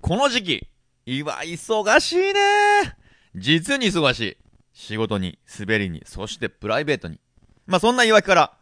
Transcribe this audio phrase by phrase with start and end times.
[0.00, 0.68] この時期、
[1.04, 2.96] 今忙しいね
[3.34, 4.36] 実に忙しい。
[4.72, 7.20] 仕事に、滑りに、そしてプライベートに。
[7.66, 8.52] まあ、そんな言い訳から、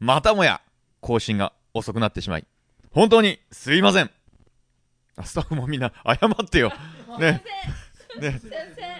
[0.00, 0.62] またもや、
[1.00, 2.46] 更新が遅くなってしまい、
[2.92, 4.10] 本当にすいません。
[5.22, 6.72] スタッフもみんな謝ってよ。
[7.20, 7.42] ね。
[8.18, 8.40] ね。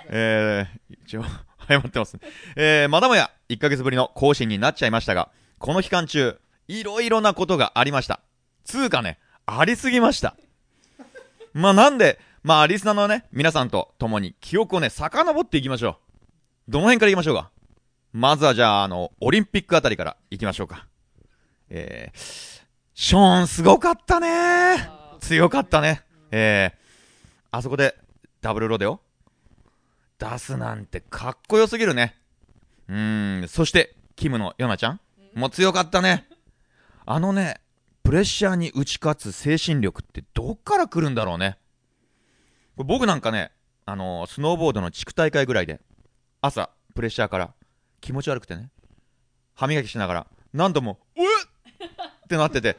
[0.08, 1.24] えー、一応、
[1.66, 2.20] 謝ってますね。
[2.56, 6.38] えー、まだもや、1ヶ月ぶりの更新になっちゃいましたが、この期間中、
[6.68, 8.20] いろいろなことがありました。
[8.64, 10.36] つうかね、ありすぎました。
[11.56, 15.98] まあ、なんで、まあ、リスナーのね、皆さんと共に記憶をね、遡っていきましょ
[16.68, 16.70] う。
[16.70, 17.50] どの辺から行きましょうか？
[18.12, 20.86] まずはじゃあ、あの、オリンピックあたりから行きましょうか。
[21.70, 22.62] えー、
[22.92, 24.86] ショーンすごかったね
[25.20, 26.02] 強かったね。
[26.30, 26.78] えー、
[27.52, 27.96] あそこで、
[28.42, 29.00] ダブルロデオ
[30.18, 32.16] 出すなんてかっこよすぎるね。
[32.88, 35.00] うーん、そして、キムのヨナちゃん
[35.34, 36.28] もう強かったね。
[37.06, 37.62] あのね、
[38.06, 41.58] プレッシャーに打ち勝つ精神力ってどっから来るんだろうね。
[42.76, 43.50] 僕なんかね、
[43.84, 45.80] あのー、スノーボードの地区大会ぐらいで、
[46.40, 47.52] 朝、プレッシャーから
[48.00, 48.70] 気持ち悪くてね、
[49.56, 51.24] 歯磨きしながら、何度も、うっ
[52.24, 52.76] ってなってて、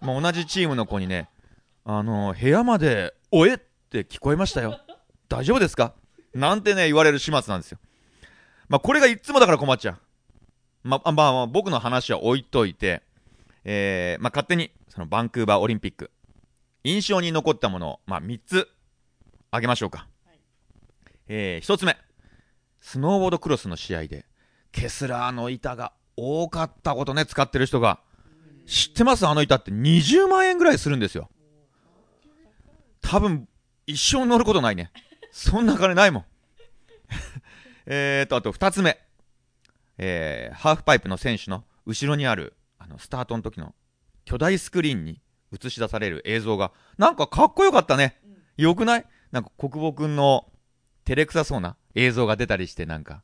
[0.00, 1.28] まあ、同じチームの子にね、
[1.84, 4.80] あのー、部屋まで、おえって聞こえましたよ。
[5.28, 5.92] 大丈夫ですか?
[6.32, 7.78] なんてね、言われる始末なんですよ。
[8.70, 9.98] まあ、これがいつもだから困っちゃう。
[10.82, 13.02] まあ、まあ、僕の話は置いといて、
[13.64, 16.10] えー、まあ、勝手に、そのバンクーバーオリンピック、
[16.84, 18.68] 印象に残ったものを、まあ、3つ、
[19.50, 20.08] あげましょうか。
[20.26, 20.40] はい、
[21.28, 21.96] えー、1つ目、
[22.80, 24.26] スノーボードクロスの試合で、
[24.72, 28.00] ケスラーの板が多かったことね、使ってる人が。
[28.66, 29.26] 知ってます？
[29.26, 31.28] あの板って20万円ぐらいするんですよ。
[33.00, 33.48] 多分、
[33.86, 34.92] 一生乗ることないね。
[35.30, 36.24] そんな金ないもん。
[37.86, 38.98] えーと、あと2つ目。
[39.98, 43.74] えー、ハーフパイプの選手の後ろにある、あの、スタートの時の
[44.24, 45.20] 巨大スクリーンに
[45.52, 48.20] 映し出される映像が、なんかかっこよかったね。
[48.56, 49.06] よくない？
[49.30, 50.48] なんか国母くんの
[51.04, 53.22] 照れくさそうな映像が出たりして、なんか、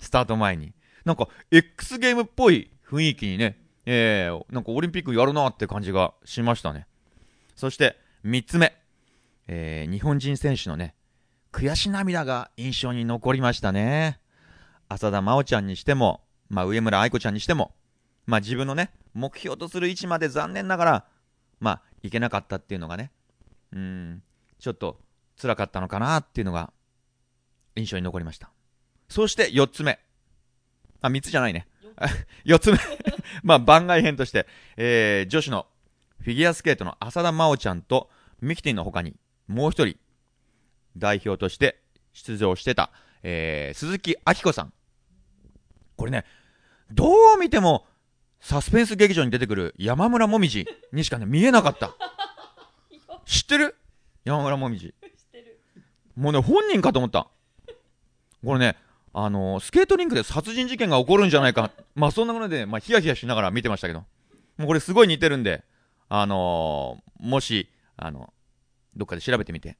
[0.00, 0.72] スタート前に。
[1.04, 6.88] なんか、X ゲームっぽい雰囲気にね、えー、なんかオリンピックやるなって感じがしましたね。
[7.54, 8.76] そして、3つ目。
[9.46, 10.96] えー、日本人選手のね、
[11.52, 14.18] 悔し涙が印象に残りましたね。
[14.88, 17.74] 浅田真央ちゃんにしても、まあ、上村愛子ちゃんにしても、
[18.26, 21.04] まあ、自分のね、目標とする位置まで残念ながら、
[21.60, 23.12] まあ、いけなかったっていうのがね、
[23.72, 24.22] うん、
[24.58, 24.98] ちょっと
[25.40, 26.72] 辛かったのかなっていうのが
[27.76, 28.50] 印象に残りました。
[29.08, 29.98] そして4つ目。
[31.00, 31.68] あ、3つじゃないね。
[32.44, 32.78] 4つ目
[33.42, 35.66] まあ、番外編として、えー、女子の
[36.20, 38.10] フィギュアスケートの浅田真央ちゃんと
[38.40, 39.16] ミキティの他に、
[39.46, 39.96] もう一人、
[40.96, 41.82] 代表として
[42.12, 42.90] 出場してた、
[43.22, 44.72] えー、鈴木明子さん。
[45.96, 46.24] これね、
[46.90, 47.86] どう見ても、
[48.48, 51.96] サスペンス劇場に出てくる山村もみじにしかね、見えなかった。
[53.24, 53.74] 知ってる？
[54.24, 54.94] 山村もみじ。
[56.14, 57.26] もうね、本人かと思った。
[58.44, 58.76] これね、
[59.12, 61.72] あのー、スケートリンクで殺人事件が起こるんじゃないか。
[61.96, 64.04] まあ、そんなもので、まあ、ヒヤヒヤしながら見てましたけど。
[64.58, 65.64] もうこれすごい似てるんで、
[66.08, 68.32] あのー、もし、あの、
[68.94, 69.76] どっかで調べてみて、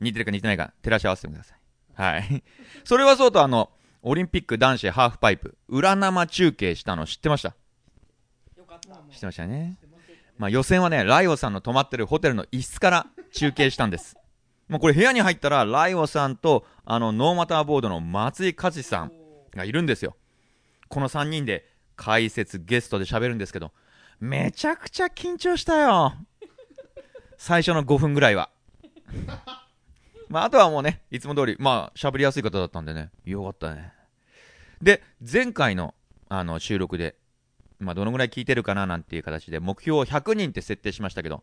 [0.00, 1.58] 似てるか似てないか照らし合わせてください。
[1.94, 2.42] はい。
[2.82, 3.70] それはそうと、あの、
[4.02, 7.54] オリンピック男子ハーフパイプ、裏生中継したの知ってました？
[9.14, 9.78] 知ってましたね。
[10.36, 14.16] まあ、予選はね、ライオさんの泊まってるホテルの一室から中継したんです。
[14.68, 19.12] もうこれ部屋に入ったら、ライオさんと、あの、ノーマターボードの松井和志さん
[19.54, 20.16] がいるんですよ。
[20.88, 23.72] この3人で解説ゲストで喋るんですけど、
[24.20, 26.14] めちゃくちゃ緊張したよ。
[27.36, 28.50] 最初の5分ぐらいは。
[30.28, 33.92] まあ、あとはもうね、いつも通り、まあ、喋りやすい方だったんでね、よかったね。
[34.82, 35.94] で、前回の、
[36.28, 37.16] あの、収録で、
[37.78, 41.42] まあ、どのぐらい聞いてるかななんていう形で、目標を100人って設定しましたけど、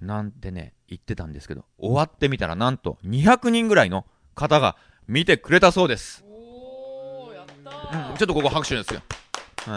[0.00, 4.04] なんてね、言ってたんですけど、終わってみたらなんと200人ぐらいの
[4.34, 4.76] 方が
[5.08, 6.24] 見てくれたそうです。
[6.28, 7.46] おー、やっ
[7.92, 9.00] たうん、ちょっとここ拍手ですよ。
[9.68, 9.72] うん。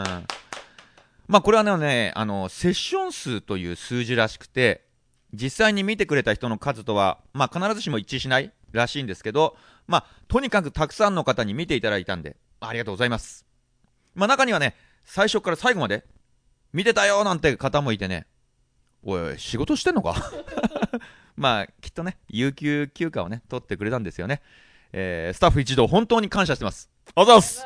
[1.27, 4.85] まあこれはね、あの、セッション数という数字らしくて、
[5.31, 9.55] 実際に見てくれた人の数とは、まあ必ずしも一致しないらしいんですけど、
[9.87, 13.45] まあとにかくたくさんの方に見ていただいたんで、ありがとうございます。
[14.15, 14.75] まあ中にはね、
[15.11, 16.05] 最初から最後まで
[16.71, 18.27] 見てたよなんて方もいてね、
[19.01, 20.13] おいおい、仕事してんのか？
[21.35, 24.43] まあ、きっとね、有給休暇をね、取ってくれたんですよね。
[24.93, 26.91] えー、スタッフ一同、本当に感謝してます。
[27.15, 27.65] あざす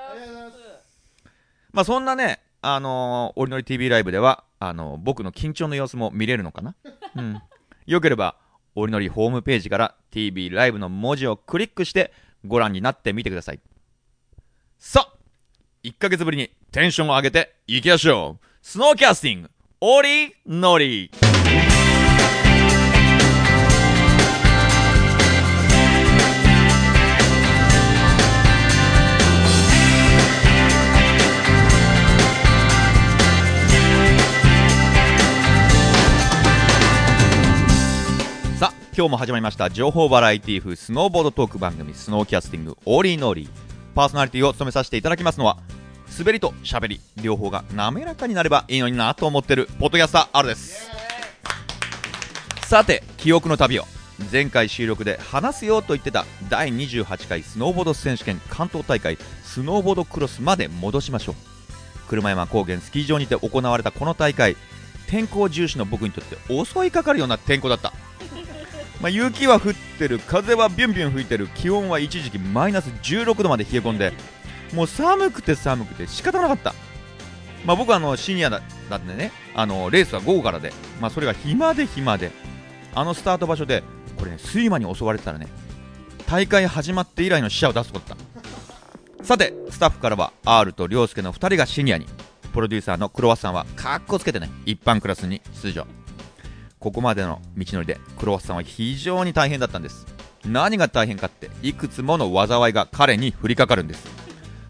[1.74, 6.76] まあ、そんなね、あのー、おりのり TV ライブでは、あのー、僕の緊張の様子も見れるのかな？
[7.18, 7.42] うん。
[7.86, 8.38] よければ、
[8.74, 12.14] おりのりホームページから TV ライブの文字をクリックして
[12.46, 13.60] ご覧になってみてください。
[14.80, 15.13] さあ、
[15.84, 19.52] 1ヶ月ぶりにテンションを上げていきましょうスノーキャスティング、
[19.82, 21.12] オリノリ。
[38.58, 43.50] さあ、今日も始まりました情報バラエティ風スノーボードトーク番組スノーキャスティングオリノリ
[43.96, 45.58] パーソナリティを務めさせていただきますのは
[46.18, 50.90] 滑りと喋り両方が滑らかになればいいのになと思ってるポッドキャスター R です。
[52.66, 53.86] さて記憶の旅を
[54.32, 61.36] 前回収録で話すよと言ってた第28回スノーボード選手権関東大会スノーボードクロスまで戻しましょう。
[62.08, 64.56] 車山高原スキー場にて行われたこの大会
[65.08, 67.94] 天候重視の僕にとって襲いかかるような天候だった。
[69.04, 74.14] まあ、雪は降ってる風はビュンビュン吹いてる気温は一時期マイナス16度まで冷え込んで
[74.74, 76.74] もう寒くて寒くて仕方なかった、
[77.66, 80.72] まあ、僕はあのシニアだだってねあのレースは午後からで、
[81.02, 82.32] まあ、それが暇で暇で
[82.96, 83.84] あのスタート場所で
[84.18, 85.48] これね睡魔に襲われてたらね
[86.26, 88.18] 大会始まって以来の死者を出すことだっ
[89.20, 89.26] た。
[89.26, 92.06] さてスタッフからは R と涼介の2人がシニアに
[92.54, 95.86] プロデューサーのクロワッサンはかっこつけてね一般クラスに出場。
[96.84, 100.06] ここまでの道のりでクロワッサンは非常に大変だったんです。
[100.46, 104.06] 何が大変かっていくつもの災いが彼に降りかかるんです。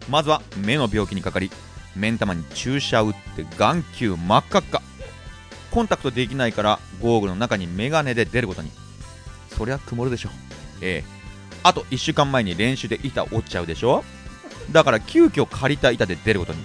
[0.08, 1.50] まずは目の病気にかかり
[1.96, 4.80] 目ん玉に注射を打って眼球真っ赤っか。
[5.72, 8.70] コンタクトできないからゴーグルの中にメガネで出ることに。
[9.48, 10.28] そりゃ曇るでしょ。
[10.82, 11.58] ええ。
[11.64, 14.04] あと1週間前に練習で板折っちゃうでしょ。
[14.70, 16.60] だから急遽借りた板で出ることに。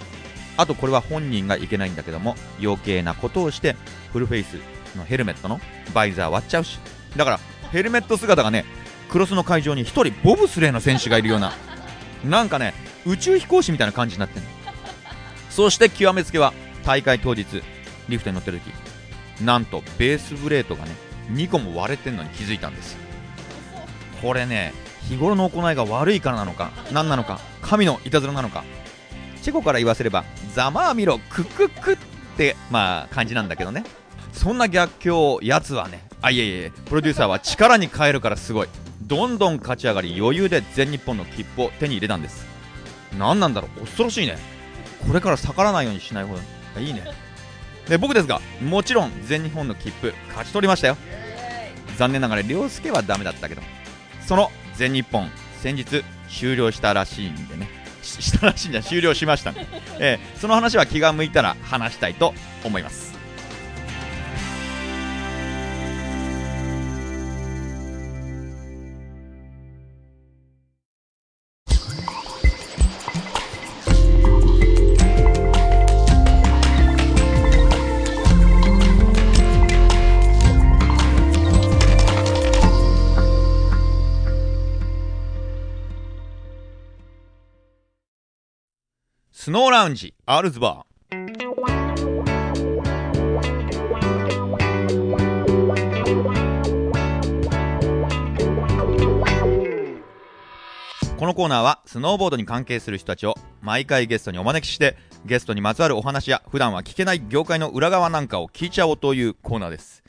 [0.56, 3.74] あとこれは本人がいけないんだけども余計なことをして
[4.12, 4.58] フルフェイス
[4.96, 5.60] のヘルメットの
[5.94, 6.78] バイザー割っちゃうし。
[7.16, 7.40] だから
[7.72, 8.64] ヘルメット姿がね
[9.08, 11.52] クロスの会場に1人ボブスレーの選手がいるような。
[12.24, 12.74] なんかね
[13.06, 14.46] 宇宙飛行士みたいな感じになってる
[15.48, 16.52] そして極めつけは
[16.84, 17.46] 大会当日
[18.08, 18.72] リフトに乗ってる時。
[19.42, 20.92] なんとベースブレードがね
[21.32, 22.96] 2個も割れてんのに気づいたんです。
[24.20, 24.74] これね
[25.08, 28.64] 日頃の行いが悪いからなのか何なのか神のいたずらなのか。
[29.42, 31.96] チェコから言わせればざまあみろクククっ
[32.36, 33.84] てまあ感じなんだけどね。
[34.32, 38.68] そんな逆境をやつはねあいえいえプロデューサーは力に変えるからすごい。
[39.02, 42.46] どんどん勝ち上がり余裕で全日本の切符を手に入れたんです。
[43.18, 44.38] 何なんだろう恐ろしいね。
[45.06, 46.40] これから逆らわないようにしない方が
[46.80, 47.02] いいね。
[47.88, 50.96] で僕ですがもちろん全日本の切符勝ち取りましたよ。
[51.96, 53.62] 残念ながら涼介はダメだったけど
[54.26, 55.28] その全日本
[55.60, 57.68] 先日終了したらしいんでね。
[58.02, 59.66] ししたらしいんじゃ終了しましたね、
[59.98, 62.32] えーその話は気が向いたら話したいと
[62.64, 63.09] 思います。
[89.50, 91.16] スノーラウンジアールズバー
[101.18, 110.04] このコーナーはスノーボードに関係する人たちを毎回ゲストにお招きしてゲストにまつわるお話や普段は聞けない業界の裏側なんかを聞いちゃおうというコーナーです、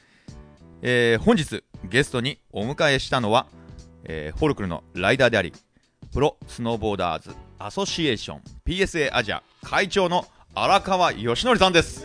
[0.83, 3.47] えー本日ゲストにお迎えしたのは、
[4.03, 5.51] えーフォルクルのライダーであり
[6.13, 7.50] プロスノーボーダーズ。
[7.63, 10.25] アソシエーション PSA アジア会長の
[10.55, 12.03] 荒川義則さんです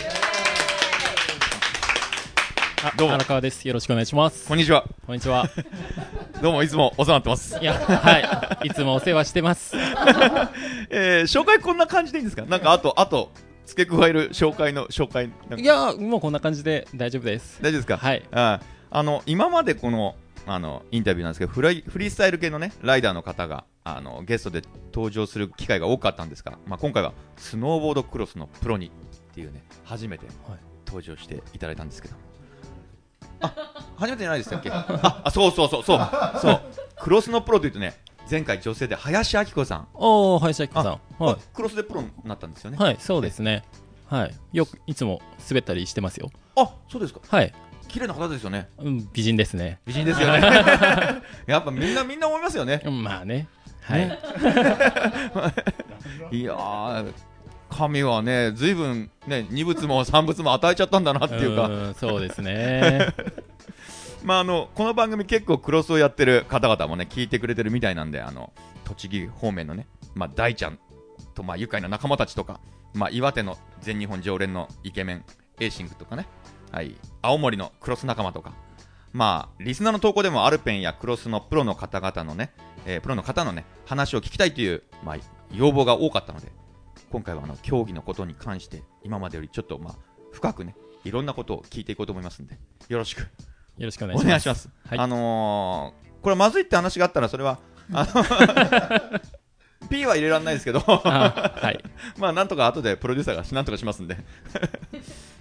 [2.85, 3.67] あどうも荒川です。
[3.67, 4.47] よろしくお願いします。
[4.47, 5.49] こんにちはこんにちは。
[6.43, 8.69] どうもいつもお世話になってますいや、はい。
[8.69, 9.75] いつもお世話してます。
[10.91, 12.45] えー、紹介こんな感じでいいんですか？
[12.45, 13.33] なんかあとあと
[13.65, 17.59] 付け加える紹介の紹介いや、もうこんな感じで大丈夫です。
[17.63, 17.97] 大丈夫ですか？
[17.97, 18.23] はい。
[18.31, 18.61] あ
[18.91, 20.15] あの今までこの
[20.47, 24.63] あのインタビューなんですけどフライフリースタイル系のねライダーの方があのゲストで
[24.93, 32.15] 登場する機会が多かったんですが、まあ、今回はスノーボードクロスのプロにっていうね初めてはい登場していただいたんですけど
[33.41, 33.55] あ
[33.97, 34.71] 初めてじゃないでしたっけ？
[34.71, 36.01] ああそうそうそうそう
[36.41, 36.63] そう
[37.01, 37.95] クロスのプロというとね
[38.31, 40.85] 前回女性で林明子さん、おー、林明子さん。
[40.85, 42.83] はあクロスでプロになったんですよねい。
[42.83, 43.63] はい、そうですね。
[44.09, 44.35] はい。
[44.53, 46.31] よく、いつも滑ったりしてますよ。
[46.57, 47.55] あそうですかはい。
[47.89, 49.81] 綺麗な方ですよねうん、美人ですね。
[49.87, 50.41] 美人ですよね
[51.47, 53.49] やっぱみんなみんな思いますよねうんまあね。
[53.83, 54.07] はい。
[56.37, 57.13] いやー
[57.71, 63.09] 神はね随分ね二物も三物も与えちゃったんだなっていうかんそうですね。
[64.25, 68.53] まああのこの番組結構クロスをやってる方々もね聞いてくれてるみたいなんであの
[68.85, 70.79] 栃木方面のねまあ大ちゃん
[71.35, 72.61] とまあ愉快な仲間たちとか
[72.95, 75.25] まあ岩手の全日本常連のイケメン
[75.61, 76.27] エーシングとかね
[76.77, 78.53] はい青森のクロス仲間とか
[79.15, 82.53] まあリスナーの投稿でもアルペンやクロスのプロの方々のね、
[82.85, 85.17] えープロの方のね話を聞きたいというまあ
[85.55, 86.53] 要望が多かったので
[87.11, 89.95] 今回はあの競技のことに関して今までよりちょっとまあ
[90.33, 92.59] 深くねいろんなことを聞いていこうと思いますんで
[92.91, 93.27] よろしくよ
[93.79, 94.49] ろしくお願いします。
[94.49, 94.69] ます。
[94.87, 97.59] はいあのー、これまずいって話があったら、それは、
[97.93, 101.85] あの P は入れられないですけど、あはい。
[102.19, 104.17] まあなんとか後でプロデューサーがなんとかしますんで。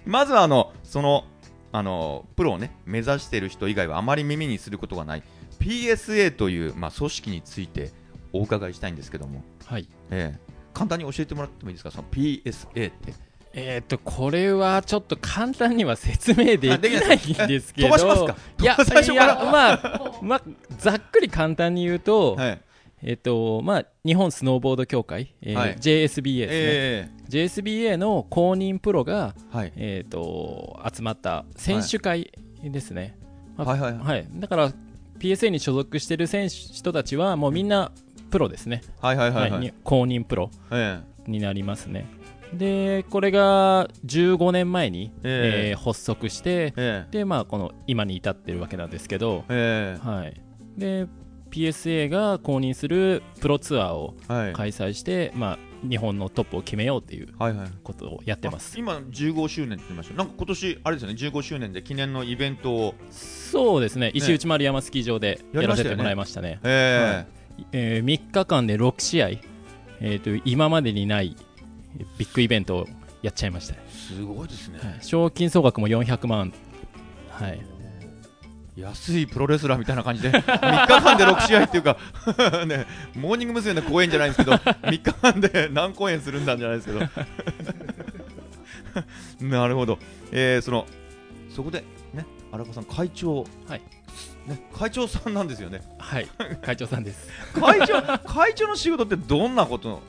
[0.06, 1.24] まずはあの、その、
[1.72, 5.22] あの、プロをね、目指している人以外はあまり耳にすることがない
[5.60, 7.90] PSA という、まあ、組織について
[8.32, 9.88] お伺いしたいんですけども、はい。
[10.10, 13.14] ええ簡単に教えてもらってもいいですか、その PSA って。
[13.54, 17.94] えっ、と、これはちょっと簡単には説明できないんですけど。
[17.94, 18.36] あできない 飛ばしますか？
[18.60, 19.26] いや、最初か？
[19.26, 20.42] らいやまあ、まあ、
[20.76, 22.60] ざっくり簡単に言うと、はい。
[23.02, 26.26] えっ、と、まあ、日本スノーボード協会、えーはい JSBA ですね。
[26.48, 29.72] え JSBA の公認プロが、えはい。
[29.76, 33.18] えっ、と、集まった選手会ですね。
[33.56, 34.28] まあはいはいはいはい。
[34.34, 34.72] だから、
[35.18, 37.92] PSA に所属してる選手人たちは、もうみんな
[38.30, 38.82] プロですね。
[39.00, 39.72] はいはいはいははいい。
[39.84, 42.06] 公認プロえになりますね。
[42.52, 50.40] で、これが15年前に、えええー発足してえ、えで、まあ、この今に至ってるわけなんですけど、ええはい。
[50.76, 51.06] で、
[51.50, 54.14] PSA が公認するプロツアーを。
[54.28, 57.68] 開催して、まあ、日本のトップを決めようっていうはいはい。
[57.82, 58.74] ことをやってます。
[58.76, 60.14] あ今15周年って言いました。
[60.14, 61.14] なんか今年あれですよね。
[61.14, 62.94] 15周年で記念のイベントを。
[63.10, 66.60] そうですね、石内丸山スキー場でやらせてもらいましたね。
[66.62, 67.26] え
[67.72, 71.36] えー3日間で6試合、えーと、今までにない
[71.98, 72.86] えービッグイベントを
[73.22, 74.98] やっちゃいましたすごいですね、はい。
[75.00, 76.52] 賞金総額も400万、
[77.30, 77.60] はい、
[78.76, 81.96] 安いプロレスラーみたいな感じで3日間で6試合っていうか
[82.66, 83.76] ねモーニング娘。
[83.76, 87.00] の公演じゃないんですけど 3日間で何公演するんだんじゃないですけど。
[89.46, 89.98] なるほど、
[90.32, 90.86] えー、その
[91.54, 93.44] そこでね荒川さん会長。
[93.66, 93.82] はい。
[94.46, 95.82] ね会長さんなんですよね。
[95.98, 96.28] はい、
[96.62, 97.28] 会長さんです。
[97.54, 100.02] 会長会長の仕事ってどんなこと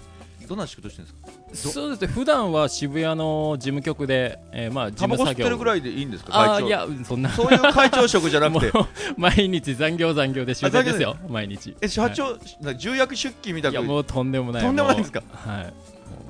[0.47, 1.11] どんな仕事してるん
[1.51, 1.71] ですか？
[1.71, 5.33] そうですね、普段は渋谷の事務局で、えーまあ、事務作業。
[5.33, 6.31] ってるぐらいでいいんですか？
[6.33, 6.65] あ会長。
[6.65, 8.71] ーいや、うんそんな、そういう会長職じゃなくて。
[9.17, 11.75] 毎日残業残業で終電ですよ、毎日。
[11.81, 14.63] え社長、な重役出勤みたはいいや、なもうとんでもない。
[14.63, 15.21] とんでもないんですか？
[15.31, 15.73] はい、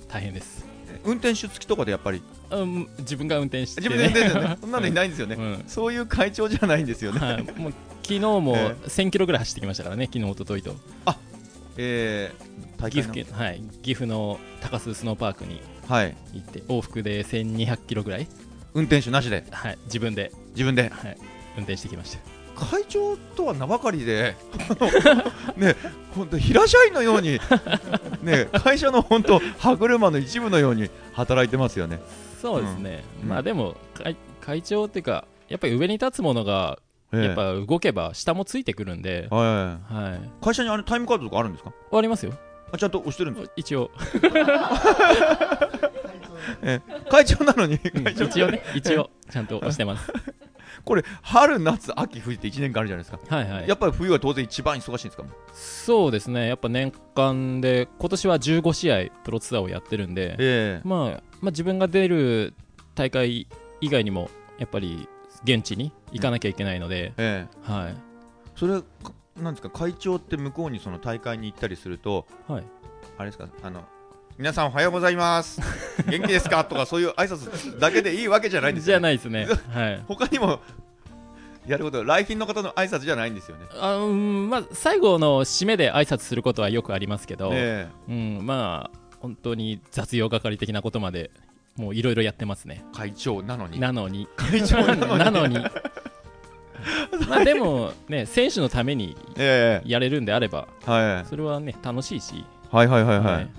[0.07, 0.65] 大変です。
[1.03, 2.21] 運転手付きとかでやっぱり？
[2.49, 4.57] うん、自分が運転して、自分で運転手ね。
[4.61, 5.63] そんなのいないんですよね、うん。
[5.67, 10.75] そういう会長じゃないんですよね、はい、もう昨日も え1000キロぐらい走ってきましたからね、昨日一昨日と
[11.77, 16.15] えー、大岐阜県、はい、岐阜の高須スノーパークにはい。
[16.33, 18.27] 行って往復で1200キロぐらい、
[18.73, 19.45] 運転手なしで。
[19.51, 20.89] はい、自分で、自分で。
[20.89, 21.17] はい、
[21.55, 22.19] 運転してきました。
[22.55, 24.35] 会長とは名ばかりで
[25.57, 25.75] ね
[26.15, 27.39] 本当平社員のように
[28.23, 31.99] ね会社の本当歯車の一部のように働いてますよね。
[32.41, 33.29] そうですね、うん。
[33.29, 39.37] まあでも会会長っていうかやっぱり上に立つものがええやっぱ動けば下もついてくるんで、は
[39.89, 40.29] はい、い。
[40.43, 41.71] 会社にあれタイムカードとかあるんですか？
[41.71, 42.33] 終わりますよ。
[42.71, 43.53] あちゃんと押してるんですか？
[43.55, 43.91] 一応。
[46.61, 47.75] えー会長なのに。
[47.75, 48.61] うん一応ね。
[48.75, 50.11] 一応ちゃんと押してます。
[50.85, 53.35] これ春夏秋冬って1年間あるじゃないですか。
[53.35, 53.67] はいはい。
[53.67, 55.23] やっぱり冬は当然一番忙しいんですか？
[55.53, 56.47] そうですね。
[56.47, 60.87] やっぱ年間で今年は15試合プロツアーをやってるんで、ええ。
[60.87, 60.99] まあ、
[61.41, 62.53] まあ自分が出る
[62.95, 63.47] 大会
[63.81, 65.07] 以外にもやっぱり
[65.55, 67.71] 現地に行かなきゃいけないので、ええ。
[67.71, 67.95] はい。
[68.55, 68.85] それか
[69.41, 72.63] なんですか会長って向こうにその大会に行ったりするとはい。
[73.17, 73.83] あれですかあの
[74.37, 75.61] 皆さんおはようございます。
[76.07, 76.63] 元気ですか？
[76.65, 79.47] とかそういう挨拶だけでいいわけじゃないんですじよ、ゃないですね。
[79.73, 80.03] はい。
[80.07, 80.59] 他にも
[81.65, 83.65] やること来賓の方の挨拶じゃないんですよね。
[83.79, 87.87] あうんまあ最後の締めで挨拶することはよくありますけど、え。
[88.07, 91.31] うん、まあ本当に雑用係的なことまで
[91.77, 92.83] もういろいろやってますね。
[92.83, 93.79] え会長なのに。
[93.79, 94.27] なのに。
[94.35, 95.19] 会長なのに。
[95.19, 95.59] なのに。
[97.29, 101.25] まあでもね選手のためにえやれるんであればえはい。
[101.25, 103.49] それはね楽しいし、はいはいはいはい、はい。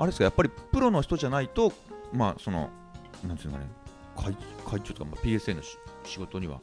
[0.00, 1.72] あれですかやっぱりプロの人じゃないと
[2.12, 2.70] まあその
[3.26, 3.70] なんていうのかね。
[4.16, 4.36] 会
[4.68, 6.60] 会長とか、まあ、PSA のし仕事には。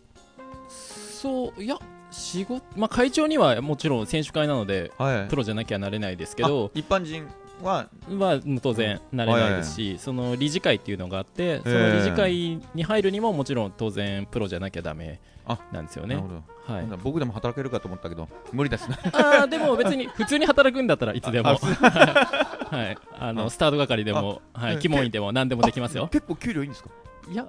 [0.69, 1.77] そういや
[2.11, 5.27] 仕事、まあ、会長にはもちろん選手会なのではい。
[5.27, 6.71] プロじゃなきゃなれないですけど。
[6.73, 7.27] あ一般人
[7.63, 16.21] はは当然なれないですし、その理事会っていうのがあって、その理事会に入るにももちろん当然プロじゃなきゃダメあなんですよね。
[16.67, 21.55] はい、僕でも働けるかと思ったけど無理ですねあーでも別に普通に働くんだったらいつでも、あ
[22.75, 23.49] はい、あのあ。
[23.51, 26.07] スタート係でも、はい、うん鬼門院でも何でもできますよ。
[26.11, 26.89] 結構給料いいんですか？
[27.31, 27.47] いや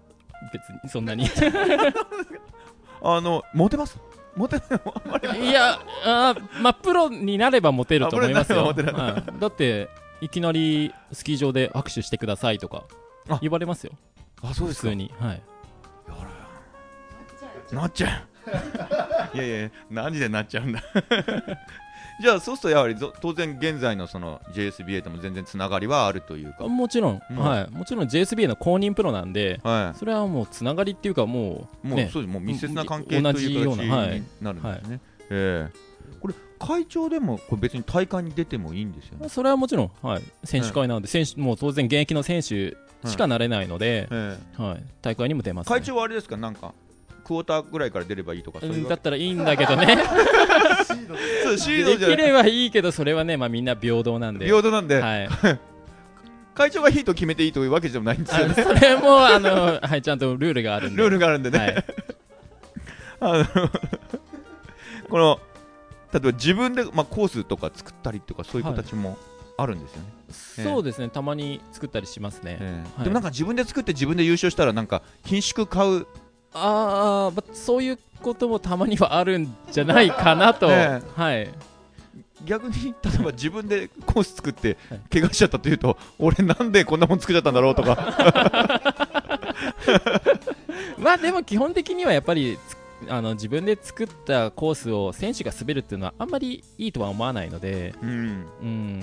[0.53, 1.27] 別にそんなに。
[3.03, 3.99] あのモテます？
[4.37, 8.73] モテないいやあーまあプロになればモテると思いますよ。
[8.73, 9.40] い。
[9.40, 9.88] だって
[10.21, 12.85] いきなりスキー場で握手してくださいとか
[13.28, 13.38] あ。
[13.40, 13.93] 言われますよ。
[14.43, 15.43] あそう普通に、はい、
[17.73, 18.25] なっちゃ
[19.35, 19.37] う。
[19.37, 20.81] いやいや何でなっちゃうんだ
[22.23, 26.67] じゃあそうするとやはりぞ当然現在のその JSBA とも全然つながりはあるというか。
[26.67, 27.37] もちろん、うん。
[27.37, 32.33] はい、もちろん JSBA の公認プロなんで、はそれはもうつながりっていうか、もう、いもうね、そうです。
[32.33, 33.97] もう密接な関係同という形じような。
[33.97, 34.21] はい。
[34.21, 35.97] になるんですね、ええ。
[36.21, 44.63] これ会長でもこれ別に大会に出てもいいんですよね、それはもちろん、はい、選手会なんで、選手もう当然、現役の選手しかなれないので、ええ。
[44.63, 46.39] はい、大会にも出ます、ね、会長はあれですか？
[46.39, 46.73] なんか
[47.26, 49.99] クォーターぐらいから出ればいいとかそういううんだったらいいんだけどね、
[51.42, 54.47] そうシーでドじゃきればいいけど、それはね、まあ、みんな平等なんで。
[54.47, 55.28] 平等なんで、はい、
[56.54, 58.54] 会長がヒート決めていいというわけじゃないんですよね。
[58.56, 61.85] あ それもあの、はい、ちゃんとルールがあるんで、ルールがあるんでね、はい、
[63.18, 63.71] あの
[65.11, 65.40] この
[66.12, 69.18] 例えば自分で、まあ、コースとか作ったりとかそういう形も
[69.59, 70.02] あるんですよ
[70.62, 72.59] ね、そうですね、たまに作ったりしますね。
[72.61, 72.99] ええ。
[72.99, 73.04] はい。
[73.04, 76.06] でもなんか自分で作って自分で優勝したらなんか品種買う
[76.57, 81.03] ああ、そういうこともたまにはあるんじゃないかなと、え。
[81.15, 81.51] はい、
[82.45, 85.01] 逆に例えば自分でコース作って はい。
[85.11, 87.97] 怪我しちゃったというと、俺なんでこんなもん作っちゃったんだろうとか。
[90.99, 92.77] まあでも基本的にはやっぱりつ
[93.11, 98.47] あの自分で作ったコースを選手が滑るっていうのはあんまりいいとは思わないので、うん。
[98.63, 99.01] うん、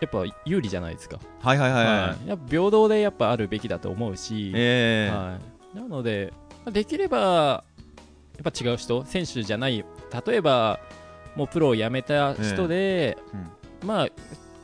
[0.00, 1.96] やっぱ有利じゃないですか、はいはいはい、はい。
[1.96, 2.28] はい。
[2.28, 5.14] やっぱ平等でやっぱあるべきだと思うし、ええ。
[5.14, 5.38] は
[5.74, 7.64] い、なので、まあできれば
[8.36, 9.84] やっぱ違う人、選手じゃない、
[10.26, 10.80] 例えば
[11.34, 13.16] もうプロを辞めた人で、
[13.84, 14.08] まあ、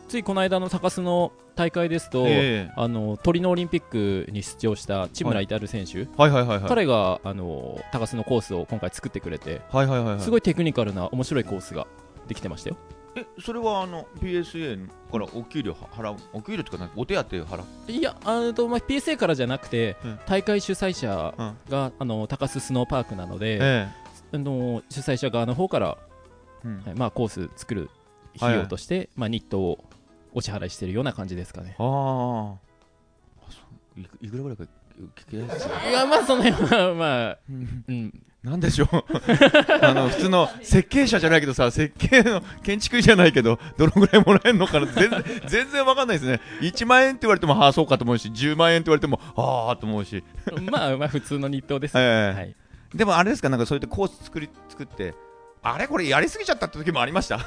[0.09, 2.73] ついこの間の高須の大会ですと、ええ。
[2.77, 6.69] あのトリノオリンピックに出場した千村至選手、はいはいはいはい。
[6.69, 10.21] 彼があの高須のコースを今回作ってくれて、はいはいはいはい。
[10.21, 11.87] すごいテクニカルな面白いコースが
[12.27, 12.77] できてましたよ。
[13.15, 17.93] えそれはあの PSA からお給料は払うお給料とかなんかお手当を払う？
[17.93, 21.57] いやあのと、まあ、PSA からじゃなくて、うん大会主催者うん。
[21.71, 23.89] が、あの高須スノーパークなので、え
[24.33, 25.99] あの主催者側の方から、
[26.65, 26.83] えうん。
[26.85, 27.91] はいまあ、コース作る
[28.37, 29.85] 費用として、まあ、ニットを
[30.33, 31.77] お支払いしているような感じですかね。
[31.79, 32.55] あー。
[32.55, 32.59] あ
[34.23, 34.65] いくらぐらいか
[35.17, 37.53] 聞けないですよいやまあその辺はまあ、 う
[37.93, 38.89] ん、なんでしょう？
[39.83, 44.87] あの普通の設計者じゃないけどさ設計の建築じゃないけどどのぐらいもらえるのかな？
[44.87, 46.41] 全然全然わかんないですね。
[46.61, 50.25] 1万円って言われてもああそうかと思うし10万円って言われてもああと思うし、
[50.71, 52.39] まあまあ普通の日当です、ええ。
[52.39, 52.57] はい、
[52.95, 53.49] でもあれですか？
[53.49, 55.15] なんかそうやってコース作り作って。
[55.65, 57.39] あれこれやりすぎちゃったって時もありました？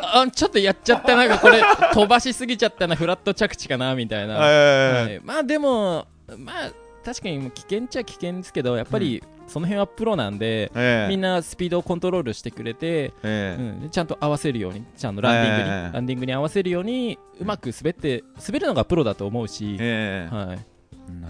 [0.00, 1.16] あちょっとやっちゃった。
[1.16, 1.60] なんかこれ
[1.92, 2.94] 飛ばしすぎちゃったな。
[2.94, 5.20] フラット着地かなみたいな、えはい。
[5.24, 6.06] まあでも
[6.38, 6.70] まあ
[7.04, 11.08] 確かに危険っちゃ危険ですけどやっぱりその辺はプロなんで、ええ。
[11.08, 13.62] みんなスピードをコントロールしてくれて、ええ。
[13.62, 15.90] うん、でちゃんと合わせるようにちゃんとランディングに、ええ。
[15.92, 20.34] ランディングに合わせるようにうまく滑って滑るのがプロだと思うし、ええ。
[20.34, 20.58] はい、なる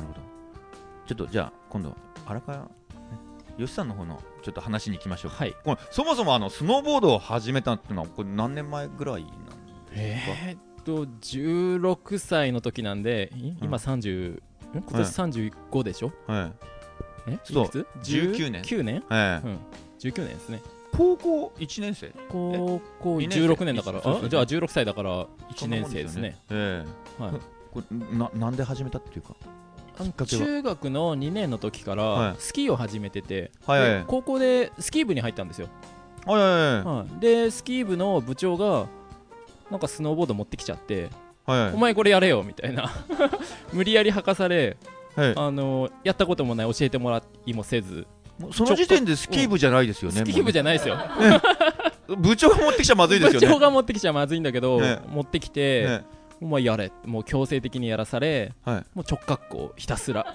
[0.06, 0.20] ほど。
[1.06, 1.94] ちょっとじゃあ今度
[2.26, 2.64] 荒川ね
[3.58, 5.38] 吉さんの方のちょっと話に行きましょうか。
[5.38, 14.42] はい、このそもそもあのスノーボードを始めたっていうのはこれ何年前ぐらいなんですか、えーっと16歳の時なんでい今30、ん。
[14.74, 16.73] 今年35でしょ、はい
[17.26, 17.38] え？
[17.44, 17.64] そう。
[17.64, 18.62] いくつ？19年。
[18.62, 19.02] 9年？
[19.10, 19.46] ええ。
[19.46, 19.58] うん。
[19.98, 20.60] 19年ですね。
[20.96, 22.12] 高校1年生。
[22.28, 26.36] 高校二年生16年だからあじゃあ16歳だから1年生ですね。
[26.50, 26.84] え
[27.18, 27.32] はい。
[27.34, 27.38] え
[27.72, 29.34] これななんで始めたっていうか？
[30.26, 32.34] 中学の2年の時かはい。
[32.34, 33.52] らスキーを始めてて、
[34.08, 35.68] 高校でスキー部に入ったんですよ、
[36.26, 36.40] はい
[36.84, 38.86] はいでスキー部の部長が
[39.70, 41.10] なんかスノーボード持ってきちゃって、
[41.46, 42.90] はいお前これやれよみたいな。
[43.72, 44.76] 無理やり履かされ
[45.16, 45.34] はい。
[45.36, 48.06] あのやったこともない教えてもらいもせず。
[48.38, 50.96] もうその時点でスキー部じゃないですよねスキー部じゃないですよ。
[50.96, 51.02] も
[52.14, 53.46] う部長が持ってきちゃまずいですよね。
[53.46, 54.98] 部長が持ってきちゃまずいんだけど、ね。
[55.08, 56.04] 持ってきて、ね。
[56.40, 56.90] お前やれ。
[57.04, 58.84] もう強制的にやらされはい。
[58.94, 60.34] もう直角行ひたすら。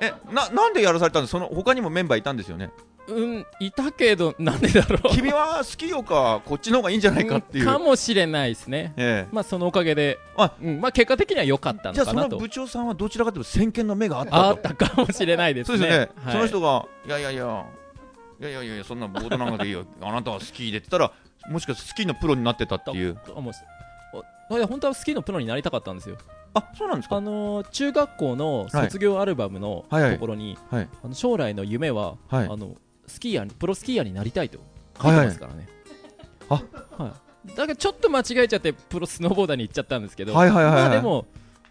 [0.00, 1.32] えななんでやらされたんです？
[1.32, 2.70] その他にもメンバーいたんですよね？
[3.08, 5.14] うんいたけど なんでだろう。
[5.14, 8.92] 君はスキーよかこっちの方がいいんじゃないかっていう、かもしれないですね。
[8.96, 14.36] えまあそのおかげであうんまあ結果的には良かったえ、じゃあそののかなと部長さんはどちらかというと先見の目があったと。
[14.36, 15.78] あったかもしれないですね。
[15.78, 16.32] そうですよね、はい。
[16.32, 17.64] その人がいやいやいや
[18.40, 19.84] いやいやいやそんなボードなんかでいいよ。
[20.00, 21.12] あなたはスキーでって言ったら
[21.50, 23.18] もしかしてスキーのプロになってたっていう。
[23.36, 23.52] あもう
[24.52, 26.16] おいや本当はスキーのプロになりたかったんですよ。
[26.54, 27.16] あそうなんですか？
[27.16, 30.02] あのー中学校の卒業アルバムのはい。
[30.02, 30.12] はい。
[30.14, 30.88] ところに、はい。
[31.04, 32.46] あの将来の夢は、はい。
[32.46, 32.74] あの
[33.10, 34.58] スキーヤーにプロスキーヤーになりたいと
[35.02, 35.68] 書いてますからね、
[36.48, 36.54] あ。
[37.02, 40.82] はい、だからちょっと間違えちゃってプロスノーボーダーに行っちゃったんですけど、はいはいはいはい。
[40.84, 41.26] まあでも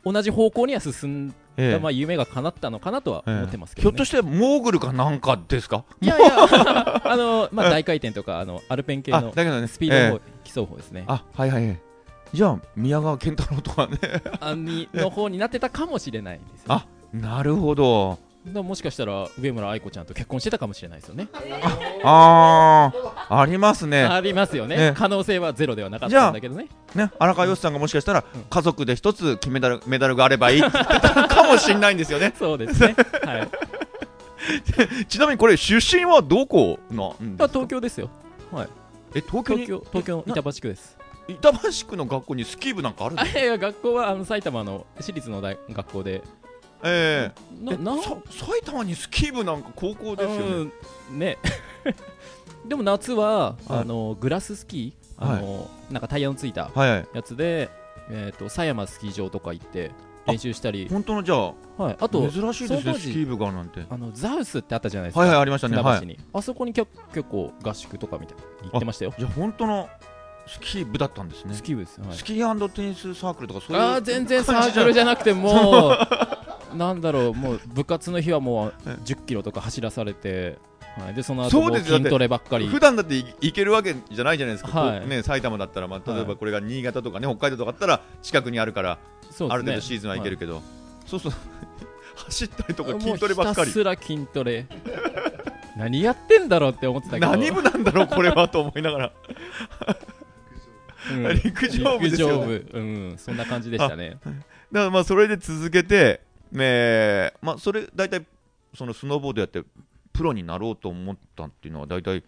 [0.06, 1.80] 同じ方向には進んだ、ええ。
[1.80, 3.92] まあ、夢が叶ったのかなとは思ってますけど、ね。
[3.92, 5.84] ひょっとしてモーグルかなんかですか？
[6.00, 9.68] いやいや あの、まあ、大回転とかあのアルペン系のあだけどね。
[9.68, 11.06] スピードをえ競う方ですね、え。
[11.08, 11.80] あはいはいはい。
[12.34, 13.98] じゃあ宮川健太郎とかね。
[14.40, 16.66] あにの方になってたかもしれないですね。
[16.70, 21.28] あなるほどもしかしたら上村愛子ちゃんと結婚してたかもしれないですよね。
[22.04, 22.92] あ
[23.30, 24.04] あありますね。
[24.04, 24.78] ありますよね。
[24.78, 24.94] ね。
[24.96, 26.68] 可能性はゼロではなかったんだけどね。
[26.96, 28.42] ね荒川よしさんがもしかしたらうん。
[28.50, 32.34] 家族で一つ金メダルメダルがあればいいって言ってたかもしれないんですよね。
[32.40, 32.96] そうですね。
[33.26, 33.50] はい。
[35.08, 37.44] ちなみにこれ出身はどこなんですか？
[37.46, 38.10] あ東京ですよ。
[39.14, 39.66] え東京に？
[39.66, 40.98] 東京東京の板橋区です。
[41.28, 46.24] 板橋区の学校にスキー部なんかあるんあですいやいや学校はあの埼玉の私立の大学校で
[46.84, 47.66] ええ。
[47.78, 50.72] ななさ埼玉にスキー部なんか高校ですよね。
[51.10, 51.38] うんね。
[52.66, 53.56] でも夏は、はい。
[53.70, 56.72] あのグラススキーあの、なんかタイヤのついた
[57.14, 57.70] やつで、
[58.10, 59.92] えー、と狭山スキー場とか行って
[60.26, 60.88] 練習したり。
[60.90, 63.86] 本当のじゃあはい、あと珍しいですねスキー部がなんて。
[63.90, 66.06] あのザウスってあったじゃないですか、はいはいありましたねはい。
[66.06, 69.14] に、あそこに結結構合宿とかみたいに行ってましたよ。
[69.18, 69.90] じゃあ本当の
[70.48, 71.54] スキー部だったんですね。
[71.54, 72.14] スキー部です、はい。
[72.14, 75.98] スキーテニスサークルとかそういうあー全然サークルじゃなくてもう
[76.74, 80.58] なんだろうもう部活の日はもうえ1 0キロとか走らされて、
[80.98, 82.68] はい、でその後も筋トレばっかり。
[82.68, 85.08] 普段だってい行けるわけじゃないじゃないですか、はい。
[85.08, 89.48] ね、埼玉だったら、まあ、例えはいばこれが新潟とかね、北海道とかだったら近くにあるから、ね。
[89.50, 90.62] ある程度シーズンは行けるけど、
[91.06, 91.34] そうそう。
[92.26, 93.68] 走ったりとか筋トレばっかり。
[93.68, 94.66] ひたすら筋トレ。
[95.78, 97.28] 何やってんだろうって思ってたけど。
[97.28, 99.12] 何部なんだろうこれはと思いながら。
[101.12, 101.42] うん。
[101.42, 102.60] 陸上部ですよね。
[102.60, 102.70] 陸上部。
[102.74, 102.82] う
[103.14, 103.18] ん。
[103.18, 104.18] そんな感じでしたね。
[104.72, 108.26] だからまあそれで続けて、ねまあ、それ大体
[108.76, 109.64] そのスノーボードやって
[110.14, 112.28] プロになろうと思ったっていうのは大体きっ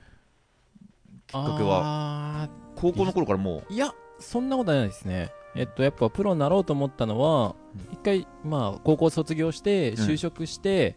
[1.32, 5.32] かけはは高校の頃からもいやそんなことないですね。
[5.56, 7.94] えっとやっぱプロになろうと思ったのはうん。
[7.94, 10.96] 一回まあ高校卒業して就職して、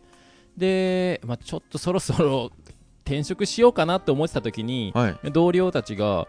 [0.56, 2.50] で、まあ、ちょっとそろそろ
[3.04, 6.26] 転職しようかなって思ってた時にう、はい、同僚たちが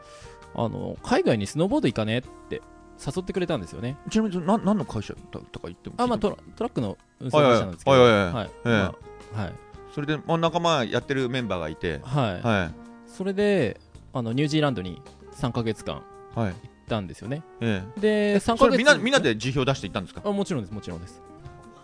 [0.55, 2.61] あの海外にスノーボード行かねって
[3.03, 3.97] 誘ってくれたんですよね。
[4.09, 5.19] ちなみにな何の会社だ
[5.51, 7.97] とか言ってもあ、まあ、トラトラックの運送会社なんですけど。
[7.97, 9.53] はい
[9.93, 12.41] それで、まあ、仲間やってるメンバーがいて、はい。
[12.41, 12.69] は
[13.07, 13.79] それで
[14.11, 15.01] あのニュージーランドに
[15.39, 16.03] 3ヶ月間
[16.35, 16.53] 行っ
[16.89, 17.43] たんですよね。
[17.61, 20.21] えでえ、3ヶ月それみんなみんなで辞表出していったんですか？
[20.25, 21.21] あもちろんですもちろんです。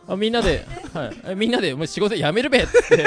[0.09, 1.21] あみんなで、はい。
[1.23, 2.73] え、みんなでもう仕事辞めるべって。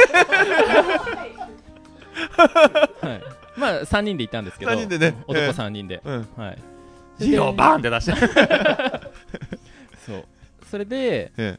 [2.38, 3.22] はい。
[3.58, 4.70] まあ3人で行ったんですけど。
[4.70, 5.22] 三人でね。
[5.26, 5.48] 男ええ。
[5.50, 6.28] 3人で、うん。
[6.36, 6.73] はい
[7.18, 8.12] バーンって出して。
[10.06, 10.24] そう。
[10.70, 11.58] それで、え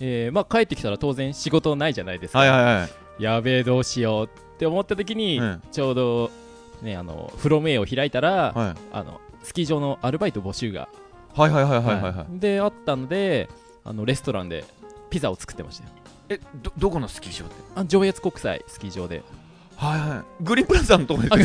[0.00, 0.28] え。
[0.30, 2.88] ーまあ、帰ってきたら当然仕事ないじゃないですか、はいはいは
[3.18, 3.22] い。
[3.22, 5.62] やべえどうしようって思った時に、うん。
[5.70, 6.30] ちょうど
[6.82, 8.74] ねあのフロム A を開いたら、はい。
[8.92, 10.88] あのスキー場のアルバイト募集が、
[11.34, 12.38] はいはいはいはいはいはい。
[12.38, 13.48] であったので
[13.84, 14.64] あのレストランで
[15.10, 15.90] ピザを作ってましたよ。
[16.30, 19.22] えどどこのスキー場ってあ上越国際スキー場で。
[19.76, 20.44] はいはい。
[20.44, 21.36] グリーンプラザのとこです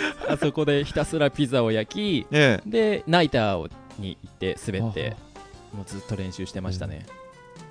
[0.28, 2.68] あそこでひたすらピザを焼きええ。
[2.70, 5.16] でナイターに行って滑って
[5.72, 7.04] もうずっと練習してましたね、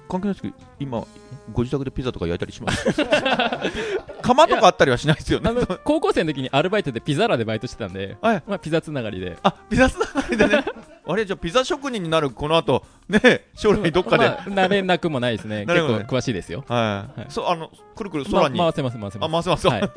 [0.08, 1.04] 関係ないですけど今
[1.52, 2.86] ご自宅でピザとか焼いたりします？
[4.22, 5.52] 釜とかあったりはしないですよね。
[5.84, 9.38] 高校生の時にアルバイトでピザラでバイトしてたんで、はいまあ、ピザつながりで。
[9.44, 10.64] あピザつながりでね。
[11.10, 15.66] あれじゃあピザ職人になるこの後ね将来どっかで、まあ、慣れなくもないですね。
[15.66, 16.66] 結構詳しいですよ。
[16.68, 17.28] はい、はい。
[17.30, 19.48] そうあのくるくる空に、ま回せます回せあます。
[19.50, 19.92] 回せます、はい、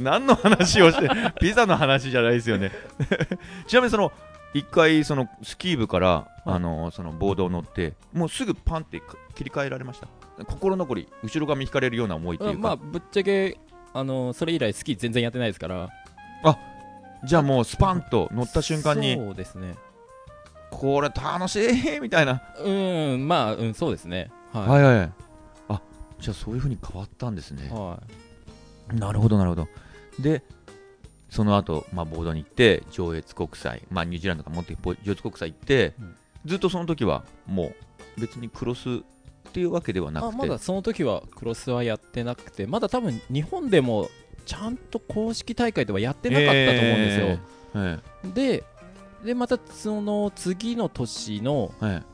[0.00, 1.08] 何の話をして
[1.40, 2.72] ピザの話じゃないですよね。
[3.66, 4.12] ちなみにその
[4.54, 6.50] 一回そのスキー部から、い。
[6.50, 9.02] あのそのボードを乗ってもうすぐパンって
[9.34, 10.08] 切り替えられました？
[10.44, 13.58] 心残り後ろ髪引かれるような思いっていうか、まあぶっちゃけ
[13.92, 15.88] あのそれ以来スキー全然やってないですから。
[17.24, 19.74] じゃあもうスパンと乗った瞬間にそうですね。
[20.70, 22.70] これ楽しいみたいな、う
[23.16, 24.30] んまあうんそうですね。
[24.52, 25.12] ははいはいはい。
[25.68, 25.80] あ
[26.20, 27.66] じゃあそういうふうに変わったんですね。
[27.66, 28.00] い、は
[28.92, 29.68] なるほどなるほど
[30.18, 30.42] で
[31.30, 36.16] その後、まあボードに行って上越国際、まあ、ニュージーランドから持って上越国際行って、うん。
[36.46, 37.72] ずっとその時はも
[38.16, 40.34] う別にクロスっていうわけではい、なくて。
[40.34, 44.08] あまだその時はクロスはやってなくてまだ多分日本でも
[44.46, 47.38] ちゃんと公式大会ではやってなかったと思うんですよ、
[47.74, 47.98] え
[48.34, 48.64] で
[49.24, 51.72] でまたその次の年の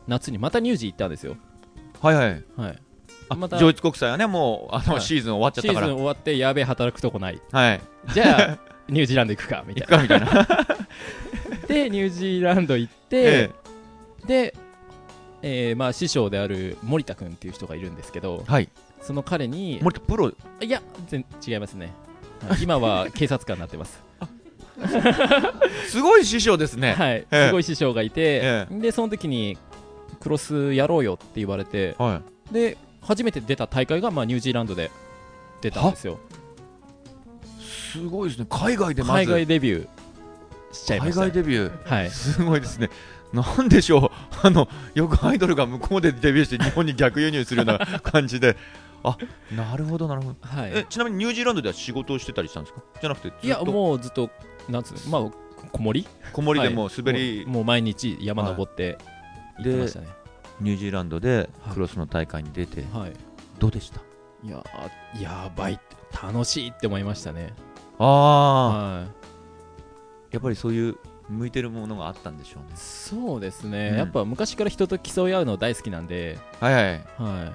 [0.08, 1.36] 夏にまたニュージー行ったんですよ。
[2.00, 2.44] はいはい。
[2.56, 2.78] はい。
[2.78, 2.83] あ
[3.30, 3.58] また。
[3.58, 5.02] 上越国際はねもうあの、はい。
[5.02, 5.86] シーズン終わっちゃったから。
[5.86, 7.40] シーズン終わってやべえ働くとこない。
[7.52, 7.80] はい。
[8.12, 8.58] じゃあ
[8.88, 10.26] ニュージーランド行くかみたい行くかみたいな。
[10.26, 10.66] な
[11.66, 13.50] でニュージーランド行って、え
[14.26, 14.54] で、
[15.42, 18.68] えーまあ、師匠である森田君っていう人がいるんですけどえはい。
[19.00, 20.32] その彼に森田プロ？
[20.60, 21.92] いや全違いますね、
[22.48, 22.62] はい。
[22.62, 24.02] 今は警察官になってます。
[25.88, 26.94] すごい師匠ですね。
[26.94, 27.14] はい。
[27.14, 27.46] ええ。
[27.46, 28.66] すごい師匠がいて、え。
[28.70, 29.56] でその時に
[30.20, 32.54] クロスやろうよって言われてはい。
[32.54, 34.90] で初めて出た大会が、まあ、ニュージーランドで
[35.60, 36.18] 出たんですよ。
[37.92, 38.46] すごいですね。
[38.50, 41.20] 海外で海外デビューしちゃいま海した。
[41.22, 41.88] 外デビュー？
[41.88, 42.10] はい。
[42.10, 42.90] すごいですね。
[43.32, 44.10] なんでしょう？
[44.46, 48.56] あのよくアイドルが向こうでデビューして日本に逆輸入するような 感じで。
[49.06, 49.18] あ
[49.54, 50.36] なるほどなるほど。
[50.40, 50.70] はい。
[50.74, 52.80] えちなみにニュージーランドでは仕事をしてたりしたんですか？
[53.00, 53.46] じゃなくてずっと？
[53.46, 54.30] いやもうずっと
[54.68, 55.30] なんつうのまあ
[55.72, 56.06] 小森？
[56.32, 58.98] 子守でもう滑り、もうもう毎日山登って
[59.58, 60.08] 行ってましたね
[60.60, 63.12] ニュージーランドでクロスの大会に出て、はい。
[63.58, 64.00] どうでした？
[64.42, 64.62] いや
[65.20, 65.80] やばい
[66.22, 67.54] 楽しいって思いましたね。
[67.98, 70.34] ああはい。
[70.34, 70.96] やっぱりそういう
[71.28, 72.76] 向いてるものがあったんでしょうね。
[72.76, 73.98] そうですね、うん。
[73.98, 77.52] やっぱ昔から人と競い合うの大好きなんで、はいはい、は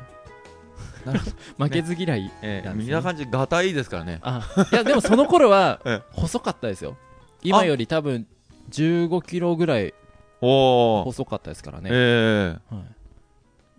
[1.04, 1.20] い、なる
[1.60, 2.96] 負けず嫌い、えー、なんですね。
[2.96, 4.20] 見た感じガタいいですからね。
[4.24, 6.98] あいやでもその頃は え細かったですよ。
[7.44, 8.26] 今より多分
[8.72, 9.94] 15キロぐらい
[10.40, 12.76] 細かったですからね、ええ。
[12.76, 12.84] はい。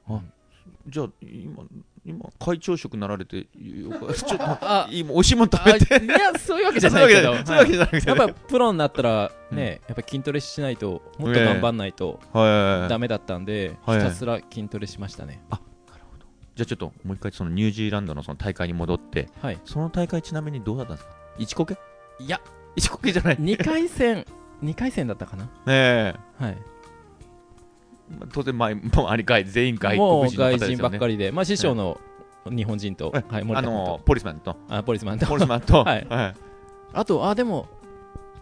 [0.09, 0.21] あ
[0.87, 1.65] じゃあ今
[2.05, 4.07] 今会長職なられて ちょっと
[5.13, 5.95] おいしいもん食べて。
[5.95, 7.35] あいやそういうわけじゃないけど。
[7.45, 8.19] そういうわけじゃない。
[8.19, 15.43] やっぱプロになったらね、やっぱ筋トレしないともっと頑張んないとはいダメだったんで、はいひたすら筋トレしましたね。
[16.57, 19.59] じゃあちょっともう一回そのニュージーランドのその大会に戻ってはい。
[19.65, 21.15] その大会ちなみにどうだったんですか？
[21.39, 21.77] 一コケ？
[22.19, 22.41] いや
[22.77, 23.41] 一コケじゃない。
[23.41, 24.25] ね2回戦
[24.63, 25.49] 2回戦だったかな？
[25.67, 26.15] え。
[26.39, 26.57] はい。
[28.19, 30.83] まあ当然前もうありかい全員外もう国人の方外人ですよね。
[30.83, 32.01] ばっかりで、まあ、師匠の
[32.47, 33.91] 日本人と、えはい、森あ田君と。
[33.93, 34.57] のポリスマンと。
[34.69, 35.27] あポリスマンと。
[35.27, 35.83] ポリスマンと。
[35.85, 36.07] はい。
[36.09, 36.35] はい。
[36.93, 37.67] あとあでも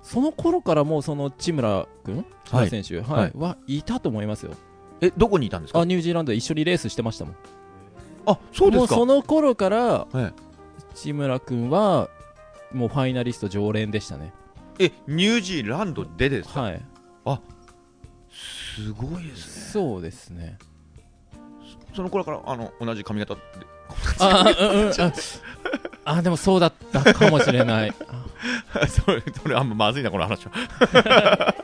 [0.02, 2.24] その頃からもうその千村君？
[2.44, 3.20] 千村選手、はい。
[3.22, 3.32] はい。
[3.36, 3.82] はい。
[3.82, 4.26] たと思い。
[4.26, 4.52] ますよ
[5.00, 5.80] えどこにいたんですか？
[5.80, 7.34] あニュージーランドで一緒にレースしてましたもん。
[8.26, 8.96] あそうですか。
[8.96, 10.32] もうその頃からえ
[10.94, 12.08] 千村君は
[12.72, 14.32] もうファイナリスト常連でしたね
[14.78, 16.62] えニュージーランドでですか？
[16.62, 16.80] はい。
[18.30, 19.72] すごいですね。
[19.72, 20.56] そうですね。
[21.94, 23.40] その頃からあの同じ髪型で。
[24.20, 24.92] あうん。
[26.04, 27.92] あでもそうだったかもしれない。
[28.88, 30.52] それそれあんままずいなこの話は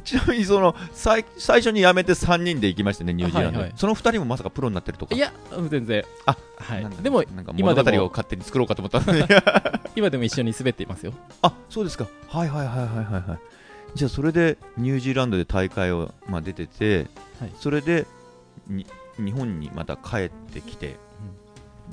[0.00, 3.78] ちなみにその最最初に辞めて3人で行きましたねニュージーランド、はいはい。
[3.78, 5.14] その2人もまさかプロになってるとか？
[5.14, 6.04] いやうん全然。
[6.26, 6.82] あはい。
[6.82, 9.24] なんだでもなんか物語を勝手に作ろうかと思ったのに。
[9.96, 11.12] 今でも一緒に滑っていますよ。
[11.42, 12.06] あそうですか。
[12.28, 13.38] はいはいはいはいはいはい。
[13.94, 17.06] じゃあそれでニュージーランドで大会を、まあ、出てて、
[17.40, 17.52] はい。
[17.58, 18.06] それで
[18.68, 18.86] に
[19.18, 20.96] 日本にまた帰ってきて、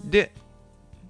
[0.06, 0.32] で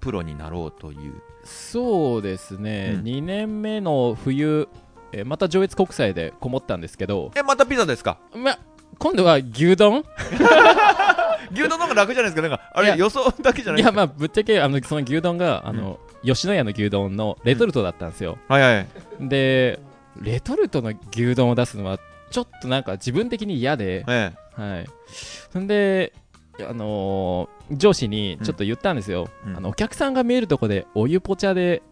[0.00, 1.14] プロになろうという。
[1.44, 3.02] そうですね、うん。
[3.02, 4.68] 2年目の冬
[5.12, 8.18] えーまた上越国際でこもったんですけど、えまたピザですか？
[8.34, 8.58] ま、
[8.98, 10.04] 今度は牛丼？
[11.52, 12.42] 牛丼の方が楽じゃないですか？
[12.42, 18.86] なんかあれ予想だけじゃないいやまあぶっちゃけあのその牛丼があの、吉野家の牛丼のレトルトだったんですよ、はいはい。
[19.20, 19.80] で
[20.20, 21.98] レトルトの牛丼を出すのは
[22.30, 24.86] ちょっとなんか自分的に嫌で、えはい、
[25.52, 26.12] そんで、
[26.68, 29.56] あのー上司にちょっと言ったんですよ、うん。
[29.56, 31.82] あのお客さんが見えるとこでお湯ポチャで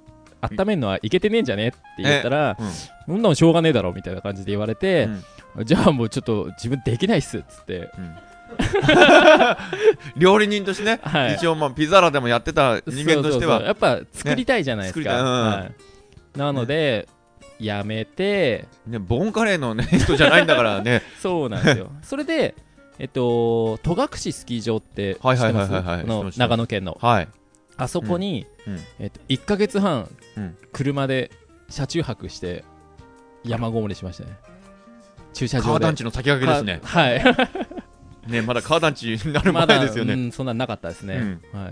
[0.51, 2.71] 温めるのはいけてねえんじゃねって言ったら、えうん。
[2.71, 5.09] そんなのしょうがねえだろみたいな感じで言われて
[5.57, 5.65] う、ん。
[5.65, 8.17] じゃあもうちょっと自分できないっすっつって、うん。
[10.17, 11.35] 料理人としてね、はい。
[11.35, 13.63] 一応まあピザラでもやってた人間としては。
[13.63, 15.19] やっぱ作りたいじゃないですか、ね。
[15.19, 15.71] うんは
[16.35, 16.39] い。
[16.39, 17.09] なので、
[17.59, 21.03] やめてねボンカレーの、ね、人じゃないんだからね。
[21.21, 21.91] そうなんですよ。
[22.03, 22.55] それで
[22.99, 26.99] えっと戸隠スキー場って長野県の。
[27.01, 27.29] はい、
[27.77, 28.81] あそこに、うん。
[28.99, 30.57] えっと、1か月半、うん。
[30.73, 31.31] 車で
[31.69, 32.65] 車中泊して
[33.45, 34.37] 山ごもりしましたね。
[35.33, 35.67] 駐車場で。
[35.69, 36.81] 川団地の先駆けですね。
[36.83, 37.23] ははい。
[38.31, 41.61] ねまだ川団地になる前ですよね、うん、そんなんなかったですね、うん。
[41.61, 41.71] は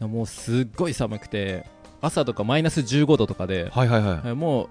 [0.00, 1.66] い、もうすっごい寒くて
[2.00, 4.68] 朝とかマイナス15度とかで、はいはいははいもう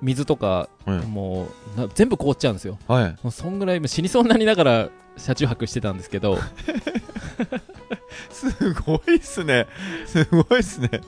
[0.00, 2.76] 水とか、い、はいもうな全部凍っちゃうんですよ。
[2.88, 6.38] はい、もうそんぐらい死にそうになりながら車中泊してたんですけど
[8.30, 9.66] すごいっすね。
[10.06, 10.90] すごいっすね。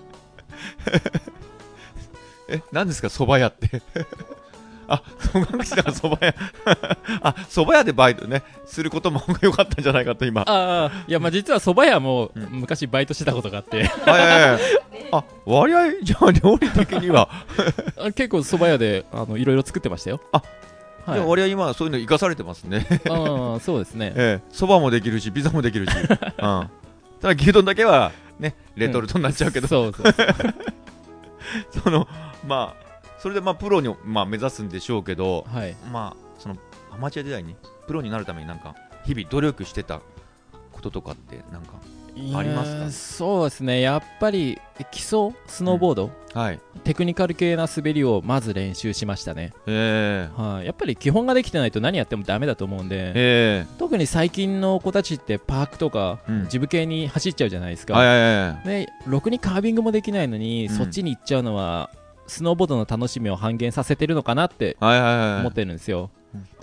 [2.49, 3.09] え何ですか？
[3.09, 3.83] 蕎麦屋って。
[4.87, 6.35] あ戸隠だから蕎麦屋。
[7.23, 8.43] あ蕎麦屋でバイトね。
[8.67, 10.43] することもよかったんじゃないかと今。
[10.43, 12.49] ああいやまあ実は蕎麦屋もうん。
[12.51, 13.85] 昔バイトしてたことがあって。
[13.85, 14.61] はいはいはい
[15.13, 16.03] あ割合？
[16.03, 17.29] じゃあ料理的には、
[17.99, 20.21] あ結構蕎麦屋であのいろいろ作ってましたよ。
[20.33, 20.43] あ
[21.07, 21.15] はい。
[21.15, 22.87] でも割合今そういうの生かされてますね。
[23.09, 24.13] ああそうですね。
[24.17, 24.53] ええ。
[24.53, 26.71] 蕎麦もできるしピザもできるし、うん、
[27.25, 30.27] ただ牛丼だけはねレトルトになっちゃうけど、そうそうそう。
[31.83, 32.07] その
[32.47, 35.75] まあそれでまあプロに、まあ、目指すんでしょうけどはい。
[35.91, 36.57] まあその
[36.93, 37.57] アマチュア時代に
[37.87, 38.75] プロになるためになんか
[39.07, 40.03] 日々努力してた
[40.71, 41.81] こととかってなんか
[42.35, 42.91] ありますか？
[42.91, 43.81] そうですね。
[43.81, 46.61] やっぱり基礎スノーボード、はい。
[46.85, 56.49] テクニカル系な滑りをまず練習しましたね、ええはい、やっぱり基本ができてないと何やってもダメだと思うんで、え特に最近の子たちってパークとか、うん。
[56.49, 58.85] ジム系に走っちゃうじゃないですか、えはいはいはい。
[58.85, 60.75] でろくにカービングもできないのに、うん。
[60.75, 61.91] そっちに行っちゃうのは
[62.27, 65.41] スノーボードの楽しみを半減させてるのかなってはいはいはい。
[65.41, 66.11] 思ってるんですよ、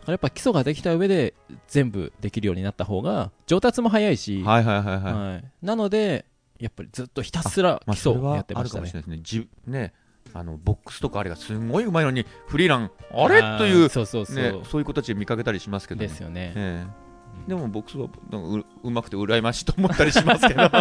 [0.07, 1.33] らやっぱ基礎ができた上で
[1.67, 5.13] 全部できるようになった方が上達も早いし、はいはいはいはい。
[5.13, 5.43] はい。
[5.61, 6.25] なので
[6.59, 8.81] やっぱりずっとひたすらまあ、基礎をやってましたね。
[8.83, 9.13] あるかもしれ。
[9.13, 9.43] ないですね。
[9.43, 9.93] じね、
[10.33, 13.41] あの、ボックスとかあれがすごいうまいのに、フリーラン、あれ？
[13.57, 16.53] という、そうそうそう、ね、そういう子たち見かけたりしますけどね、ですよね。
[16.55, 17.01] ええ。
[17.47, 20.69] でもボックスはなんかううまくて羨ましいと思ったりしますけど。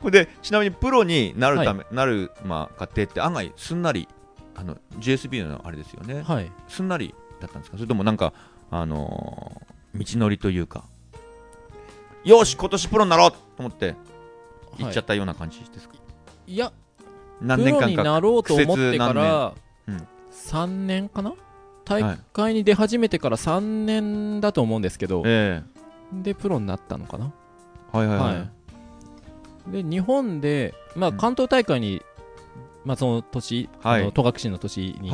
[0.00, 4.08] これでちなみにプロになるため、なる、まあ、過程って案外すんなり
[4.56, 6.22] あの JSB のあれですよね。
[6.22, 6.50] はい。
[6.68, 7.76] すんなりだったんですか？
[7.76, 8.32] それともなんか、
[8.70, 10.84] あのー道のりというか
[12.22, 13.94] よし今年プロになろうと思って
[14.78, 15.94] 行っちゃったような感じですか、
[16.46, 16.70] いや、
[17.40, 19.54] 何プロ年間かになろうと思ってから
[19.86, 19.96] 年？
[19.96, 21.32] うん、3年かな？
[21.86, 25.62] 大会に出始めてから3年だと思うんですけど、え
[26.12, 27.32] で、プロになったのかな？
[27.94, 28.46] えはいはいはい、は
[29.70, 29.82] い。
[29.82, 31.16] で、日本で、まあ、うん。
[31.16, 32.02] 関東大会に、
[32.86, 34.02] まあ、その年、はい。
[34.02, 35.12] あの戸隠の年に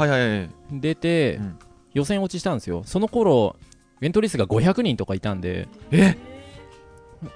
[0.70, 1.58] 出て、うん。
[1.94, 2.82] 予選落ちしたんですよ。
[2.86, 3.56] その頃、
[4.00, 6.16] エントリー数が500人とかいたんで、え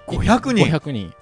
[0.07, 1.13] ？500人？500人。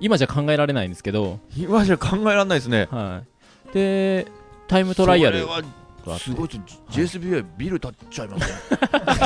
[0.00, 2.88] 今じゃ考えられないんですけど、今じゃ考えられないですね。
[2.90, 3.22] は
[3.70, 3.74] い。
[3.74, 4.26] で、
[4.66, 5.46] タイムトライアル
[6.18, 6.48] すごい
[6.90, 8.78] JSBA ビル建っちゃいますね。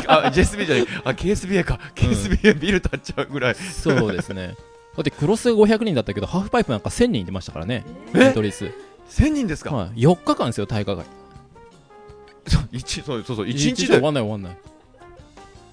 [0.08, 0.86] あ JSBA じゃない。
[1.04, 1.78] あ KSBA か。
[1.94, 3.54] KSBA ビル建っちゃうぐらい。
[3.54, 4.54] そうですね。
[4.96, 8.24] だってクロス500人だったけど、ハーフパイプなんか1000人出ましたからね、え？
[8.24, 8.70] エントリー数。
[9.08, 11.04] 1000人ですか、はい、4日間ですよ、大会が。
[12.46, 14.56] そう一そうそうそう1日で終わんない終わんない。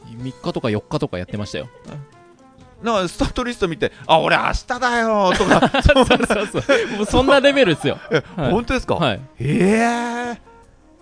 [0.09, 1.67] 3日とか4日とかやってましたよ。
[2.83, 6.97] なんかスタートリスト見てあ俺明日だよとか そんなそうそう。
[6.97, 7.97] もうそんなレベルですよ。
[8.35, 9.21] はい本当ですか、はい。
[9.39, 10.41] ええ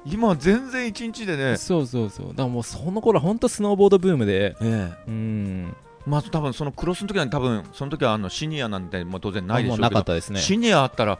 [0.05, 2.27] 今全然1日でねそうそうそう。
[2.29, 5.75] だからもうその頃は本当スノーボードブームで、ええうん。
[6.05, 10.39] まあ多分そのクロスの時は多分その時はあのシニアなんてもう当然ないでしょうけどなかったですね。
[10.39, 11.19] シニアあったら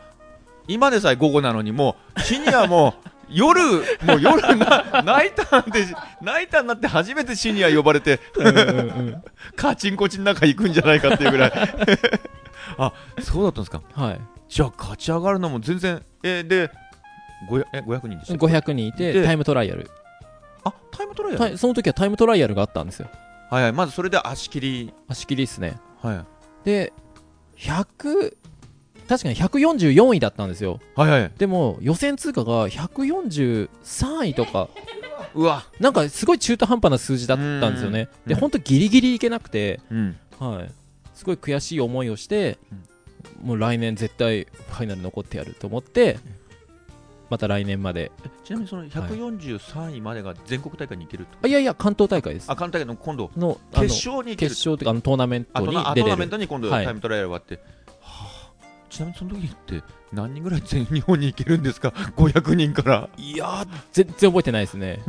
[0.67, 2.95] 今でさえ午後なのにもうシニアも
[3.29, 5.85] 夜もう夜なナイターで
[6.21, 8.61] ナイターになって初めてシニア呼ばれてうんうんう
[9.11, 9.23] ん。
[9.55, 11.51] カチンコチンの中行くんじゃないかっていうぐらい
[12.77, 13.81] あそうだったんですか？
[13.93, 14.19] はい。
[14.49, 16.69] じゃあ勝ち上がるのも全然えで
[17.49, 19.89] 500え500人でしたっけ？500人いて、でタイムトライアル。
[20.63, 21.57] あタイムトライアル？
[21.57, 23.09] その時はタイムトライアルがあったんですよ。
[23.49, 25.77] はいはいまずそれで足切り足切りですね。
[26.01, 26.25] はい
[26.63, 26.91] で、
[27.57, 28.35] 100、
[29.07, 30.79] 確かに144位だったんですよ。
[30.95, 33.69] はいはいでも、予選通過が143
[34.27, 34.69] 位とか、
[35.33, 38.09] うわなんかすごい中途半端な数字だったんですよね。
[38.25, 40.71] で、うん本当ギリギリいけなくて、うんはい。
[41.13, 42.59] すごい悔しい思いをして、
[43.41, 46.19] もう来年絶対ファイナル残ってやると思って、
[47.29, 48.11] また来年まで。
[48.43, 52.51] ちなみにその143位までが全国大会に行けると、あいやいや、関東大会です。
[52.51, 55.83] あ関東大会の今度の、決勝に決勝というか、あのトーナメントに出れる。
[55.83, 57.76] トーナメントに今度はいタイムトライアルがあって、はあ
[58.89, 61.89] ちなみにその時って何人ぐらい全日本に行けるんですか？
[62.15, 64.99] 500人からいやー、全然覚えてないですね。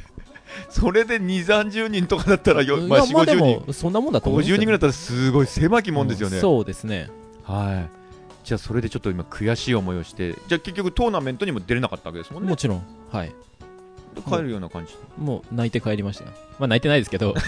[0.68, 7.08] それで2 3 0人とかだったらよ、いまあ、4 5 0やまあで人も、そんなもんだと思うんです50よ人ぐらいだったらすごい狭きもんですよね、そうですね。
[7.44, 7.90] はい
[8.44, 12.82] じゃあそれでちょっと今悔しい思いをしてじゃあ結局トーナメントにも出れなかったわけですもんねもちろん。
[13.12, 13.28] はい。
[13.28, 13.34] で
[14.28, 16.24] 帰るような感じもう泣いて帰りました。
[16.24, 16.30] ま
[16.64, 17.34] あ泣いてないですけど、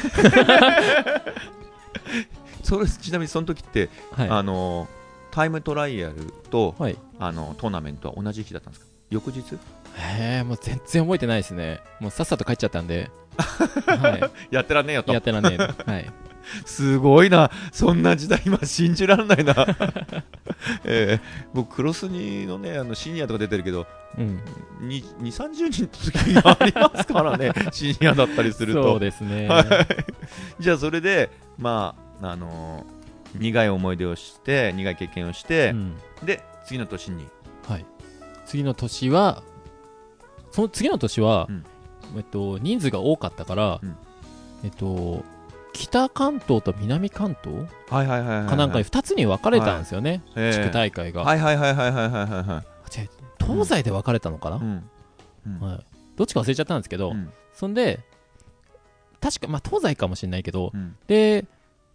[2.62, 4.28] それちなみにその時って、はい。
[4.30, 4.88] あの
[5.34, 6.14] タイムトライアル
[6.50, 6.96] と、はい。
[7.18, 8.90] あのトーナメントは同じ日だったんですか？
[9.10, 9.54] 翌日？
[9.96, 11.80] へえ、もう全然覚えてないですね。
[12.00, 13.10] もうさっさと帰っちゃったんで。
[13.36, 15.04] は やってらんねえよい。
[15.04, 15.64] とやってらんねえの。
[15.92, 16.10] はい。
[16.66, 19.54] すごいな、そんな時代、今、信じられないな、
[20.84, 21.20] えー
[21.54, 23.86] 僕、クロスにのね、あのシニアとか出てるけど、
[24.18, 24.40] うん。
[24.82, 28.98] 2、30人の時がありますからね、シニアだったりするそうと。
[28.98, 29.48] ですね。
[29.48, 29.66] はい
[30.60, 32.93] じゃあ、それで、まあ、あのー
[33.34, 37.26] 苦い思い出をして苦い経験をして、うん、で次の年に、
[37.68, 37.86] はい、
[38.46, 39.42] 次の年は
[40.50, 41.64] その次の年は、うん、
[42.16, 43.96] えっと、人数が多かったから、うん、
[44.62, 45.24] えっと
[45.72, 51.22] 北関東と南関東はいはいはいかなんかに2つに分かれたんですよね、はい、地区大会が。
[51.22, 52.74] はいはいはいはいはいはい
[53.40, 54.90] 東西で分かれたのかな、うん
[55.46, 55.84] うん、はい、
[56.16, 57.12] どっちか忘れちゃったんですけど、
[57.52, 58.00] そんで
[59.20, 60.72] 確か、まあ、東西かもしれないけど、
[61.06, 61.44] で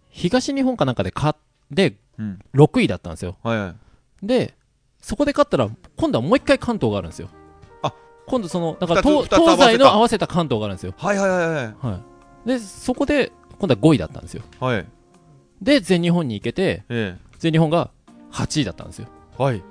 [0.09, 1.39] 東日本かなんかで勝っ
[1.75, 3.37] て、うん6位だったんですよ。
[3.43, 3.75] はいはい
[4.25, 4.53] で、
[5.01, 7.29] そこで勝ったら、今度はもう一回関東があるんですよ。
[7.81, 7.93] あ
[8.27, 10.93] 今度その、だから二つ東二つ合わせた東西の合わせた関東があるんですよ。
[10.97, 12.01] はいはいはいはいは
[12.45, 12.47] い。
[12.47, 14.43] で、そこで、今度は5位だったんですよ。
[14.59, 14.85] はい
[15.61, 17.91] で、全日本に行けて、え全日本が
[18.31, 19.07] 8位だったんですよ。
[19.39, 19.63] えはい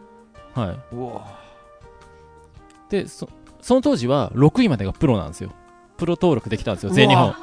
[0.54, 1.38] はうわ
[2.88, 2.90] い。
[2.90, 3.28] で、そ、
[3.60, 5.52] その当時は6位までがプロなんですよ。
[5.96, 7.34] プロ登録できたんですよ、全日本。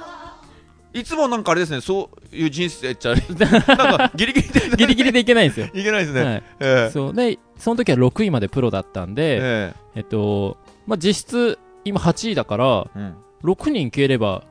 [0.95, 5.67] いつもなんかあれですね、そういう人生っちゃ、 なんかギリギリで ギリギリでいけないんですよ。
[5.73, 6.23] いけないですね。
[6.23, 6.43] はい。
[6.61, 6.89] ええ。
[6.89, 7.13] そう。
[7.13, 9.99] で、その時は6位までプロだったんで、ええ。
[9.99, 10.55] っと、
[10.87, 13.15] まあ、実質、今8位だからうん。
[13.43, 14.43] 6人消えれば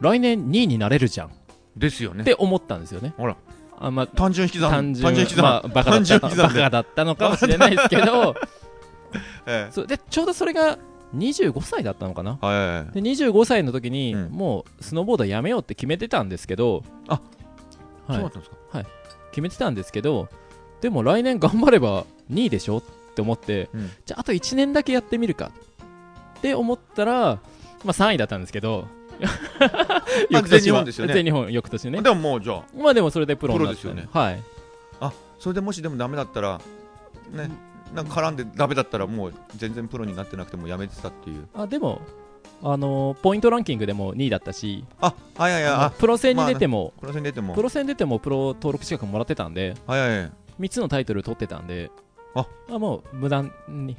[0.00, 1.26] 来年2位になれるじゃん。
[1.28, 1.30] っ
[1.76, 2.24] ですよね。
[2.24, 3.12] て思ったんですよね。
[3.18, 3.36] ほら。
[3.78, 4.70] あまあ単純引き算。
[4.70, 8.34] 単純引き算、まあ、バカだ単ったのかもしれないですけど。
[9.46, 9.68] え。
[9.70, 9.86] そう。
[9.86, 10.78] でちょうどそれが
[11.16, 12.38] 25歳だったのかな？
[12.42, 12.92] えはいはいはい。
[12.92, 14.30] で25歳の時に、うん。
[14.30, 17.20] もうスノーボードやめようって決めてたんですけどあ
[18.06, 18.14] はい。
[18.14, 18.56] そうだったんですか？
[19.30, 20.28] 決めてたんですけど
[20.80, 22.82] でも来年頑張れば2位でしょっ
[23.14, 23.90] て思ってうん。
[24.04, 25.50] じゃああと1年だけやってみるか
[26.38, 27.40] って思ったら、ま
[27.88, 28.86] あ、3位だったんですけど
[30.30, 31.14] 翌全日本ですよね。
[31.14, 32.02] 全日本翌年ね。
[32.02, 32.62] でももうじゃあ。
[32.76, 34.08] まあでもそれでプロになったプロですよね。
[34.12, 34.42] はい。
[35.00, 36.60] あそれでもしでもダメだったら
[37.30, 37.50] ね
[37.94, 41.48] なんか絡んでダメだったらもう全然プロになってなくてもやめてたっていう。
[41.54, 42.00] あでも
[42.62, 44.84] あのーポイントランキングでも2位だったし。
[45.00, 45.72] あはいはいはい。
[45.72, 47.54] あのあプロ戦に出ても、プロ戦出ても。
[47.54, 49.74] プロ戦出てもプロ登録資格もらってたんで。
[49.86, 50.32] はいはいはい。
[50.60, 51.90] 3つのタイトル取ってたんで。
[52.34, 52.46] あ。
[52.78, 53.96] もう無駄に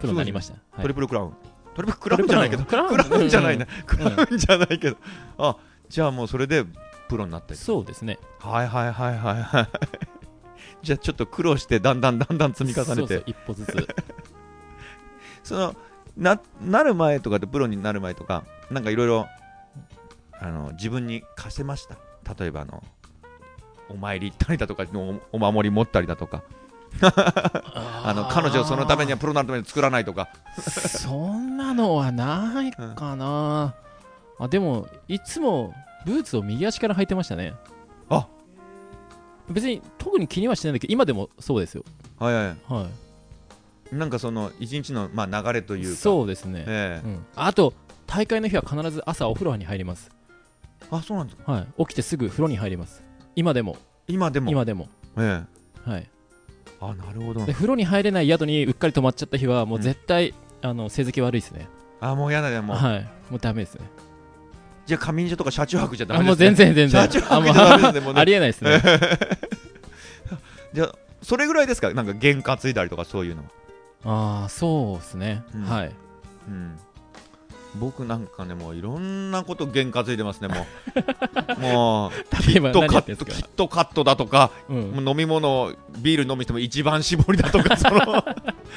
[0.00, 0.82] プロになりました、はい。
[0.82, 1.32] トリプルクラウン。
[1.74, 2.64] トリプルクラウンじゃないけど。
[2.64, 3.28] クラウン。
[3.28, 3.66] じゃないな。
[3.86, 4.96] クうんラウンじゃないけど。
[5.38, 5.56] あ
[5.88, 6.64] じゃあもうそれで
[7.08, 7.58] プロになったり。
[7.58, 8.18] そうですね。
[8.40, 9.68] はいはいはいはいはい
[10.82, 12.94] じゃあちょっと苦労してだんだんだんだん積み重ねて。
[12.94, 13.88] そうそう一歩ずつ。
[15.44, 15.76] その
[16.16, 19.26] ななる前とかでプロになる前とかなんかいろいろ
[20.38, 21.96] あの自分に課せました。
[22.38, 22.82] 例えばあの
[23.88, 26.42] お参り行ったりだとかのおお守り持ったりだとか。
[27.02, 30.28] あの彼女をそのためにはプロになるために作らないとか。
[30.58, 33.74] そんなのはないかな、
[34.38, 35.72] あでもいつも
[36.04, 37.54] ブーツを右足から履いてましたね。
[37.56, 37.79] あ
[39.50, 41.84] 別に特に気にはしてないんだけど今でもそうですよ。
[42.18, 42.44] はいはい。
[42.68, 42.88] は
[43.92, 45.96] なんかその一日の、まあ、流れといういか。
[45.96, 47.06] そうですね、ええ。
[47.06, 47.74] うん、あと
[48.06, 50.10] 大会の日は必ず朝お風呂に入ります。
[50.90, 51.52] あそうなんですか。
[51.52, 51.66] はい。
[51.78, 53.02] 起きてすぐ風呂に入ります。
[53.36, 53.76] 今でも。
[54.08, 54.50] 今でも？
[54.50, 54.88] 今でも。
[55.16, 55.44] え
[55.86, 55.90] え。
[55.90, 56.08] はい。
[56.80, 57.44] あなるほど。
[57.44, 61.68] で風呂に入れない宿にうっかり泊まっちゃった日はもう絶対、あの成績悪いですね。
[62.00, 62.74] あもう嫌だねも。
[62.74, 63.02] う、はい。
[63.30, 63.82] もうダメですね
[64.90, 67.08] じゃあ上所とか車中泊じゃダメです、ね、あもう全然全然。
[67.08, 68.20] 車中泊じゃダメですねもうね。
[68.20, 68.82] ありえないですね。
[70.74, 71.94] じゃあそれぐらいですか？
[71.94, 73.44] なんか験担いだりとかそういうの
[74.04, 74.40] は。
[74.42, 75.62] ああそうですね、うん。
[75.62, 75.92] はい。
[76.48, 76.76] うん。
[77.76, 80.66] 僕なんかねもういろんなこと験担いでますねも
[81.56, 81.60] う。
[81.62, 85.08] もうキットカットキットカットだとかうん。
[85.08, 88.24] 飲み物ビール飲みしても一番搾りだとかその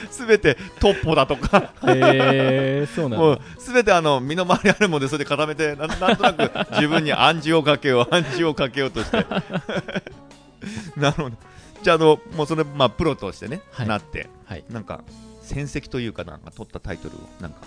[0.10, 1.74] すべてトッポだとか。
[1.88, 9.26] へえそうなんすべてあの身の回りあるものでそれで固めてなんなんとなく自分に暗示をかけよう 暗示をかけようとして。
[10.96, 11.38] なるほど。
[11.82, 13.88] じゃああのもうそれまあプロとしてね、はい。
[13.88, 14.64] なってはい。
[14.70, 15.04] なんか
[15.42, 17.58] 戦績というかなんか取ったタイトルをなんか、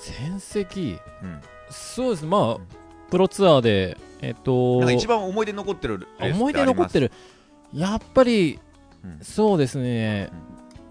[0.00, 0.98] 戦績？
[1.22, 1.40] うん、
[1.70, 2.74] そうですまあ
[3.10, 4.78] プロツアーでえっと。
[4.78, 7.12] なんか一番思い出に残ってる思い出残ってる。
[7.72, 8.58] やっぱり、
[9.04, 9.18] うん。
[9.22, 10.30] そうですね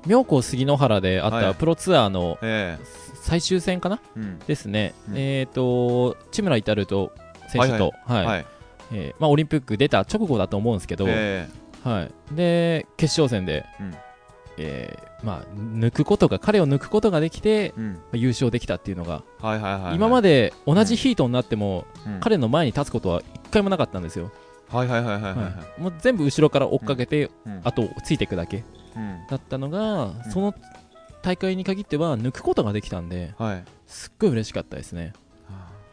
[0.05, 1.43] 妙高杉野原であっはい。
[1.45, 2.77] たプロツアーのえ
[3.21, 3.99] 最終戦かな？
[4.17, 4.39] えうん。
[4.39, 5.17] ですね、うん。
[5.17, 7.13] えっ、と千村至と
[7.49, 8.45] 選手と、はいはい。
[8.91, 11.47] えーまあ、オリンピック出た直後だと思うんですけど、え
[11.83, 13.95] はい、で決勝戦で、うん。
[14.57, 17.93] えーまあ、抜くことが彼を抜くことができてえうん。
[17.93, 19.95] まあ優勝できたっていうのが、はいはいはいはい。
[19.95, 22.19] 今まで同じヒートになっても、うん。
[22.19, 24.31] 彼の前に立つことは一回もなかったんですよ、
[24.69, 25.81] はいはいはいはいはいははい。
[25.81, 27.61] もう全部後ろから追っかけて、うん。
[27.63, 28.57] あとついていくだけ。
[28.57, 28.82] うん
[29.29, 30.23] だったのが、ん。
[30.31, 30.53] その
[31.21, 33.63] 大会に限っては抜くことができたんではい。
[33.87, 35.13] すっごい嬉しかったですね、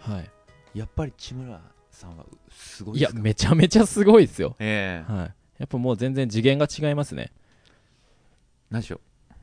[0.01, 5.13] はい、やっぱり千村さんはすごいいやめちゃめちゃすごいですよ、ええ。
[5.13, 7.31] はい、やっぱもう全然次元が違いますね。
[8.71, 9.01] 何でしょう？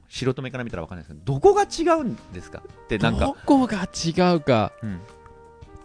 [0.09, 2.63] 素人目から見たらわかんないですけどどこが違うんですか？
[2.65, 4.71] ってなんどか、こが違うか。
[4.81, 4.99] うん。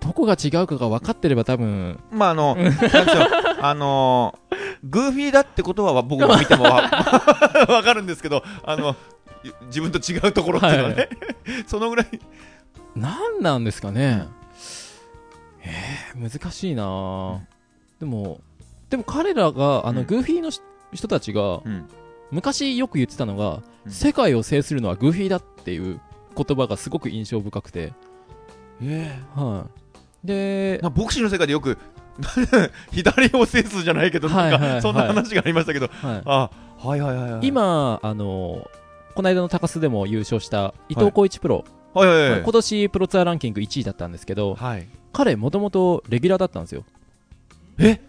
[0.01, 2.57] どこが違うかが分かってれば多分まああの
[3.61, 4.37] あの
[4.85, 6.91] グーフィーだってことは僕が見てもわ
[7.69, 8.97] わかるんですけどあの
[9.67, 11.09] 自分と違うところっていうのはね、はい
[11.67, 12.07] そのぐらい。
[12.95, 14.27] 何なんですかね。
[15.65, 16.85] えー、難しいな。
[16.85, 17.41] あ、
[17.99, 18.41] でも
[18.91, 20.07] でも彼らがあの、うん。
[20.07, 20.61] グーフィーのし
[20.93, 21.89] 人たちがうん。
[22.31, 23.93] 昔よく言ってたのが、うん。
[23.93, 26.01] 世界を制するのはグーフィーだっていう
[26.37, 27.93] 言葉がすごく印象深くて、
[28.81, 29.67] えは
[30.25, 31.79] い、でなボクシングの世界でよく
[32.93, 37.47] 左を制すじゃないけど、なんかそんな話がありましたけど、はい、あはいはいはいはい。
[37.47, 38.71] 今あの
[39.15, 42.09] この間の高須でも優勝した伊藤浩一プロ、はい。
[42.09, 44.87] はいはい今年プロツアーランキング1位だったんですけどはい。
[45.13, 46.85] 彼もともとレギュラーだったんですよ。
[47.79, 48.01] え？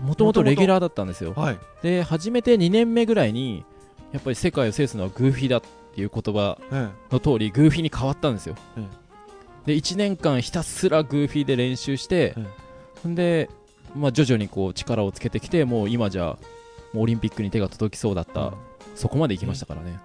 [0.00, 1.34] もともとレギュラーだったんですよ。
[1.36, 1.58] はい。
[1.82, 3.64] で始めて2年目ぐらいに
[4.12, 5.62] やっぱり世界を制すのはグーフィーだっ
[5.94, 8.86] ていう言葉えの通りグーフィーに変わったんですよ、え
[9.66, 12.46] で1年間ひたすらグーフィーで練習して、ん
[13.14, 13.50] で、
[13.94, 16.38] まあ、徐々にこう力をつけてきてもう今じゃ
[16.92, 18.54] もうオリンピックに手が届きそうだった、うん。
[18.94, 19.98] そこまで行きましたからね、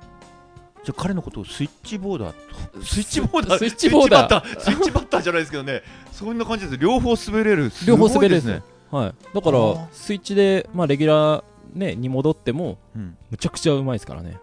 [0.83, 2.35] じじゃあ彼のことをスイッチボーダー
[2.73, 2.81] と。
[2.83, 3.59] スイッチボーダー？
[3.59, 4.59] スイッチボーダー。
[4.59, 5.21] スイッチバッター。
[5.21, 5.83] じゃないですけどね。
[6.11, 6.77] そんな感じです。
[6.77, 7.71] 両方滑れる。
[7.85, 11.43] 両方滑れるですね、はい、だからスイッチで、まあ、レギュラー、
[11.75, 14.37] ね、に戻ってもうん、むちゃくちゃうまいですからね。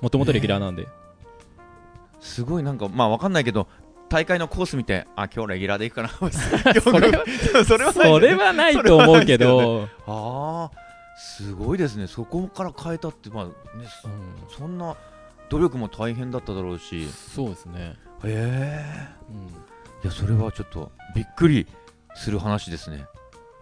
[0.00, 0.86] もともとレギュラーなんで、
[2.20, 3.66] すごいなんかまあわかんないけど
[4.08, 6.08] 大会のコース見てあ今日レギュラーでいくかな。
[7.64, 10.88] それはそれはないと思うけど、ああ
[11.18, 12.06] すごいですね。
[12.06, 13.52] そこから変えたってまあね
[14.04, 14.50] うん。
[14.56, 14.96] そんな
[15.50, 17.02] 努力も大変だっただろうし。
[17.02, 19.36] へそうですね、えうん。
[19.36, 19.50] い
[20.04, 21.66] やそれはちょっとびっくり
[22.14, 23.04] する話ですね。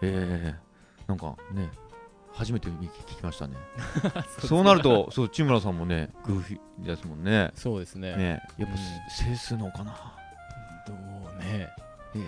[0.03, 0.67] ええ
[1.09, 1.71] なんかね
[2.33, 3.57] 初めて聞きましたね。
[4.47, 7.51] そうなるとそう千村さんもねグーフィーですもんね。
[7.55, 8.15] そうですね。
[8.17, 8.79] ねやっぱうん。
[9.31, 10.15] 整数のかな、
[11.47, 11.69] ね。
[12.15, 12.19] え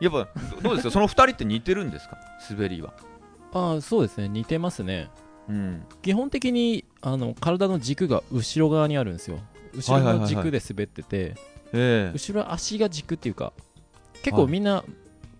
[0.00, 0.04] え。
[0.04, 0.90] やっぱどどうですか？
[0.92, 2.18] その二人って似てるんですか？
[2.50, 2.92] 滑りは。
[3.52, 4.28] ああそうですね。
[4.28, 5.08] 似てますね。
[5.48, 5.84] うん。
[6.02, 9.38] 基本的にあの体の軸が後ろ側にあるんですよ。
[9.76, 11.34] 後ろの軸で滑ってて、
[11.72, 12.12] ええ。
[12.12, 13.52] 後ろは足が軸っていうか
[14.22, 14.44] 結はい。
[14.44, 14.84] 構みんな、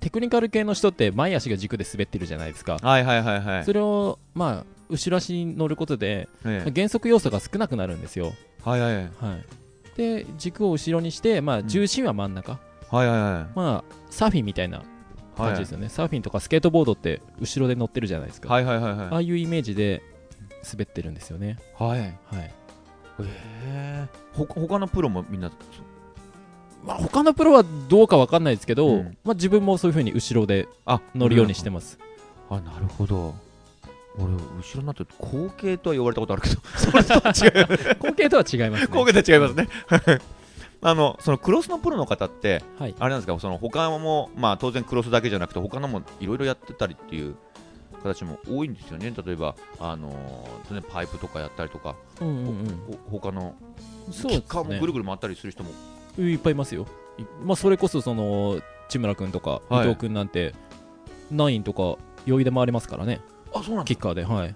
[0.00, 3.64] テクニカル系の人って前足が軸で滑ってるじゃないですか、はいはいはいはい。
[3.64, 6.70] それをまあ後ろ足に乗ることで、ええ。
[6.70, 9.04] 減速要素が少なくなるんですよ、はいはいはい。
[9.18, 9.44] はい、
[9.96, 11.68] で軸を後ろにして、まあ、ん。
[11.68, 12.60] 重心は真ん中、
[12.91, 14.82] はいはいまあサーフィンみたいな
[15.37, 19.07] 感じですよね、サーフィンとかスケートボードって後ろで乗ってるじゃないですか、はいはいはいはい。
[19.09, 20.03] ああいうイメージで
[20.70, 22.01] 滑ってるんですよね、はい。
[22.01, 22.09] はい。
[22.09, 22.12] へ
[23.66, 24.07] え。
[24.32, 25.51] ほ他のプロもみんな
[26.85, 29.16] まあ、他のプロはどうかわかんないですけど、うん。
[29.24, 31.99] まあ、自分もそういう風に後ろであ乗るようにしてます、
[32.51, 33.35] あなるほど。
[34.16, 34.39] 俺後
[34.76, 36.61] ろになって後継とは言われたことあるけど。
[36.78, 37.97] それとは違う。
[37.99, 38.87] 後継とは違いますね。
[38.87, 39.68] 後継とは違いますね
[40.87, 42.95] あのそのクロスのプロの方ってはい。
[42.99, 47.37] あれなんですかその他もまあ当然クロスだけじゃなくて他のもいろいろやってたりっていう
[48.03, 49.11] 形も多いんですよね。
[49.26, 52.85] 例えばあのーパイプとかやったりとか、うんうんうん。
[53.11, 53.55] ほ他の
[54.12, 55.70] そうキッカーもぐるぐる回ったりする人も。
[56.18, 56.87] いっぱいいますよ。
[57.18, 59.87] いまあ、それこそその千村君とか伊はい。
[59.87, 60.55] 藤君なんて、
[61.30, 63.20] ナインとか余裕で回れますからね。
[63.55, 64.55] あそうなんキッカーではい。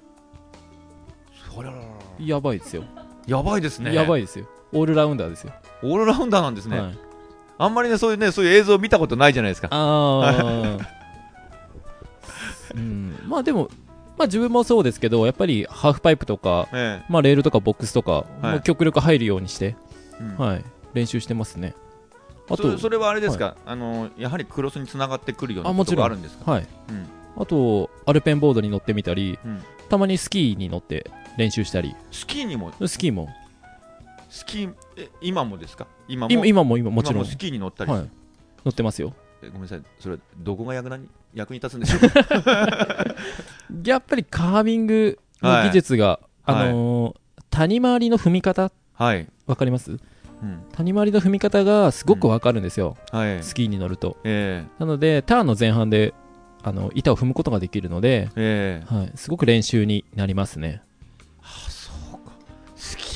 [2.18, 2.84] やばいですよ、
[3.26, 3.92] やばいですね。
[3.92, 5.52] いやばいですよオールラウンダーですよ、
[5.82, 6.98] オールラウンダーなんですね、はい、
[7.58, 9.68] あんまりねそういうねそういう映像見たことないじゃないですか。
[9.70, 10.78] ああ
[12.74, 13.14] うん。
[13.26, 13.70] まあでも
[14.18, 19.76] まあ自分もそうですけどやっぱりハーフパイプとかえまあレールとかボックスとか、まあ極力入るようにして、
[20.20, 20.36] えうん。
[20.36, 21.74] はい、練習してますね。
[22.50, 26.00] あとそそれはあれですか、あのやはりクロスにつながってくるようなことあもちろん。
[26.00, 26.50] があるんですか？
[26.50, 26.66] はい。
[26.90, 27.06] うん。
[27.42, 29.62] あとアルペンボードに乗ってみたりうん。
[29.88, 31.94] たまにスキーに乗って練習したり。
[32.10, 32.72] スキーにも？
[32.86, 33.28] スキーも
[34.28, 35.86] スキーえ今もですか？
[36.08, 36.32] 今も？
[36.32, 37.22] 今今も今もちろん。
[37.24, 38.00] 今スキーに乗ったり、はい、
[38.64, 39.12] 乗ってますよ。
[39.42, 39.82] えごめんなさい。
[39.98, 42.10] それはどこが役に役に立つんでしょう
[42.42, 43.14] か？
[43.84, 46.68] やっぱりカービングの技術が、はい。
[46.68, 47.20] あのー
[47.50, 48.70] 谷回りの踏み方？
[48.92, 49.92] はい、わかります？
[49.92, 49.94] う
[50.44, 50.60] ん。
[50.72, 53.42] 谷回りの踏み方がすごくわかるんですよ、はい。
[53.42, 54.18] スキーに乗ると。
[54.24, 56.12] えなのでターンの前半で
[56.62, 58.94] あの板を踏むことができるので、えええ。
[58.94, 60.82] はい、すごく練習になりますね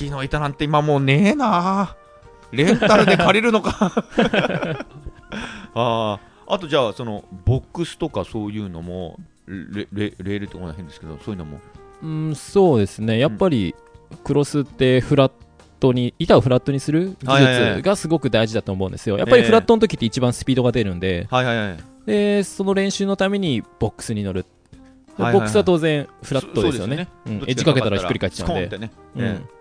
[0.02, 1.94] スキーの板なんて今もうねえな。
[2.50, 3.92] レンタルで借りるのか。
[5.74, 11.60] あああとじゃあそのボックスとかそういうのもレレレールってことは変ですけどそういうのも。
[12.02, 13.18] うんそうですね。
[13.18, 13.76] やっぱり
[14.24, 15.32] クロスってフラッ
[15.78, 19.18] トに板をフラットにする技術がすごく大事だと思うんですよ。
[19.18, 21.28] やっぱりええフラットの時って一番スピードが出るんで。
[21.30, 21.78] はいはいはい。
[22.06, 24.44] でその練習のためにボックスに乗る
[25.18, 27.08] ボックスは当然フラットですよね。
[27.26, 28.90] エッジちかけたらひっくり返っちゃうんで。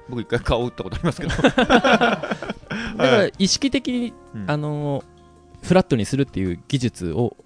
[0.09, 1.33] 僕一回顔打ったことありますけど。
[1.41, 2.27] だか
[2.97, 4.51] ら意識的に、うん。
[4.51, 5.03] あのー
[5.61, 7.37] フラットにするっていう技術を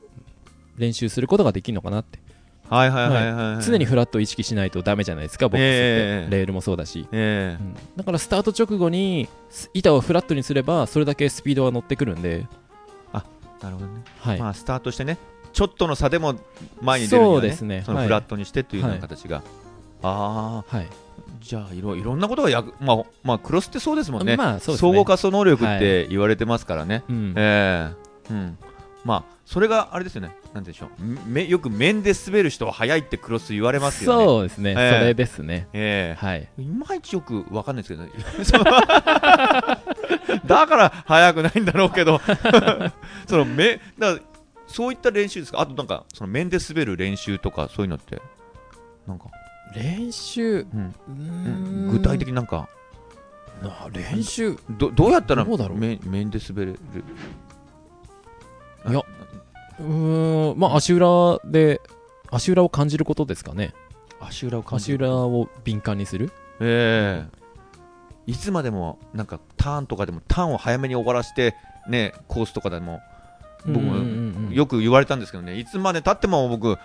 [0.78, 2.20] 練習することができるのかなって。
[2.70, 6.32] はいはいはいはい、はい、常にフラットを意識しないとダメじゃないですかボックスって、ええ。
[6.32, 7.64] レールもそうだし、ええ。
[7.64, 7.76] うん。
[7.98, 12.48] だからスタート直後にす板をフラットにすればそれだけスピードが乗ってくるんで、
[13.62, 14.40] なるほどね、はい。
[14.40, 15.18] まあスタートしてね
[15.56, 16.36] ちょっとの差でも
[16.82, 17.76] 前に出るには、ね、そうですね。
[17.78, 17.86] はい。
[17.86, 19.42] そのフラットにしてっていうような形が、
[20.04, 20.78] ああ。
[20.78, 20.88] はい。
[21.40, 24.60] じゃあいろいろんなことがやくまあまあクロスってそうですもんね,、まあね。
[24.60, 27.34] 総合仮想能力って言われてますからね、うん。
[27.38, 27.90] え
[28.30, 28.34] え。
[28.34, 28.58] うん。
[29.06, 30.36] まあそれがあれですよね。
[30.54, 30.90] なんでしょう。
[31.26, 34.26] めよく面で滑る人は速いってクロス言われますよね。
[34.26, 35.00] そうですね、ええ。
[35.00, 35.70] それですね。
[35.72, 36.26] ええ。
[36.26, 36.50] はい。
[36.58, 38.12] いまいちよくわかんないですけど、ね、
[40.46, 42.20] だから速くないんだろうけど。
[43.26, 44.35] そのめだから
[44.68, 45.62] そういった練習ですか？
[45.62, 48.22] あとなんかその面で滑る練習とかそういうのって
[49.08, 49.26] なんか、
[49.76, 50.66] 練習？
[50.74, 50.96] うん。
[51.08, 51.92] ううん。
[51.92, 52.68] 具体的になんか。
[53.62, 54.58] な練習？
[54.72, 55.78] どどうやったらどうだろう？
[55.78, 56.80] 面面で滑れる？
[58.90, 59.04] いや。
[59.80, 60.60] うーん。
[60.60, 61.82] まあ足裏で
[62.32, 63.74] 足裏を感じることですかね。
[64.20, 65.06] 足裏を感じる。
[65.06, 66.32] 足裏を敏感にする？
[66.60, 67.46] ええ。
[68.28, 71.54] いつまでもなんかターンとかでもターンを早めに終わらせて
[71.88, 73.00] ねコースとかでも
[73.68, 74.25] 僕も
[74.56, 75.58] よく言われたんですけどね。
[75.58, 76.78] いつまでたっても僕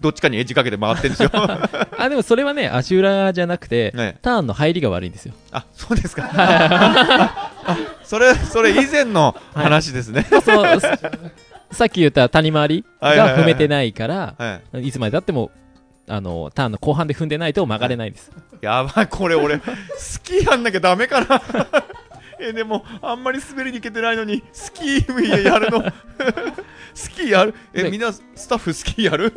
[0.00, 1.30] どっちかにエッジかけて回ってるんですよ。
[1.98, 5.34] あでもそれはね足裏じゃなくて、ね、ターンの入りが悪いんですよ。
[5.50, 6.30] あそうですか。
[6.32, 7.50] あ
[8.04, 10.80] それそれ以前の話ですね、はい、そう
[11.70, 15.50] さっき言った谷回りが踏めてないから、はい、いつまでたっても
[16.08, 19.60] あのターンの後半で踏んでないと曲がれないんです、やばいこれ俺
[19.98, 21.42] スキーやんなきゃダメかな
[22.40, 25.84] えでもあんまり滑りに行けてないのにスキーやるの？
[26.94, 27.54] スキーやる？
[27.72, 29.32] えみんなスタッフスキーやる？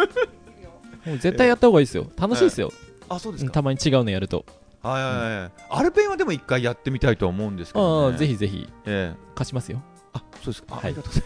[1.06, 2.08] もう絶対やった方がいいですよ。
[2.18, 2.72] 楽しいですよ、
[3.10, 4.46] あそうですたまに違うのやると。
[4.84, 9.82] はいはいはい、うん、アルペンはでも一回やってみたいと思うんですけど、ね、あぜひぜひ、えー、貸しますよ。
[10.14, 11.24] あそうですか、はい、ありがとうござい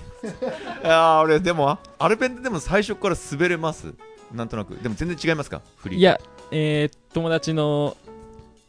[0.51, 0.83] ます。
[0.85, 3.93] いや俺でもアルペンってでも最初から滑れます？
[4.33, 4.75] なんとなく。
[4.81, 5.61] でも全然違いますか？
[5.77, 5.99] フリー。
[5.99, 6.19] いや
[6.51, 7.97] えー、友達の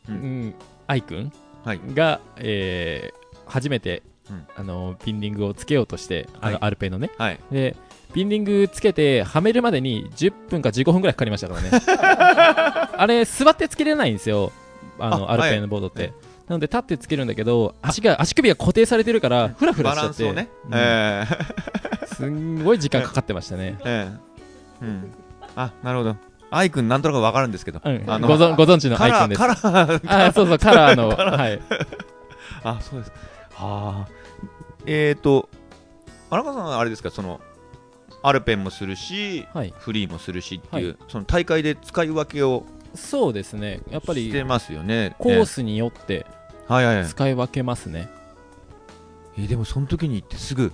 [0.08, 0.54] うん、
[0.86, 1.32] 愛くん
[1.66, 7.76] が、はい、えー、初めて、うん、あのピンディングをつけようとして、はい、あのアルペンのね、はい、で
[8.12, 11.70] ピンディングつけてはめるまでに10分か15分ぐらいかかりましたからね。
[12.98, 14.52] あれ座ってつけれないんですよ。
[14.98, 16.12] あのアルペンのボードって、
[16.48, 20.48] なので立ってつけるんだけど足が足首が固定されてるからふらふらしちゃって、ね。
[20.66, 20.72] うん。
[20.74, 25.12] えー、すんごい時間かかってましたね、 えーうん、
[25.54, 26.16] あなるほど
[26.50, 29.38] 愛くんなんとなくわかるんですけど、うん、あのご存ご存知の愛くんです。
[29.38, 30.28] カラー。
[30.28, 31.60] あそうそうカラーのはい。
[32.62, 33.12] あそうです。
[33.54, 34.08] はあ。
[34.86, 35.48] えっ、ー、と
[36.30, 37.40] 荒川さんはあれですかその
[38.22, 43.80] アルペンもするし、はい、フリーもするしっていう、はい、その大会で使い分けをそうですね。
[43.90, 45.14] やっぱりしてますよね。
[45.18, 46.26] コースによって
[47.08, 48.08] 使い分けますね、
[49.38, 50.72] えー、でもその時に行ってすぐ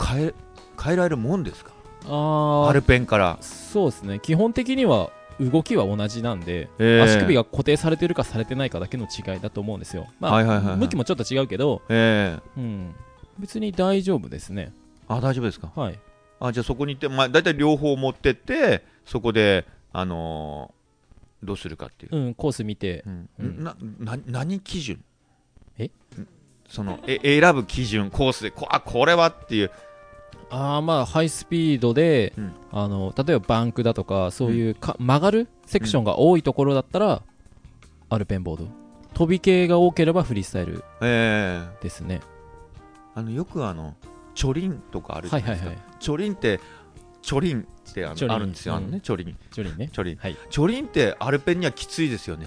[0.00, 0.34] 変え
[0.80, 1.71] 変えられるもんですか？
[2.06, 3.38] あアルペンから。
[3.40, 4.20] そうですね。
[4.20, 12.94] 基本的には動きは同じなんで、えー、足首が固定されてるかされてないかだけの違いだと思うんですよ、まあ、はいはいはいはい、向きもちょっと違うけど、えー、うん、
[13.38, 14.72] 別に大丈夫ですね。
[15.08, 15.72] あ大丈夫ですか？
[15.74, 15.98] はい。
[16.38, 23.28] あじゃあそこに行って、まあ、大体両方持ってってそこで、あのー、どうするかっていう、うん、コース見て、うん。
[23.40, 25.02] うん、なな何基準？
[25.78, 25.90] え？
[26.68, 29.70] そのえ選ぶ基準コースでこあこれはっていう
[30.54, 37.22] あまあハイスピードで、うん、あの例えばバンクだとかそういうか、曲がるセクションが多いところだったら、
[38.10, 38.68] アルペンボード
[39.14, 40.84] 飛び系が多ければフリースタイル
[41.80, 42.20] ですね、
[43.14, 43.94] えー、あのよくあの
[44.34, 46.60] チョリンとかあるじゃないですか、はいはいはい、チョリンって
[47.22, 49.36] チョリンってああるんですよ、あのね、チョリン。
[49.52, 49.88] チョリンね。
[49.92, 50.16] チョリン。
[50.16, 50.36] はい。
[50.50, 52.46] チョリンってアルペンにはきついですよね。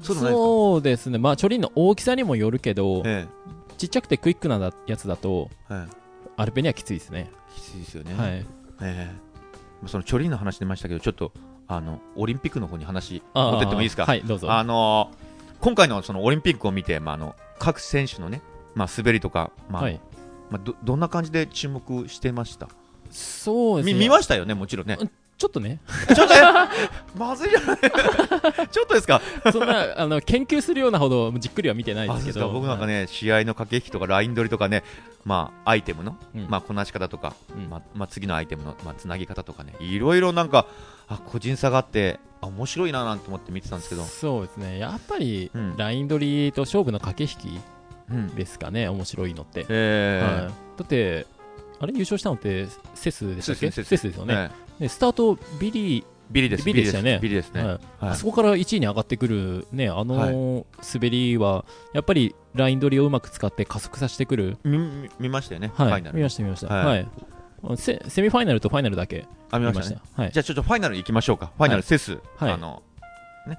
[0.00, 1.18] そうですね。
[1.18, 6.05] まあ、チョリンの大きさにもよるけど、ええ、ちっちゃくてクイックなやつだと、ええ、
[6.36, 7.30] アルペにはきついですね。
[7.54, 8.14] きついですよね。
[8.14, 8.46] はい。
[8.82, 11.32] えー、そのチョリンの話出ましたけど、ちょっと
[11.66, 14.04] あのオリンピックの方に話持ってってもいいですか？
[14.04, 14.52] はい、どうぞ。
[14.52, 15.10] あの
[15.60, 18.42] 今回のそのオリンピックを見て、まああの各選手のね、
[18.74, 20.00] まあ滑りとか、まあ、はい、
[20.50, 22.68] まあどどんな感じで注目してました？
[23.10, 23.98] そうですね。
[23.98, 24.98] 見ましたよね、もちろんね。
[25.38, 25.80] ちょっとね。
[26.14, 26.34] ちょっと
[27.18, 27.78] まずいじゃない
[28.70, 29.20] ちょっとですか？
[29.52, 32.50] そんな、あの、研究するようなほどじっくりは見てないですけど。
[32.50, 34.82] 僕なんかね、試合の駆け引きとかライン取りとかね、
[35.24, 40.66] まあ、アイテムの、うん、まあ、こなし方とか、うん、まあ、まあ、次のアイテムの、まあ、つなぎ方とかね、いろいろなんか、
[41.08, 44.04] あ、個人差があって、あ、面白いななんて思って見てたんですけど。
[44.04, 44.78] そうですね。
[44.78, 49.66] やっぱり、うん、ライン取りと勝負の駆け引きですかね、面白いのって。
[49.68, 51.26] えー、はい、だって、
[51.78, 51.92] あれ？
[51.92, 53.70] 優勝したのってセスでしたっけ？
[53.70, 57.18] セスですよね、でスタートビリービリですビリでしたね。
[57.22, 64.58] ビリですね、はい、あそこから1位に上がってくるねあの滑りはやっぱりライン取りをうまく使って加速させてくる。
[64.64, 66.74] 見見ましたよね、はい、見ました見ました。
[66.74, 67.08] はい、
[67.76, 70.00] セセミファイナルとファイナルだけ見ましたね。
[70.14, 71.52] はい、じゃあちょっとファイナル行きましょうか。
[71.56, 72.82] ファイナルセス、はい、あの
[73.46, 73.58] ね。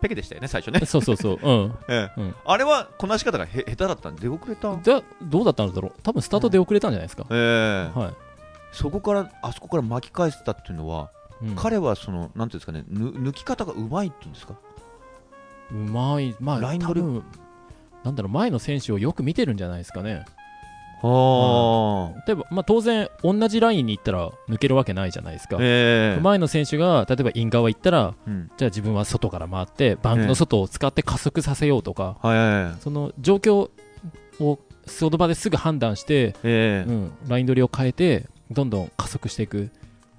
[0.00, 0.80] ペケでしたよね最初ね。
[0.86, 1.38] そうそうそう。
[1.42, 2.20] うん、 ええ。
[2.20, 5.92] うん、あれはこなし方がへ下手だったんで出遅れたじゃどうだったんだろう。
[6.02, 7.98] 多分スタート出遅れたんじゃないですか、ええ。
[7.98, 8.25] はい
[8.76, 11.10] そこからあそこから巻き返せたっていうのは
[11.42, 14.54] うん、彼はそのなんていうんですかね抜き方がうまいっていうんですか？
[15.70, 16.34] うまい。
[16.40, 17.22] まあライン多分
[18.04, 20.24] なんだろう前の選手をよく見てるんじゃないですかね。
[21.02, 33.68] はあ、例えば、まあ、当然同じラインに行ったら抜けるわけないじゃないですか、えー、前の選手が例えばイン側行ったら、うん、じゃあ自分は外から回ってバンクの外を使って加速させようとか、えー、その状況
[34.40, 39.70] をその場ですぐ判断して、えー、うん、ライン取りを変えてどんどん加速していく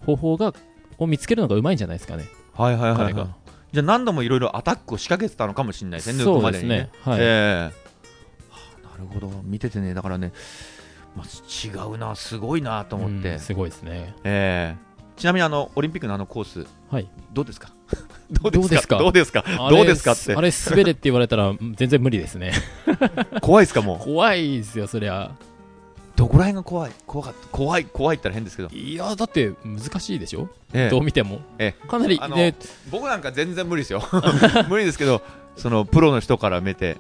[0.06, 0.54] 方法が
[0.98, 2.26] を見つけるのがうまいんじゃないですかね。
[2.54, 3.28] はいはいはい、はい、
[3.72, 6.90] じゃあ何度もいろいろアタックを仕掛けてたのかもしれないですね、そうですね。
[7.02, 7.72] はい、えー、は
[8.96, 10.34] あ、なるほど、見ててね、だからね、
[11.16, 11.28] まあ、
[11.68, 14.16] 違うな、すごいなと思って、すごいですね。
[14.24, 17.70] えー、ちなみにあのオリンピックのあのコース、はい、どうですか？
[18.32, 18.98] どうですか？
[18.98, 19.44] どどうですか？
[19.70, 20.36] どうですかって。
[20.36, 22.54] あれ滑れって言われたらうん全然無理ですね。
[23.42, 24.04] 怖いですかもう？
[24.04, 25.32] 怖いですよそりゃ
[26.18, 26.92] どこら辺が怖い？
[27.06, 27.48] 怖かった。
[27.50, 30.90] 怖い怖いって言ったら変ですけど、いやだって難しいでしょ、ええ。
[30.90, 31.40] どう見ても。
[31.60, 32.56] えかなりね。
[32.92, 34.02] 僕なんか全然無理ですよ。
[34.68, 35.22] 無理ですけど
[35.56, 36.98] そのプロの人から見て、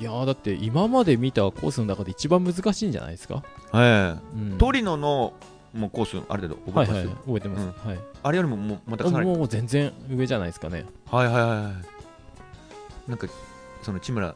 [0.00, 3.42] いやだって今まで見たコースの中で一番難しいんじゃないですか、
[3.74, 4.52] えうん。
[4.54, 5.32] えトリノの
[5.74, 7.98] もうコースある程度覚えてます、はいはい覚えてます、はい。
[8.22, 10.84] あれよりももうまたかなりもう全然上じゃないですかね。
[11.10, 13.26] はいはいはいはいなんか
[13.82, 14.28] その千村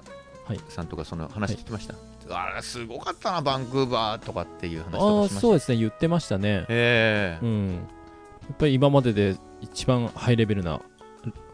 [0.46, 1.94] はいさんとかその話聞きました、
[2.30, 5.40] あれすごかったなバンクーバーとかっていう話とかしました。
[5.40, 6.66] そうですね言ってましたね。
[6.68, 7.74] ええうん。
[7.74, 7.80] や
[8.52, 10.80] っぱり今までで一番ハイレベルな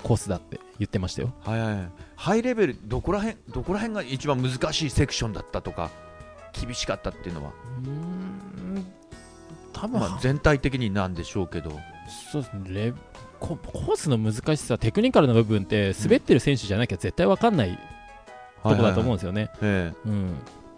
[0.02, 1.32] コースだって言ってましたよ。
[1.44, 1.88] はいはいはい。
[2.16, 5.90] ハイレベルどこら辺どこら辺が一番難しいセクションだったとか
[6.52, 7.52] 厳しかったっていうのは、
[7.84, 8.86] うん。
[9.72, 11.70] 多分、まあ、全体的になんでしょうけど。
[12.32, 12.70] そうですね。
[12.70, 12.94] レ
[13.42, 17.76] ココースの難しさテクニカルな部分って滑ってる選手じゃなきゃ絶対分かんない
[18.62, 20.30] とこだと思うんですよね、えうん、や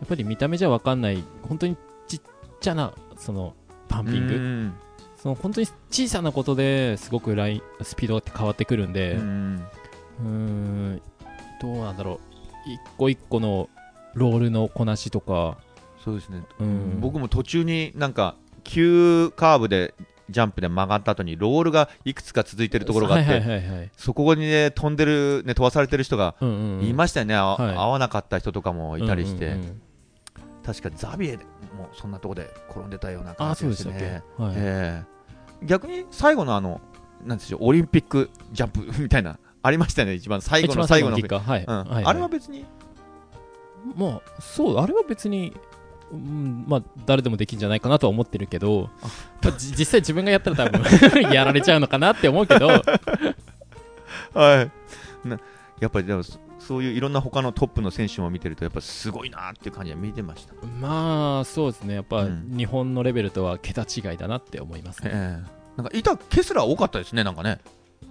[0.05, 1.77] っぱり見た目じゃ分かんない本当に
[2.07, 2.21] ちっ
[2.61, 3.55] ちゃなその
[3.89, 4.75] パンえピング、うん
[5.17, 9.67] その本当に小さなことですごくラインスピードって変わってくるんで、うん
[10.21, 11.03] うーん
[11.63, 12.21] どうなんだろ
[12.67, 12.71] う。
[12.71, 13.71] 一個一個の
[14.13, 15.57] ロールのこなしとか、
[16.05, 17.01] そうですね、うん。
[17.01, 18.35] 僕も途中になんか
[18.65, 19.95] 急カーブで
[20.29, 26.85] ジャンプで曲がった後にロールがいくつか続いてるところがあって、そこにね飛んでる、ね、飛ばされてる人がうんうんうん。
[26.87, 27.75] いましたよね、あはい。
[27.75, 29.81] 合わなかった人とかもいたりして、うんうんうん
[30.65, 31.45] 確かザビエで
[31.77, 34.23] もうそんなとこで転んでたようなあ感じですね。
[34.39, 34.55] はい。
[34.57, 35.05] え
[35.63, 35.67] え。
[35.67, 36.81] 逆に最後のあの、
[37.25, 41.17] なんでしょう、オリンピックジャンプみたいな、 ありましたよね、一番最後の最後の。
[41.17, 42.65] あれは別に、
[43.95, 45.55] まあそうあれは別に
[46.11, 48.91] うんまあ誰でもできるんじゃないかなとは思ってるけど、
[49.43, 50.83] まあじ実際自分がやったら多分
[51.33, 52.69] やられちゃうのかなって思うけど。
[54.33, 54.63] は
[55.25, 55.29] い。
[55.29, 55.39] な
[55.81, 56.23] やっぱりでも
[56.65, 60.55] そそういういろんな他のトップの選手も見てると、やっぱすごいなっていう感じは見てました。
[60.81, 61.95] まあそうですね。
[61.95, 62.55] やっぱ、うん。
[62.57, 65.03] 日本のレベルとは桁違いだなって思います。
[65.05, 65.51] ねええ。
[65.77, 67.61] なんかいたケスラー多かったですね、なんかね。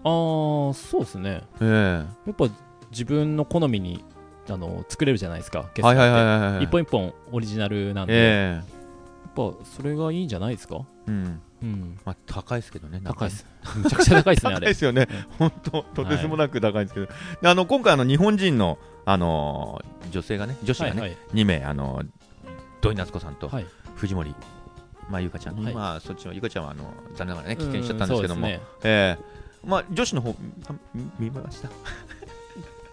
[0.04, 1.43] ああそうですね。
[1.62, 2.47] えやっぱ
[2.91, 4.04] 自分の好みに
[4.49, 6.64] あの作れるじゃないですかえはいはいはいいはいはい。
[6.66, 8.54] 一本一本オリジナルなんで、ええ。
[8.56, 10.82] やっぱそれがいいんじゃないですか？
[11.08, 11.41] うん。
[11.64, 11.99] うん。
[12.05, 13.01] まあ高いですけどね。
[13.03, 13.45] 高いです。
[13.76, 15.07] むちゃくちゃ高いですね あ高いれですよね。
[15.09, 15.14] う
[15.45, 17.07] ん、本当、とてつもなく高いんですけど、
[17.41, 21.18] であの今回、あの日本人の、あのー女性がね、女子がね、はいはい。
[21.34, 22.07] 2名、あのー
[22.82, 23.66] 土井夏子さんとはい。
[23.95, 24.36] 藤森、
[25.09, 25.74] まあ、ゆかちゃん、はい。
[25.74, 26.84] まあ、そっちのゆかちゃんはあの
[27.16, 28.59] 残念ながらね、棄権しちゃったんですけども、ね。
[28.84, 29.24] ええ。
[29.66, 30.36] まあ、女子の方
[30.68, 31.70] あ見 見ました？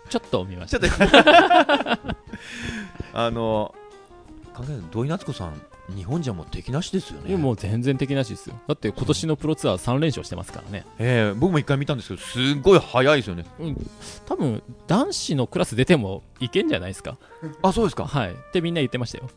[0.09, 0.79] ちょっと見ました。
[3.13, 3.75] あの
[4.55, 5.61] 考え土井夏子さん、
[5.97, 7.37] 日本じゃもう敵なしですよね。
[7.37, 8.57] もう全然的なしですよ。
[8.69, 10.85] だって今年のプロツアー3連勝してますからね。
[10.99, 13.45] ええ僕も一回見たんですけど、すごい速いですよね。
[14.27, 17.17] 多分男子のクラス出てもいけんじゃないですか。
[17.63, 18.07] あ、そうですか。
[18.07, 18.33] はい。
[18.33, 19.29] ってみんな言ってましたよ。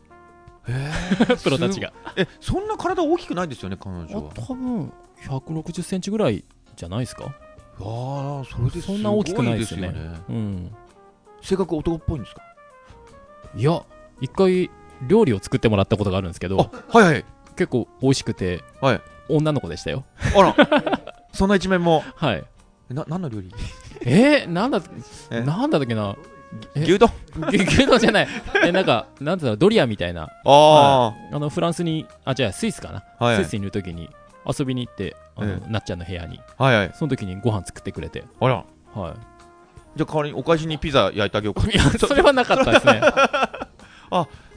[0.68, 0.90] え
[1.42, 1.92] プロたちが。
[2.16, 4.32] え、そんな体大きくないですよね、彼あ女は。
[4.34, 4.92] 多分
[5.26, 6.44] 160センチぐらい
[6.76, 7.24] じゃないですか。
[7.24, 7.30] あ
[7.78, 9.88] あ、それですそんな大きくないですよね。
[9.88, 10.20] ごね。
[10.28, 10.74] うん。
[11.42, 12.42] 性格男っぽいんですか？
[13.56, 13.82] いや
[14.20, 14.70] 一回
[15.08, 17.24] 料理を作ってもらったことがあるんですけどあ、はいはい。
[17.56, 19.00] 結構美味しくてはい。
[19.28, 20.04] 女の子でしたよ。
[20.36, 20.54] あら、
[21.32, 22.04] そんな一面も。
[22.16, 22.44] はい。
[22.90, 23.50] な、何の料理？
[24.02, 24.82] えー、なんだ
[25.30, 25.40] え？
[25.40, 26.14] なんだっけな？
[26.74, 26.82] え？
[26.82, 27.10] 牛丼？
[27.48, 28.28] 牛 牛丼じゃない。
[28.62, 29.56] えなんかなんていうの？
[29.56, 30.28] ドリアみたいな。
[30.44, 33.36] ああのフランスにあじゃあスイスかな、あ、はい。
[33.36, 34.10] スイスにいる時に
[34.46, 36.38] 遊びに行ってあの、えなっちゃんの部屋に。
[36.58, 36.92] はいはい。
[36.94, 38.24] その時にご飯作ってくれて。
[38.40, 38.64] あら。
[38.94, 39.14] は
[39.96, 41.66] じゃあ代わりにお返しにピザ焼いてあげようか。
[41.66, 43.00] いいやそれはなかったですね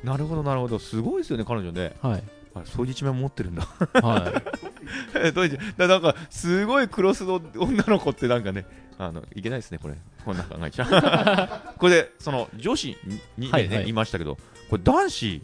[0.08, 0.80] なるほどなるほど。
[0.80, 1.94] すごいですよね彼女ね。
[2.02, 2.24] はい。
[2.56, 3.64] あそういう一面持ってるんだ。
[4.02, 4.42] は
[5.16, 8.66] えど ういうだなんかすごいクロスの女の子ってなんかね
[8.98, 9.96] あのいけないですねこれ。
[10.24, 12.98] こんな考えちゃ これでその女子
[13.38, 13.90] に、ねはいはい。
[13.90, 14.38] いましたけど
[14.70, 15.42] これ男子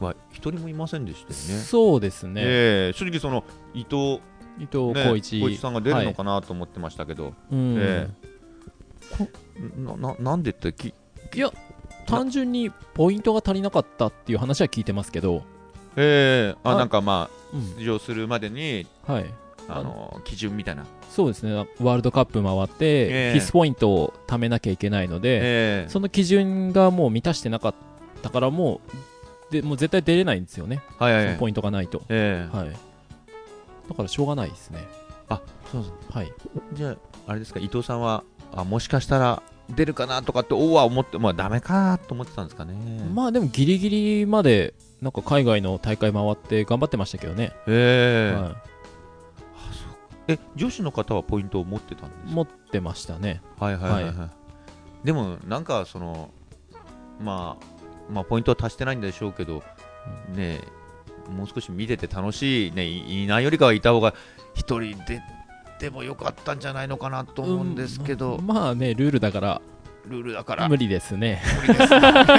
[0.00, 1.62] は一人もいませんでしたい、よね。
[1.62, 4.20] そうですね、ええ正直その伊藤、
[4.58, 7.76] 伊藤ね、浩一、さんが出るのかなと思ってましたけど、うん。
[7.78, 8.08] え
[9.16, 9.28] こ
[9.76, 10.92] なななんでってき
[11.34, 11.50] いや
[12.06, 15.42] 単純にポイントが足りなかったっていう話は聞いてますけど、
[15.96, 17.76] ええああなんかまあうん。
[17.78, 19.34] 出場するまでにはい、
[19.68, 20.84] あの基準みたいな。
[21.10, 21.54] そうですね。
[21.54, 23.34] ワールドカップ回って、ええ。
[23.34, 25.40] 必須ポイントを貯めなきゃいけないので、え
[25.86, 25.88] え。
[25.88, 27.74] その基準がもう満たしてなかっ
[28.22, 28.80] たからも
[29.50, 32.56] うでもう絶対出れないんですよね、はいはいポイントがないと、ええ。
[32.56, 32.70] はい、
[33.88, 34.86] だからしょうがないですね。
[35.28, 35.40] あ
[35.72, 35.92] そうそう。
[36.10, 36.32] はい。
[36.74, 36.96] じゃあ
[37.28, 38.22] あれですか伊藤さんは
[38.54, 42.74] あもしかしたら出るかなとかっておは思ってまあダメかと思ってたんですかね。
[43.12, 48.56] まあでもギリギリまでなんか海外の大会回って頑張ってましたけどね、ええは
[50.28, 52.30] え女子の方はポイントを持ってたんですか？
[52.34, 53.42] 持ってましたね。
[53.58, 54.14] はいはいはい、はい。
[55.04, 56.30] でもなんかその
[57.20, 59.62] まあまあポイントは足してないんでしょうけど、
[60.34, 60.60] ね
[61.30, 64.14] もう少し見てて楽しいねいいないよりかはいた方が
[64.54, 65.20] 一人で
[65.80, 69.60] でもよかったんじゃないのかなと思うんですけど、うんまあねルールだから。
[70.06, 70.68] ルールだから。
[70.68, 71.42] 無理ですね。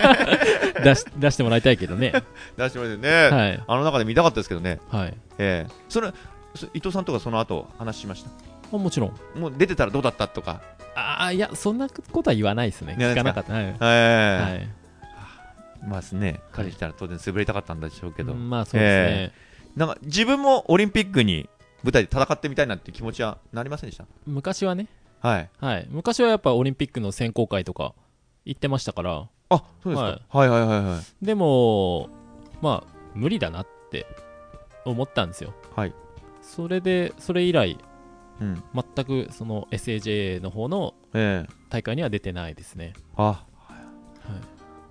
[0.84, 2.14] 出し出してもらいたいけどね。
[2.58, 3.64] 出してもらってね、はい。
[3.68, 5.14] あの中で見たかったですけどね、はい。
[5.38, 5.74] ええ。
[5.90, 6.12] それ
[6.56, 8.30] そ伊藤さんとかその後話しました？
[8.74, 9.40] あもちろん。
[9.40, 10.62] もう出てたらどうだったとか、
[10.96, 12.96] ああいやそんなことは言わないですね。
[12.98, 13.54] 聞かなかった。
[13.54, 13.82] はい、ええ。
[14.42, 14.68] はい。
[15.88, 19.32] まあね彼したら当然滑りたかったんでしょうけど、うんまあそうですね、
[19.76, 21.50] なんか自分もオリンピックに
[21.88, 24.04] 舞台で戦ってみたいなっていう気持ちはなりませんでした？
[24.26, 24.90] 昔はね。
[25.22, 25.50] はい。
[25.62, 25.88] はい。
[25.90, 27.94] 昔はやっぱオリンピックの選考会とか
[28.44, 29.30] 行ってましたから。
[29.50, 30.50] あそうですか、はい。
[30.50, 31.26] はい、はいはいはい。
[31.26, 32.10] でも
[32.62, 34.06] まあ無理だなって
[34.84, 35.54] 思ったんですよ。
[35.78, 35.94] はい。
[36.42, 37.78] それでそれ以来
[38.42, 38.62] うん。
[38.76, 41.54] 全くその SAJ の方のええ。
[41.70, 42.92] 大会には出てないですね。
[43.16, 43.46] あ、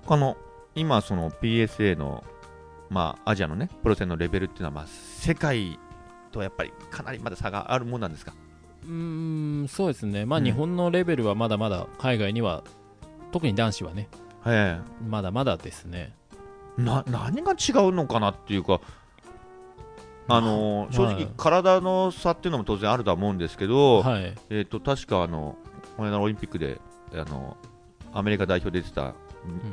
[0.07, 0.39] あの
[0.75, 2.25] 今その PSA の
[2.89, 5.79] まあアジアのねプロ戦のレベルっていうのはまあ世界
[6.37, 8.35] とやっぱりかなりまだ差があるもんなんですか？
[8.85, 10.25] うーんそうですね。
[10.27, 10.45] まあうん。
[10.45, 12.63] 日本のレベルはまだまだ海外には
[13.33, 14.09] 特に男子はね。
[14.45, 14.79] え
[15.09, 16.13] まだまだですね。
[16.79, 18.81] えな何が違うのかなっていうか
[20.29, 24.35] あのー正直はい体の差っていうのも当然あるとは思うんですけど、はい。
[24.51, 25.57] えっ、と確かあの
[25.97, 26.81] この間のオリンピックで
[27.13, 27.57] あの
[28.13, 29.15] アメリカ代表で出てたん。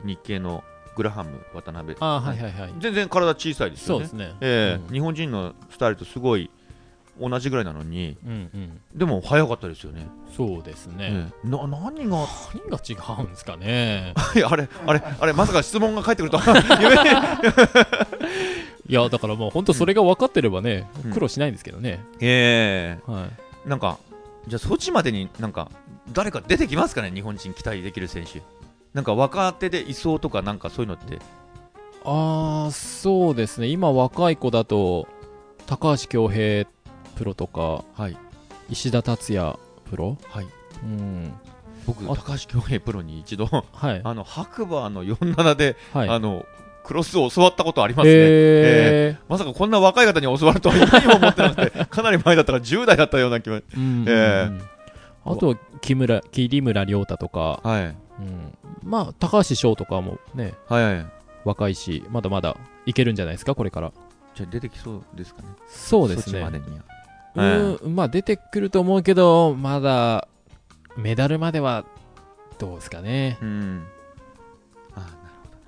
[0.05, 0.63] 日系の
[0.95, 2.73] グラハム渡辺、あーはいはいはい。
[2.79, 4.05] 全然体小さいですよね。
[4.07, 4.25] そうですね。
[4.25, 4.37] うん。
[4.41, 6.49] ええ日本人のスタイルとすごい
[7.19, 8.79] 同じぐらいなのにうんうん。
[8.95, 11.47] でも速かったですよね、そうですね、ええ。
[11.47, 12.27] な何が？
[12.53, 14.13] 何が違うんですかね。
[14.47, 16.39] あれあれあれまさか質問が返ってくると
[18.87, 21.13] いやだからもう本当それが分かってればね、うん。
[21.13, 23.29] 苦労しないんですけどね、えはい。
[23.65, 23.97] えなんか
[24.47, 25.69] じゃあソチまでになんか
[26.11, 28.41] 誰か出てきますかね日本人期待できる選手
[28.93, 31.19] なんか若手でいそうとかなんかそういうのって？
[32.05, 33.67] ああそうですね。
[33.67, 35.07] 今若い子だと
[35.65, 36.67] 高橋恭平
[37.15, 38.17] プロとかはい。
[38.69, 39.57] 石田達也
[39.89, 40.17] プロ？
[40.29, 40.47] はい。
[40.83, 41.33] うん。
[41.85, 43.63] 僕あ高橋恭平プロに一度は
[43.93, 44.01] い。
[44.03, 46.09] あの白馬の47で、はい。
[46.09, 46.45] あの
[46.83, 54.05] クロスを教わったことありますね、へまさかこんな若い方に教わるとは今にも思ってなくて かなり前だったから10代だったような気もーうん。
[54.05, 54.61] えうん
[55.25, 61.05] あと木村桐村亮太とか、はいうん、まあ高橋翔とかもねはいはい。
[61.45, 62.55] 若いしまだまだ
[62.85, 63.91] いけるんじゃないですかこれから。
[64.35, 65.47] じゃあ出てきそうですかね。
[65.67, 66.41] そうですね。
[67.35, 67.95] うーん。
[67.95, 70.27] まあ出てくると思うけどまだ
[70.95, 71.85] メダルまでは
[72.59, 73.37] どうですかね。
[73.41, 73.85] うん。
[74.95, 75.07] あ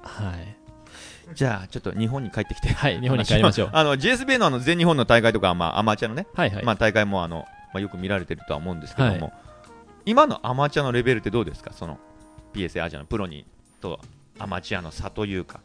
[0.02, 0.56] はい。
[1.34, 2.70] じゃあちょっと日本に帰ってきて。
[2.70, 3.70] はい日本に帰りましょう。
[3.74, 9.34] あの GSB のあの全日本の大会とか、まあ、アマチュアのね、はいはい、まあ、大会もあの、まあ、よく見られてるとは思うんですけども、は
[10.06, 11.74] 今のアマチュアのレベルってどうですか？
[11.74, 11.98] その
[12.56, 13.46] PSA アジアのプロに
[13.82, 14.00] と
[14.40, 15.60] アマチュアの差というか、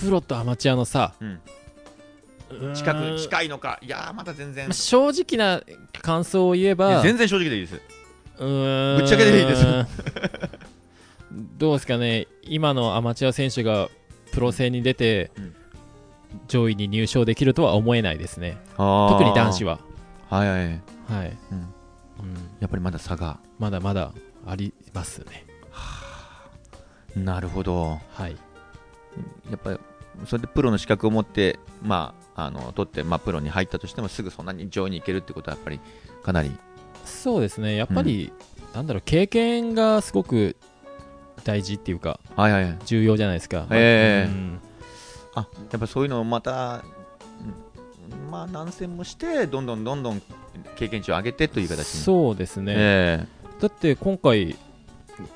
[0.00, 1.14] プロとアマチュアの差。
[1.20, 1.24] う
[2.70, 3.78] ん、近く近いのか。
[3.82, 4.68] いやーまだ全然。
[4.68, 5.62] まあ正直な
[6.02, 7.02] 感想を言えば。
[7.02, 7.80] 全然正直でいいです。
[8.38, 8.98] うーん。
[8.98, 9.66] ぶっちゃけでいいです。
[11.58, 12.26] どうですかね。
[12.42, 13.88] 今のアマチュア選手が
[14.32, 15.54] プロ戦に出て、うん。
[16.46, 18.56] 上位に入賞できるとは思えないですね。
[18.76, 19.80] 特特に男子は。
[20.28, 20.58] はいはい。
[20.58, 20.78] はい、うん。
[21.08, 21.32] うん、
[22.60, 23.40] やっぱりまだ差が。
[23.58, 24.12] まだまだ
[24.46, 25.44] ありますね
[27.16, 28.00] なるほど。
[28.12, 28.36] はい。
[29.50, 29.78] やっぱり
[30.26, 35.80] それでプロの資格を持ってまああの取って、まあ、プロに入ったとしてもすぐそんなに上位に行けるってことはやっぱり
[36.22, 36.52] かなり。
[37.04, 37.76] そうですね。
[37.76, 38.32] やっぱり、
[38.74, 40.56] なんだろう経験がすごく
[41.44, 42.78] 大事っていうかはいはいはい。
[42.84, 44.60] 重要じゃないですか、ええうん。
[45.34, 46.84] あやっぱそういうのをまた
[48.12, 50.22] うんまあ何戦もしてどんどんどんどん
[50.76, 51.84] 経験値を上げてという形に。
[52.02, 53.26] そうですね、え。
[53.60, 54.56] だって今回、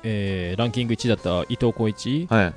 [0.03, 2.53] えーランキング1位だった伊藤浩一えはい。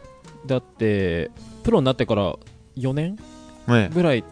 [0.46, 1.30] だって
[1.64, 2.36] プロになってから
[2.76, 3.18] 4年
[3.68, 4.24] ええぐらい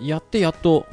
[0.00, 0.86] やってやっと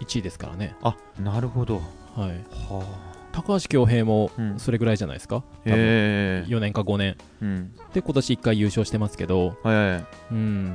[0.00, 1.76] 1位ですからね、あなるほど。
[2.16, 2.84] はい、は
[3.32, 4.58] 高橋恭平もうん。
[4.58, 7.16] それぐらいじゃないですか、あ多分ええ4年か5年。
[7.40, 7.74] うん。
[7.92, 10.04] で今年1回優勝してますけど、はいはいはい。
[10.30, 10.72] うん、な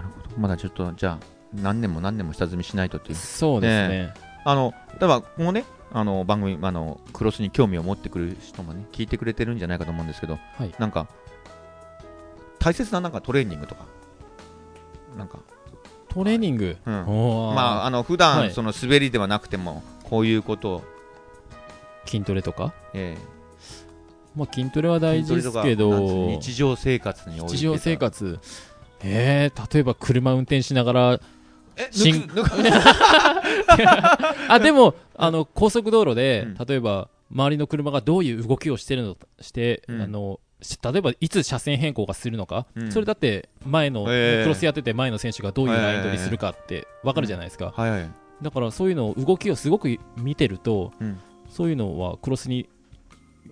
[0.00, 0.38] るほど。
[0.38, 1.18] まだちょっとじゃあ
[1.54, 3.14] 何年も何年も下積みしないとっていう。
[3.14, 4.14] そうですね。
[4.44, 10.74] あの例えばこのねあの番組あのクロスに興味を持ってくる人もね聞いてくれてるんじゃないかと思うんですけど、はい。
[10.78, 11.08] なんか
[12.58, 13.86] 大切ななんかトレーニングとか
[15.16, 15.38] なんか、
[16.08, 17.54] トレーニング、うん。
[17.54, 18.52] まああの普段、はい。
[18.52, 20.82] その滑りではなくてもこういうことを、
[22.06, 23.16] 筋トレとか、え
[24.36, 28.38] まあ、筋トレはー大事ですけど日常生活において日常生活？
[29.02, 31.20] えー、例えば車運転しながらえ
[31.90, 32.28] 新
[34.48, 36.66] あでもあの高速道路で、うん。
[36.66, 40.02] 例えば周りの車がどういう動きをしてるのして、うん。
[40.02, 42.92] あのし例えばいつ車線変更がするのか、うん。
[42.92, 44.42] それだって前の、ええ。
[44.44, 48.10] クロスやってて前の選手がどういうライン取りするかって分かるじゃないですか、はいはい。
[48.42, 51.18] だからそういうのを動きをすごく見てると、うん。
[51.48, 52.68] そういうのはクロスに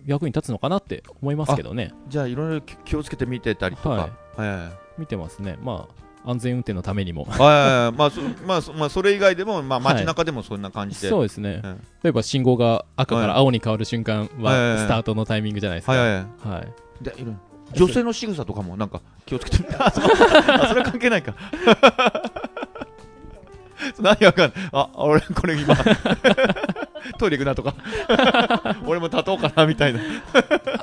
[0.06, 1.92] 役に立つのかなって思いますけどね。
[2.08, 3.88] じゃあいろいろ気気をつけて見てたりとか。
[3.90, 3.96] は
[4.38, 5.00] いはい。
[5.00, 5.58] 見てますね。
[5.62, 7.24] まあ安全運転のためにも。
[7.24, 9.94] はいはいはいまあそ まあそまあそれ以外でもまあはい。
[9.94, 11.08] 街中でもそんな感じで。
[11.08, 11.76] そうですね、うん。
[12.02, 13.28] 例えば信号が赤かはい。
[13.28, 14.78] ら青に変わる瞬間はいはいははい。
[14.78, 16.24] スタートのタイミングじゃないですか、はいはいはい。
[16.50, 16.68] はい。
[17.00, 17.14] で
[17.72, 21.34] 女性の仕草とかもなんか気をつけて あそうあそれは関係ないか。
[24.00, 24.68] 何わかんない。
[24.72, 25.76] あ俺これ今
[27.18, 27.74] トイレ行くなとか。
[28.86, 30.00] 俺も立とうかなみたいな。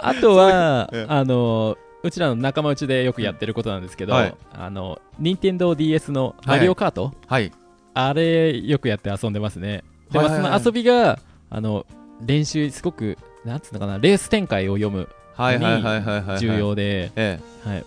[0.02, 4.36] あとはあのうちらの仲間内でよくやってることなんですけど、はい。
[4.54, 7.52] あの任天堂 d s のマリオカート、はい。
[7.96, 9.84] あれよくやって遊んでますね。
[10.12, 10.44] で、はいはいはい。
[10.44, 11.18] まあその遊びが
[11.50, 11.88] あの
[12.22, 16.40] 練習すごくなんつうのかなレース展開を読むはいはいはいはいはい。
[16.40, 17.86] 重要で、えはい、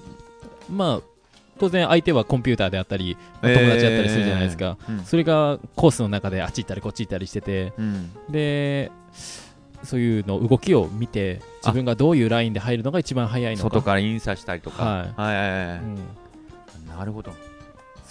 [0.69, 1.01] まあ
[1.61, 5.05] 当然相手はコンピューターであったりえ友達だったりするじゃないですか、うん。
[5.05, 7.73] それがコースの中であっち行ったりこっち行ったりしてて。
[7.79, 8.11] うん。
[8.29, 8.91] で
[9.85, 13.71] そういうの動きを見て自分がどういうラインで入るのが一番早いのか。
[13.71, 14.85] 外からインサしたりとか。
[14.85, 15.13] はい。
[15.17, 15.97] はいはいはいうん。
[16.89, 17.31] なるほど。
[17.31, 17.37] ね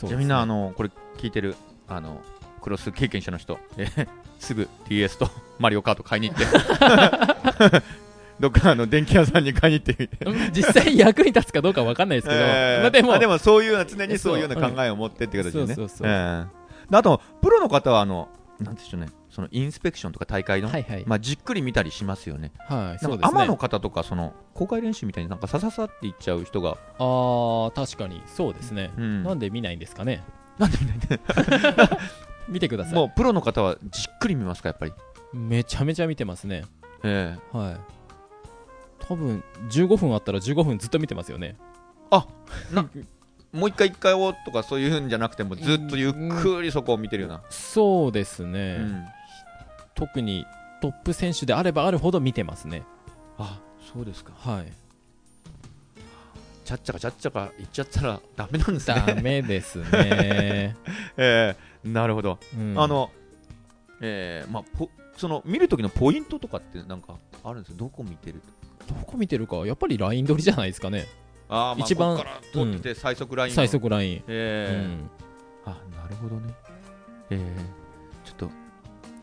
[0.03, 1.55] じゃあみんなあのこれ聞いてる
[1.87, 2.21] あの
[2.61, 4.07] クロス経験者の人、えー
[4.39, 6.45] すぐ DS とマリオカート買いに行って。
[8.39, 10.25] どっかあの電気屋さんに買いに行ってみて。
[10.25, 12.81] うん実際役に立つかどうかわかんないですけど、えー。
[12.81, 14.55] まあでもあでもそういう常にそういうよう。
[14.55, 15.75] な考えを持ってって形でね。
[15.75, 19.07] そうあとプロの方はあのなんでしょうね
[19.37, 22.51] そのインスペクションとか大会の、はいはい、まあ、じっくり見たりしますよね。
[22.57, 23.19] はい、なんそうですね。
[23.19, 28.23] かアマの方とかその公開練習みたいになんかさささっていっちゃう人が、あー確かに。
[28.25, 29.21] そうですね、うん。
[29.21, 30.23] なんで見ないんですかね？
[30.57, 31.19] なんでみたい
[31.77, 31.99] な
[32.49, 32.93] 見てください。
[32.95, 34.93] もうプロの方はじっくり見ますかやっぱり。
[35.35, 36.63] めちゃめちゃ見てますね。
[37.03, 37.55] ええ。
[37.55, 37.77] はい。
[38.97, 41.57] 多分15分あったら15分ずっと見てますよね。
[43.53, 49.05] もう一回一回をとかそういうんじゃなくてもずっとゆっくりそこを見てるような、そうですね、うん
[49.97, 50.45] 特に
[50.81, 52.83] トップ選手であればあるほど見てますね。
[53.37, 53.59] あ
[53.93, 54.31] そうですか。
[54.37, 54.71] はい。
[56.63, 59.87] ちゃっちゃかちゃっちゃか言っちゃったら ダメなんですダねメですね、
[61.17, 61.55] ええ
[61.87, 62.75] なるほど、うん。
[62.77, 63.09] あの
[64.01, 68.41] ええまあポその見る時のポイントとかってなんかあるんですよどこ見てる？
[68.85, 71.07] とどこ見てるかやっぱりライン取りじゃないですかね。
[71.49, 74.67] あー、まあ、一番ここから取ってて最速ラインの最速ライン、うえ。
[74.69, 75.09] えん、
[75.65, 76.53] あなるほどね。
[77.29, 77.55] ええ。
[77.55, 77.86] ちょっと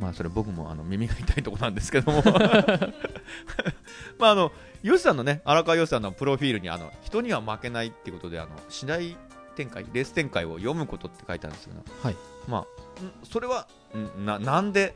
[0.00, 2.22] まあそれ僕もあの耳が痛いところなんですけども。
[4.18, 9.16] まああのヨシさんのね荒川ヨシさんのプロフィールにあの人には負けないっていうことであの次第
[9.56, 12.16] 展開レース展開を読むことって書いてあるんですけど、はい。
[12.48, 13.66] まあんそれは
[13.96, 14.94] んななんで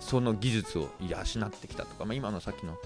[0.00, 2.76] その技術を養ってきたとか、まあ、今のさっきの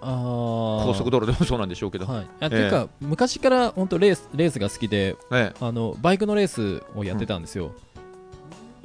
[0.00, 0.84] あー。
[0.84, 5.52] 高速道路でもそうなんでしょうけど、はい、あっていうか、昔から本当レースレースが好きでえ。
[5.60, 7.72] あのバイクのレースをやってたんですよ、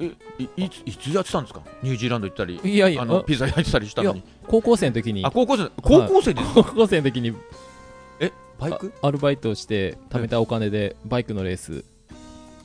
[0.02, 1.62] ええいいついつやってたんですか？
[1.84, 4.24] ニュージーランド行ったりいやいやああのピザ焼いてたりしたのに。
[4.48, 5.26] 高校生の時に。
[5.26, 7.34] あ高校生高校生ですか、高校生の時に
[8.20, 8.92] えバイク？
[9.02, 11.84] あアルバイトをして貯めたお金でバイクのレース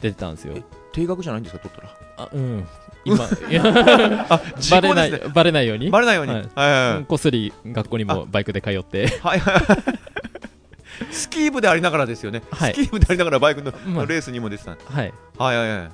[0.00, 0.54] 出てたんですよ。
[0.56, 0.62] え
[0.92, 1.68] 定額じゃないんですか？
[1.68, 1.96] 取ったら。
[2.18, 2.66] あうん。
[3.04, 3.18] 今
[4.28, 5.90] あバレないバレないように。
[5.90, 6.96] バレないように、ははいいはいはい。
[6.98, 9.06] うんこっそり学校にもバイクで通って。
[9.22, 9.62] はいはい。
[11.12, 12.74] スキー部でありながらですよね、はい。
[12.74, 14.06] スキー部でありながらバイクの、まあ。
[14.06, 14.70] レースにも出てた。
[14.70, 15.12] はい。
[15.38, 15.90] はいはいはい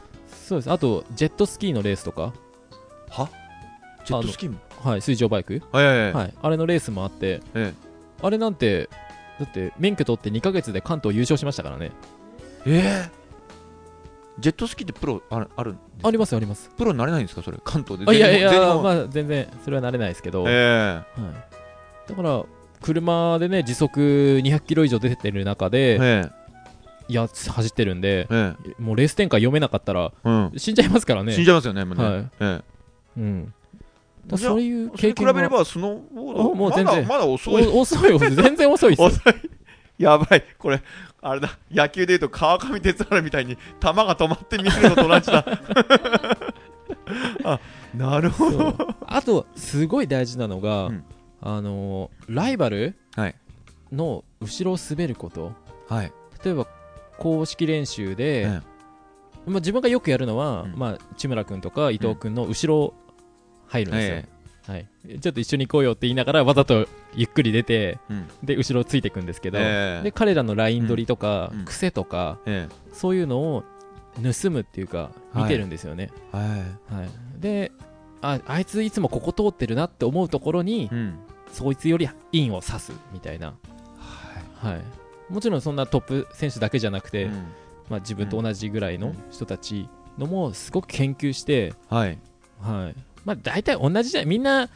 [0.52, 0.70] そうです。
[0.70, 2.32] あとジェットスキーのレースとか。
[3.10, 3.28] は？
[4.04, 4.58] ジェットスキーも？
[4.82, 5.62] はい水上バイク。
[5.72, 6.34] はいはいはい、はい。
[6.42, 7.40] あれのレースもあって。
[7.54, 7.72] え
[8.22, 8.88] あれなんて
[9.40, 11.90] だって免許取って2ヶ月で関東優勝しましたからね。
[12.66, 13.22] ええ。
[14.38, 16.70] ジェットスキーってプロあるあるありますあります。
[16.76, 17.42] プロになれないんですか？
[17.42, 18.10] それ関東で？
[18.10, 21.02] あいやいやまあ全然それはなれないですけど、はい、え
[22.08, 22.44] だから
[22.80, 26.41] 車でね時速200キロ以上出てる中えで、えい
[27.12, 28.82] や走ってるんでええ。
[28.82, 30.52] もうレース展開読めなかったらえうん。
[30.56, 31.32] 死んじゃいますからね。
[31.32, 32.30] 死んじゃいますよねもうね、はい。
[32.40, 32.60] え
[33.16, 33.54] うん。
[34.36, 36.86] そういう経験比べればスノーボードあもう全然。
[36.86, 37.66] まだまだ遅い。
[37.66, 38.30] お遅い遅い。
[38.30, 39.08] 全然遅いですよ。
[39.08, 39.34] 遅い。
[39.98, 40.44] やばい。
[40.58, 40.82] これ
[41.20, 41.58] あれだ。
[41.70, 45.44] 野球でいうと川上哲治みたいに球が止まって見えるのと同じだ。
[47.44, 47.60] あ
[47.94, 48.74] なるほど。
[49.06, 51.04] あとすごい大事なのが、うん。
[51.40, 53.34] あのーライバルはい。
[53.92, 55.52] の後ろを滑ること。
[55.88, 56.12] はい。
[56.44, 56.66] 例えば
[57.22, 58.46] 公式練習で、え
[59.46, 60.74] まあ、自分がよくやるのは、うん。
[60.76, 62.94] まあ、千村君とか伊藤君の後ろ
[63.68, 64.28] 入るんですよ、え
[64.66, 64.86] はい、
[65.20, 68.28] ちょっと一緒に行こうよって言いながらわざとゆっくり出てうん。
[68.42, 70.02] で後ろついていくんですけど、ええ。
[70.02, 71.58] で彼らのライン取りとか、うん。
[71.60, 71.64] うん。
[71.64, 73.64] 癖とかえそういうのを
[74.16, 76.94] 盗むっていうか見てるんですよね、はい。
[76.94, 77.08] はい。
[77.38, 77.72] で
[78.20, 81.18] ああいついつもここ通ってるなって思うところに、うん。
[81.52, 83.54] そいつよりインを刺すみたいな、
[84.56, 84.80] はい、
[85.32, 87.32] もちろんそんなトップ選手だけじゃなくて、うん。
[87.88, 92.18] まあ、自分と同じぐらいの人たちのもすごく研究して、はい。
[92.60, 93.00] はい。
[93.24, 94.68] まあ、大体同じじゃみんな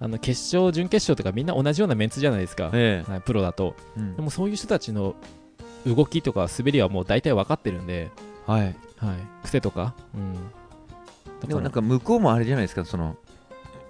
[0.00, 3.74] あの決勝、準決勝とかみんな同じようなメンツじゃないですか、えはい、プロだと。
[3.96, 5.14] えでもそういう人たちの
[5.86, 8.10] 動きとか滑りはもう大体分かってるんで、
[8.46, 8.76] はい。
[8.98, 10.34] はい、癖とか、うん、
[11.40, 13.16] だでもなんか向こうもあれじゃないですかその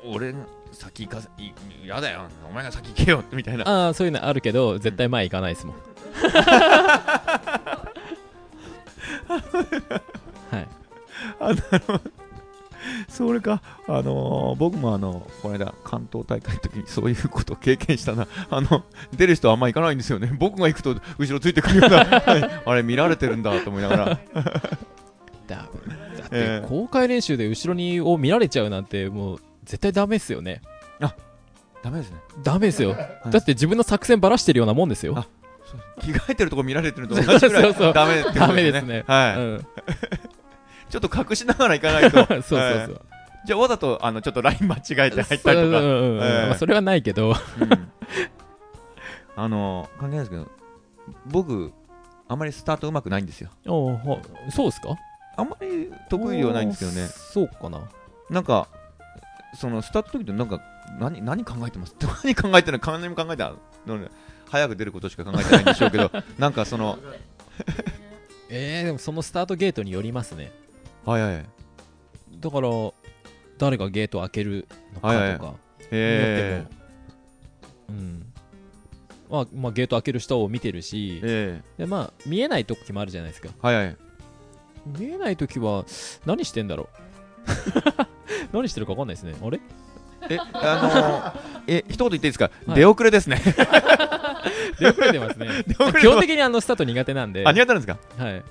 [0.04, 0.40] 俺が
[0.72, 1.52] 先行かせい
[1.86, 3.66] やだよお前が先行けよみたいな。
[3.66, 5.76] ああそういうのあるけど絶対前行かないですもん
[10.50, 10.68] はい。
[13.08, 18.84] それか、あのー僕もあのこの間、関東大会の時にそういうことを経験したな、あの
[19.16, 24.18] 出る人はあんま行かないんですよね、 僕が行くと後ろついてくるような、は いあれ、見られてるんだと思いながら、 だ
[25.48, 25.70] だって
[26.32, 26.66] ええ。
[26.68, 30.62] 公開練習で後ろにを見られちゃうなんてもう絶対ダメですよね。
[31.80, 33.30] ダメですね、ダメですよ、い。
[33.30, 35.14] だって自分の作戦ばらしてるようなもんですよ。
[35.16, 35.26] あ
[36.00, 38.30] 着替えてるとこ見られてると同じぐらいダメって
[38.72, 39.04] ですね。
[39.06, 39.38] はい。
[39.38, 39.66] うん、
[40.90, 42.88] ちょっと隠しながら行かないと、 そうそうそう、はい。
[43.46, 46.54] じゃあ、わざとあのちょっとライン間違えて入ったりとか。
[46.58, 47.28] それはないけど。
[47.28, 47.34] うん。
[49.36, 50.48] あの関係ないですけど
[51.26, 51.72] 僕
[52.26, 53.50] あんまりスタートうまくないんですよ。
[54.50, 54.96] そうですか？
[55.36, 57.82] あんまり得意ではないんですけどねそうかな。
[58.30, 58.66] なんか
[59.54, 60.60] そのスタートの時ってなんか
[60.98, 61.94] 何何考えてます？
[62.24, 62.92] 何考えてるの？
[62.98, 63.52] 何も考えてない
[64.50, 66.98] 早く出ることしか考えてないんでしょうけど なんかその
[68.50, 70.52] えー、でもそのスタートゲートによりますね。
[71.04, 71.46] はいはい。
[72.40, 72.68] だから
[73.58, 75.54] 誰がゲートを開けるのかとか、はいはい。
[75.90, 76.78] えによっても。
[77.88, 78.32] うん。
[79.30, 81.62] まあ、まあゲート開ける人を見てるしー、え。
[81.76, 83.48] でまあ見えない時もあるじゃないですか。
[83.48, 83.96] ー、はいはい。
[84.86, 85.84] 見えない時は
[86.24, 86.88] 何してんだろ
[88.52, 88.56] う？
[88.56, 89.34] 何してるか分かんないですね。
[89.42, 89.60] あれ？
[90.30, 92.76] えあのー、え一言言っていいですか、はい。
[92.76, 93.40] 出遅れですね
[94.78, 95.64] 出遅れてますね。
[96.00, 97.98] 基本的にあのスタート苦手なんで、あ苦手なんですか？
[98.22, 98.42] はい、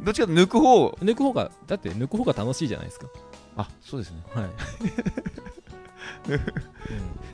[0.00, 0.88] どっちかと抜く方？
[1.02, 3.06] 抜く方がだって抜く方が楽しいじゃないですか。
[3.56, 4.22] あそうですね。
[4.34, 4.46] はい、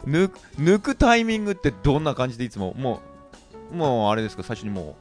[0.09, 2.75] 抜く抜くタイミングってどんな感じでいつも？
[2.75, 3.01] も
[3.73, 4.43] うもうあれですか？
[4.43, 4.97] 最初にも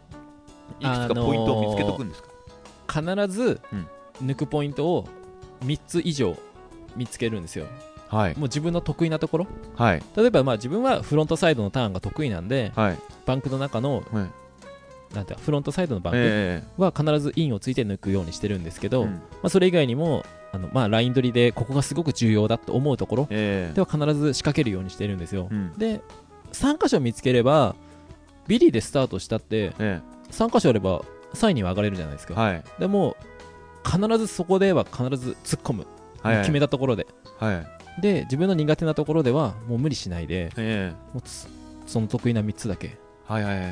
[0.81, 2.29] ういくつかポイントを見つけとくんですか、
[3.01, 3.87] 必ずうん。
[4.27, 5.07] 抜くポイントを
[5.63, 6.35] 3つ以上
[6.95, 7.65] 見つけるんですよ
[8.09, 8.33] はい。
[8.35, 9.47] もう自分の得意なところ？
[9.75, 10.03] はい。
[10.15, 12.99] 例えばまあ自分はフロントサイドのターンが得意なんではい。
[13.25, 14.29] バンクの中のはい。
[15.13, 19.21] なんていうかフロントサイドのバンクえは必ずインをついて抜くようにしてるんですけど、まえうん。
[19.43, 23.73] あ、それ以外にもあのまあライン取りでここがすごく重要だと思うところええ。
[23.73, 25.73] では必ず仕掛けるようにしてるんですよ、うん。
[25.77, 26.01] で
[26.51, 27.75] 3箇所見つければ
[28.47, 30.01] ビリでスタートしたってえ
[30.31, 31.01] 3箇所あれば
[31.33, 32.63] 3位には上がれるじゃないですか、えはい。
[32.79, 33.15] でも
[33.85, 35.87] 必ずそこでは必ず突っ込む、
[36.21, 36.39] はい。
[36.39, 37.07] 決めたところで。
[37.39, 41.47] はいで自分の苦手なところではもう無理しないでえもうつ
[41.87, 43.67] その得意な3つだけ、えはいはいはい。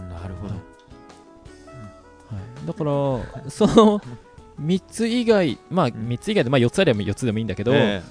[0.00, 0.08] うん。
[0.08, 0.54] なるほど。
[0.54, 0.60] は
[2.62, 4.00] い、だからその
[4.60, 8.02] 3つ以外まあ3つ以外で、まあ、4つあれば4つでもいいんだけど、え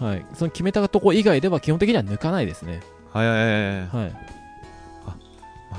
[0.00, 2.80] はい、その決めたとこ以外では基本的には抜かないですね、
[3.14, 3.86] えはいはいはいはい。
[3.86, 4.12] はい、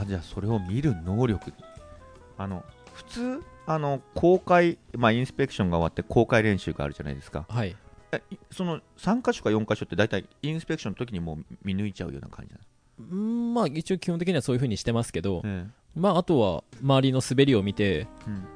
[0.01, 1.53] あじゃあそれを見る能力。
[2.37, 2.63] あの
[2.93, 7.45] 普通あの公開まあインスペクションが終わって公開練習があるじゃないですか。
[7.49, 7.75] はい
[8.51, 15.65] その3箇所か4箇所って大体インスペクションの時にもう見抜いちゃうような感じなんまあ一応基本的にはそういう風にしてますけど、え
[15.95, 18.47] まああとは周りの滑りを見てえうん。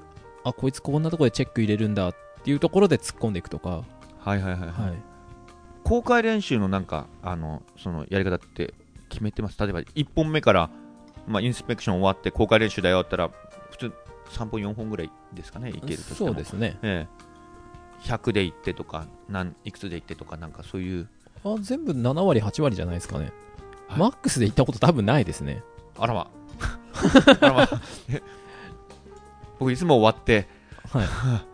[0.46, 3.84] あこいつこんなところでチェック入れるんだっていうところで突っ込んでいくとか、
[4.20, 4.70] はいはいはい、はい。
[4.70, 4.94] はい、
[5.86, 8.74] 公開練習のなんかあのそのやり方って
[9.08, 9.58] 決めてます？
[9.58, 10.70] 例えば1本目から、
[11.28, 13.94] まあ、インスペクション終わって公開練習だよって言ったら普通
[14.32, 16.30] 3本4本ぐらいですかねいけるとしても。
[16.30, 16.78] そうですね。
[16.82, 17.24] ええ、
[18.04, 21.08] 100で行ってとかなんいくつで行ってとかなんかそういう。
[21.44, 23.32] あ全部7割8割じゃないですかね、
[23.88, 24.00] はい。
[24.00, 25.64] マックスで行ったこと多分ないですね。
[25.98, 26.28] あらま。
[27.42, 27.70] あらま。
[28.10, 28.22] え
[29.60, 30.48] 僕いつも終わって
[30.92, 31.08] はい。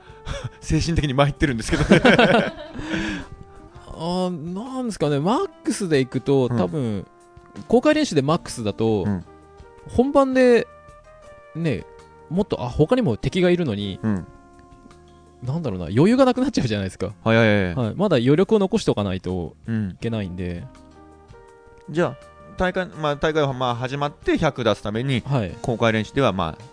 [0.62, 2.02] 精神的に参ってるんですけどね。
[3.88, 5.20] あなんですかね。
[5.20, 6.58] マックスで行くとうん。
[6.58, 7.06] 多分、
[7.68, 9.26] 公開練習でマックスだと、うん。
[9.90, 10.68] 本番で
[11.56, 11.86] ね
[12.30, 14.28] もっとあ他にも敵がいるのにうん
[15.44, 19.92] なんだろうな余裕がなくなっちゃうじゃないですか、はいはいはい、はい、まだ余力を残しておかないとうん。
[19.92, 20.66] い、けないんで、
[21.90, 22.26] じゃあ
[22.58, 26.64] 大会,、まあ、大会はまあ始まって100出すためにはい、公開練習ではまあ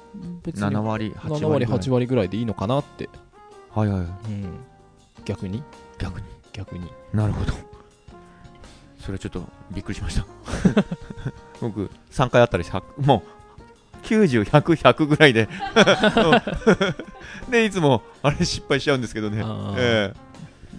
[0.42, 1.80] 別に7割8 7割割ぐらい。
[1.80, 3.08] 8割ぐらいでいいのかなって、
[3.70, 4.08] はいはいうん、
[5.24, 5.62] 逆に？
[5.98, 6.26] 逆に。
[6.52, 6.90] 逆に。
[7.12, 7.52] なるほど。
[8.98, 10.26] それちょっとびっくりしました。
[11.60, 13.35] 僕3回あったりしもう
[14.02, 15.48] 90、100、100ぐらいで。
[17.50, 19.38] でいつもあれ失敗しちゃうんですけどね、
[19.76, 20.12] え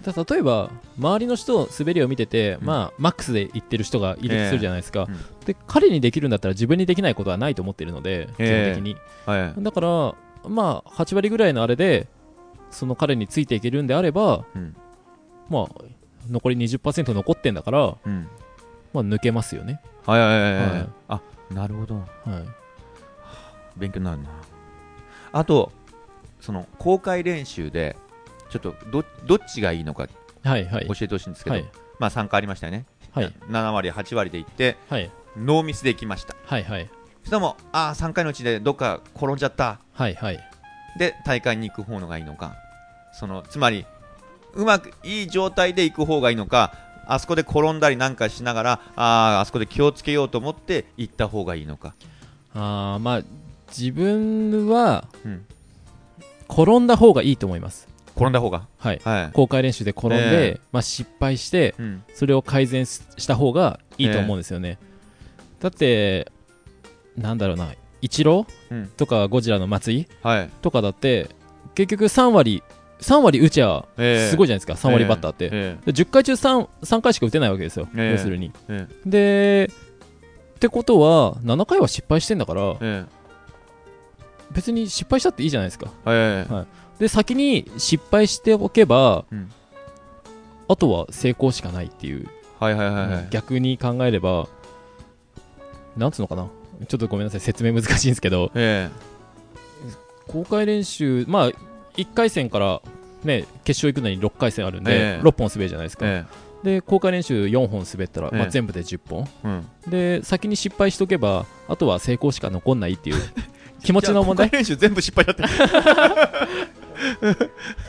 [0.02, 8.96] ー、例えば周りの人滑りを見てて、うん、まあ、マックスで行ってる人がいるとするじゃないですか、えーうん、で彼にできるんだったら自分にできないことはないと思ってるので基本的に、
[9.26, 10.14] えーはい、だから
[10.48, 12.06] まあ8割ぐらいのあれで
[12.70, 14.76] その彼についていけるんであれば、うん、
[15.48, 15.68] まあ
[16.28, 18.28] 残り20%残ってんだから、うん、
[18.92, 19.80] まあ抜けますよね。
[20.06, 21.20] はいはいはい、はい、あ
[21.50, 22.06] なるほど、はい、
[23.78, 24.28] 勉強になるな。
[25.32, 25.72] あと
[26.40, 27.96] その公開練習で
[28.50, 30.12] ちょっとどどっちがいいのか教
[30.52, 31.68] えてほしいんですけど、はい、
[31.98, 36.34] まあ3回ありましたよね、はい、7割8割でいって、はい、ノーミスでいきました。
[36.44, 36.88] はいはい。
[37.24, 39.80] しかもああ3回のうちでどっか転んじゃった。
[39.92, 40.40] はいはい。
[40.98, 42.56] で大会に行く方のがいいのか。
[43.12, 43.84] そのつまり
[44.54, 46.72] うまくいい状態で行く方がいいのか
[47.06, 51.94] あそこで転んだりなんかしながらああそこで気をつけようと思って行った方がいいのか。
[52.54, 53.22] あまあ
[53.68, 55.44] 自分は、うん、
[56.48, 57.88] 転んだ方がいいと思います。
[58.16, 58.66] 転んだ方が？
[58.78, 66.32] はい、はい、公開練習で転んで、えー、まあ、失敗して、うん、それを改善した方がいいと思うんですよね、えー、だって
[67.16, 71.28] なんだろうなイチロー、とかゴジラの松井、はい、とかだって
[71.74, 72.62] 結局3割
[73.00, 78.52] 3割打ちゃすごいじゃないですか、3割バッターって、えー、10回中 3, 3回しか打てないわけですよ、要するに。
[79.06, 79.70] で
[80.56, 82.76] ってことは7回は失敗してんだから、
[84.52, 86.66] 別に失敗したっていいじゃないですか、は
[86.98, 89.50] い、で先に失敗しておけば、うん、
[90.68, 94.48] あとは成功しかないっていう、はいはいはいはい、逆に考えれば
[95.96, 96.48] なんつうのかな。
[96.86, 97.40] ちょっとごめんなさい。
[97.40, 98.52] 説明難しいんですけど、
[100.28, 101.50] 公開練習まあ
[101.96, 102.80] 1回戦から、
[103.24, 113.16] ね、決勝行くのに6回戦あるんで、えー、6本滑るじゃないですか、えー、で公開練習4本滑ったら、えー、まあ、全部で10本、うん、で先に失敗しとけばあとは成功しか残んないっていう
[113.82, 114.50] 気持ちの問題？
[114.50, 115.42] 練習全部失敗だって。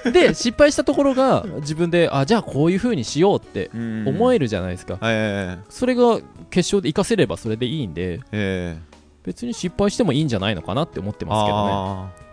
[0.11, 4.99] で失敗したところが自分であじゃあこういうふうにしようって思えるじゃないですか、
[5.69, 8.19] それが決勝で活かせればそれでいいんで、
[9.23, 11.65] 別に失敗してもいいんじゃないのかなって思ってますけど
[12.05, 12.29] ね。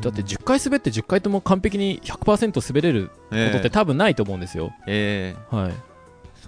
[0.00, 4.72] だって10回滑って10回とも完璧に100%滑れることって多分ないと思うんですよ。
[4.86, 5.74] えー、はい、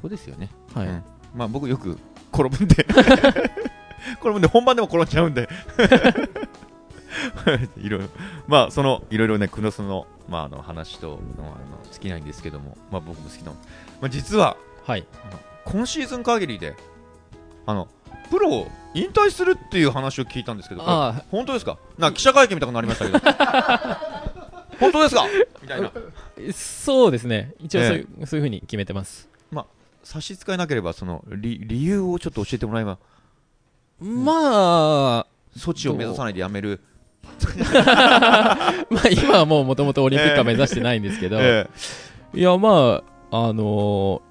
[0.01, 0.86] そうですよね、はい。
[0.89, 1.02] うん、
[1.35, 1.98] まあ、僕よく
[2.35, 2.86] 転ぶんで
[4.14, 5.48] 転ぶんで本番でも転んじゃうんで。
[7.78, 8.08] いろいろ。
[8.46, 11.52] まあそのいろいろねクノスの,、まあ、あの話とあの
[11.92, 13.58] 好きなんですけども、まあ、僕も好きな、ま
[14.02, 14.56] あ、実は、
[14.86, 16.76] はい、あの今シーズン限りで
[17.64, 17.88] あの
[18.30, 20.82] プロを引退するっていう話を聞いたんですけど、
[21.30, 21.78] 本当ですか？
[21.96, 23.18] な記者会見みたいになりましたけど、
[24.80, 25.26] 本当ですか？
[25.62, 25.90] みたいな。
[26.52, 29.28] そうですね、一応そういう,、そういうふうに決めてます。
[29.52, 29.66] まあ、
[30.02, 32.98] 差し支えなければ、その理理由をちょっと教えてもらえば。
[34.01, 36.81] まあ、措置を目指さないでやめる。
[38.90, 44.23] まあ今はもうもともとオリンピックは目指してないんですけど、えー、いやまああの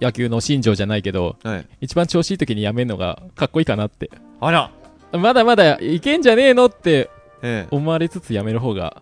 [0.00, 4.10] 野球の新庄じゃないけど、はい、一番調子いい時にやめるのがかっこいいかなって。
[4.40, 4.70] あら。
[5.12, 7.08] まだまだいけんじゃねえのって
[7.70, 9.00] 思われつつやめる方が、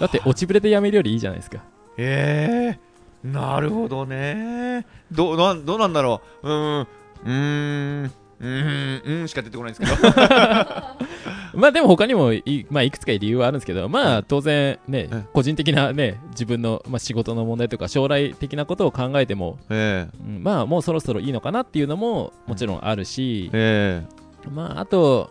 [0.00, 1.62] だって落ちぶれでやめるよりいいじゃないですか。
[1.96, 3.26] ええ。
[3.26, 4.84] ー、なるほどね。
[5.12, 6.48] どなどうなんだろう。
[6.48, 6.86] うん
[7.24, 8.12] うん
[8.42, 10.12] うん、うんしか出てこないんですけど。
[11.54, 25.30] まあでも他にもい,、まあ、いくつか理由はあるんですけど、まあ当然ね、個人的なね、自分の、まあ、仕事の問題とか将来的なことを考えても、えー、うん、まあもうそろそろいいのかなっていうのももちろんあるし、えー、まああと、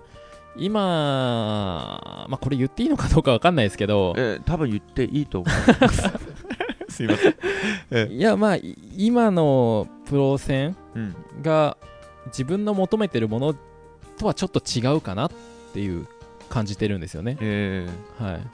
[0.57, 6.11] 今、まあこれ言っていいのかどうかわかんないですけど、えー、多分言っていいと思います。
[6.89, 7.35] すいません。
[7.89, 8.57] えー、いやまあ
[8.97, 10.75] 今のプロ戦
[11.41, 11.77] が
[12.27, 13.55] 自分の求めてるもの
[14.17, 15.31] とはちょっと違うかなっ
[15.71, 16.05] っていう
[16.49, 17.37] 感じてるんですよね。
[17.39, 17.87] え。
[18.19, 18.47] ー、はい、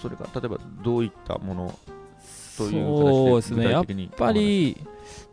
[0.00, 1.78] それが例えばどういったもの
[2.56, 3.84] というそうですね、やっ
[4.16, 4.76] ぱり、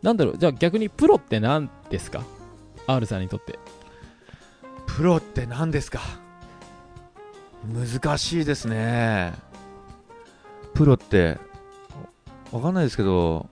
[0.02, 2.24] なんだろう、じゃあ逆にプロって何ですか、
[2.88, 3.60] R さんにとって。
[4.88, 6.00] プロって何ですか？
[7.72, 9.34] 難しいですね。
[10.74, 11.38] プロって、
[12.52, 13.48] わかんないですけど、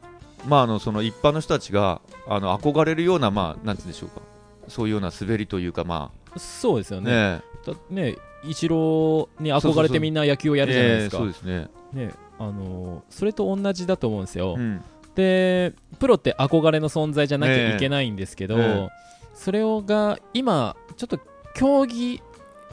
[0.45, 4.21] まあ、あのその一般の人たちがあの憧れるような、まあ、なんてうんでしょうか、
[4.67, 7.11] そういうような滑りというか、まあ、そうですよね。
[7.11, 7.41] ね
[7.89, 11.17] ねイチローに憧れてみんな野球をやるじゃないですか。
[11.17, 11.67] そうですね。
[11.91, 14.55] ねあのそれと同じだと思うんですよ。
[14.57, 14.83] うん、
[15.15, 18.89] でプロって憧れの存在じゃなきゃいけないんですけど、ね、
[19.33, 21.19] それをが今ちょっと
[21.55, 22.21] 競技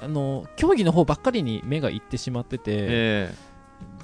[0.03, 3.54] あの競技の方ばっかりに目がいってしまってて、えー、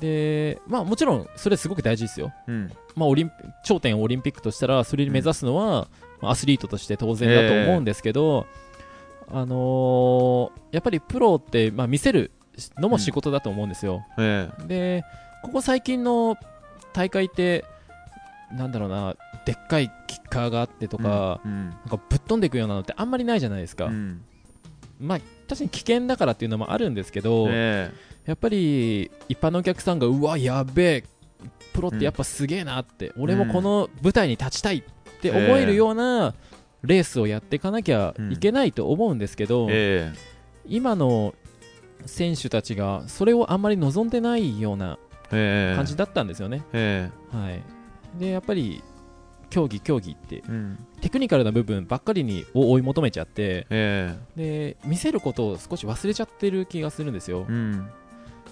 [0.01, 2.73] でまあ、もちろんそれすごく大事ですよ、うん。
[2.97, 3.31] まあ、オリン
[3.65, 5.89] 頂点オリンピックとしたらそれに目指すのは、
[6.23, 8.47] うん、アスリートとして当然だと思うんですけど、
[9.29, 12.33] えーあのーやっぱりプロって、まあ、見せる
[12.79, 15.05] のも仕事だと思うんですよ、えで
[15.43, 16.37] ここ最近の
[16.93, 17.65] 大会って
[18.53, 19.17] なんだろうな
[19.47, 21.71] でっかいキッカーがあってとえか、うん。
[21.71, 24.23] なんかぶっ飛んでいくようなのってあんまりないじゃないですか、うん。
[25.01, 25.19] まあ
[25.49, 27.93] 確かに危険だからっていうのもあるんですけど、え
[28.27, 31.05] やっぱり一般のお客さんがうわやべえ
[31.73, 34.83] プロってやっぱすげえなって、俺もこの舞台に立ちたいっ
[35.21, 36.35] て思えるような
[36.83, 40.13] レースをやっていかなきゃいけないと思うんですけど、え
[40.67, 41.35] 今の
[42.07, 44.99] 選手たちがそれをあんまり望んでないような
[45.31, 46.63] 感じだったんですよね。
[46.73, 47.63] えはい、
[48.19, 48.83] でやっぱり
[49.51, 50.87] 競技競技ってえうん。
[51.01, 57.47] テクニカルな部分ばっかりにを追い求めちゃってえで見せることを少し忘れちゃってる気がするんですよ。
[57.49, 57.53] え。
[57.53, 57.91] うん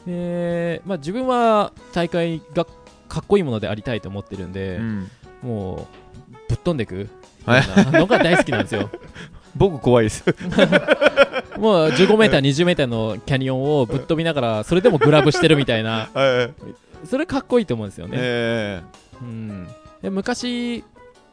[0.07, 2.65] でまあ、自分は大会が
[3.09, 5.11] かっこいいものでありたいと思ってるんで、うん。
[5.43, 5.87] も
[6.31, 6.87] うぶっ飛んでい。
[6.87, 7.09] く
[7.47, 8.91] のが大好きなんですよ。
[9.57, 10.25] 僕怖いです。
[11.59, 18.17] もう15メーター、20メーターのキャニオンをぶっ飛びながら、それでもグラブしてるみたいな、 はいそれかっこいいと思うんですよね。
[18.21, 18.83] え
[19.21, 19.69] うん、
[20.03, 20.85] で昔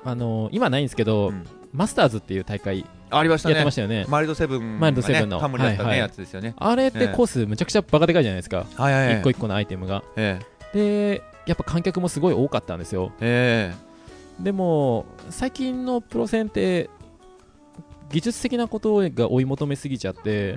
[0.03, 1.45] あの、今ないんですけど、うん。
[1.73, 2.85] マスターズっていう大会え
[3.17, 3.55] ありましたね。
[3.55, 4.05] やってましたよね。
[4.07, 5.39] マイルドセブンマイルドセブンの。
[5.39, 5.99] ハムでやったねはいはい。
[5.99, 6.53] やつですよね。
[6.57, 7.07] あれってええ。
[7.09, 9.19] コースむちゃくちゃバカでかいじゃないですか、はいはいはい。
[9.19, 10.03] 一個一個のアイテムが。
[10.15, 10.39] え
[10.73, 10.77] え。
[10.77, 13.11] で、やっぱ観客もすごい多かったんですよ。
[13.21, 13.73] え
[14.39, 16.89] でも最近のプロ戦って
[18.11, 20.55] 技術的なことが追い求めすぎちゃってえ、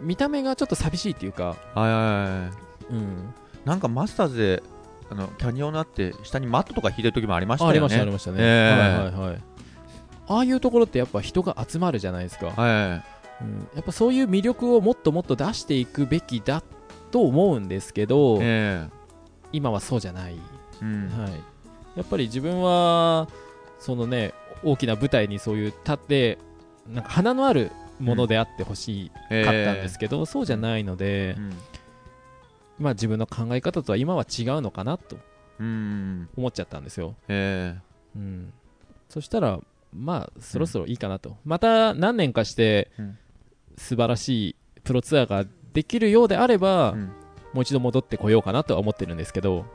[0.00, 0.06] うん。
[0.08, 2.50] 見た目がちょっと寂しいっていうか、はいはいは
[2.90, 2.94] い。
[2.94, 4.62] うん、なんかマスターズで
[5.10, 7.70] あのキャニオンのあって下にマットとか引いてる時もありましたよね。
[7.70, 8.70] あありましたありましたね、ええ。
[8.70, 9.55] はいはいはい
[10.28, 13.02] ああいうところってやっぱ人が集まるじゃないですか、は
[13.40, 16.62] うん、やっぱそういう魅力をもっともっと出していくべきだ
[17.10, 18.88] と思うんですけど、いえ。
[19.52, 20.36] 今はそうじゃない、
[20.82, 21.08] えうん。
[21.08, 21.32] はい、
[21.96, 23.28] やっぱり自分は
[23.78, 24.32] そのね
[24.64, 26.38] 大きな舞台にそういう立って
[26.88, 27.70] なんか花のある
[28.00, 31.52] ものであってほしええかったんですけど、そうじゃないので、うん。
[32.78, 35.16] まあ、自分の考え方とは今は違うのかなと
[35.58, 36.28] うん。
[36.36, 37.74] 思っちゃったんですよ、え。
[38.14, 38.52] うん、
[39.08, 39.60] そしたら
[39.96, 43.18] まあそろそろいいかなと、また何年かしてうん。
[43.78, 45.44] 素晴らしいプロツアーが
[45.74, 47.04] できるようであれば、えうん。
[47.52, 49.66] もう一度戻ってこようかなとは思ってるんですけど。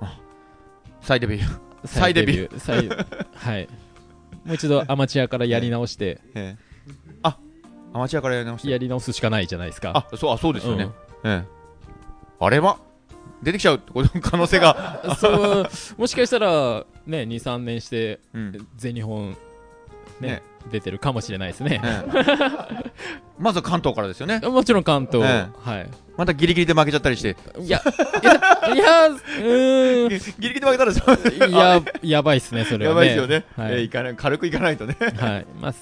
[1.00, 1.60] 再デビュー。
[1.84, 2.58] 再デビュー。
[2.58, 2.88] 再
[3.34, 3.68] はい。
[4.44, 6.20] もう一度アマチュアからやり直して。
[6.34, 6.64] ええ。
[7.22, 7.38] あ
[7.92, 8.70] アマチュアからやり直して。
[8.70, 10.06] やり直すしかないじゃないですか。
[10.10, 10.92] あそうあそうですよね、うん。
[11.30, 11.44] ええ。
[12.40, 12.78] あれは？
[13.42, 15.28] 出てきちゃうってこ可能性が、 そ
[15.62, 15.68] う。
[15.96, 18.68] もしかしたらね23年してうん。
[18.76, 19.36] 全日本
[20.20, 22.90] ねね出てるかもしれないですねええ
[23.38, 27.80] まずは関東からですよねもちろん関東、えはいまたギリギリで負けちゃったりしていや、
[28.20, 30.08] いや、いや、うーん。
[30.08, 32.94] ギリギリで負けたらいや、やばいっすね、それは、ね。
[32.94, 33.74] やばいですよね、はい。
[33.74, 35.46] ええいかない軽くいかないとね、はい。
[35.60, 35.74] まあ、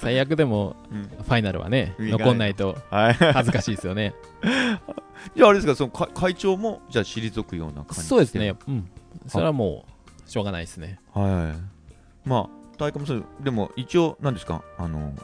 [0.00, 4.12] 最悪でも、うんファイナルはね、残んないとはい、恥ずかしいですよね。
[5.36, 8.54] じゃああれですかその会会長もじゃあ退くような感じそうですね。
[8.66, 8.88] うん。
[9.28, 9.84] それはも
[10.26, 10.98] う、しょうがないですね。
[11.14, 12.28] はい。
[12.28, 15.14] まあ、大会もそう、でも一応、なんですか、あの、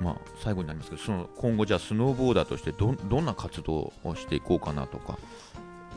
[0.00, 5.18] まあ、最後になりますけど、その今後、じゃあ、スノーボーダーとしてどん、どんな活動をしていこうかなとか。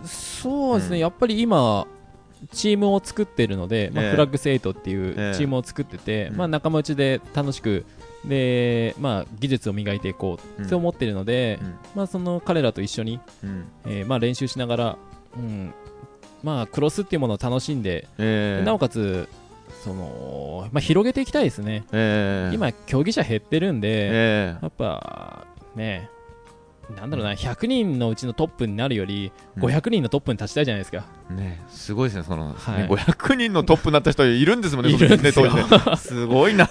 [0.06, 1.02] そうですね、うん。
[1.02, 1.88] やっぱり今、
[2.52, 4.12] チームを作ってるので、まあええ。
[4.12, 5.38] フラッグセイトっていうええ。
[5.38, 6.38] チームを作ってて、うん。
[6.38, 7.86] まあ、仲間内で楽しく
[8.26, 11.76] で、まあ、技術を磨いていこうって思ってるので、うん。
[11.96, 13.66] まあ、その彼らと一緒に、うん。
[13.86, 14.98] えーまあ、練習しながら、
[15.38, 15.74] うん。
[16.44, 19.30] まあ、クロスっていうものを楽しんで、えー、なおかつ
[19.84, 25.46] その、まあ、広げていきたいですね、えー、今、競技者減ってるんで、えやっぱ
[25.76, 26.10] ね、
[26.96, 29.64] なんだろうな、100人のうちのトップになるより、うん。
[29.64, 31.06] 500人のトップに立ちたいじゃないですか。
[31.32, 32.82] ー、ねすごいですね、その、はい。
[32.84, 35.50] ね500人のトップになった人いるんですもんね、いるんですよ。
[35.98, 36.70] すごいな。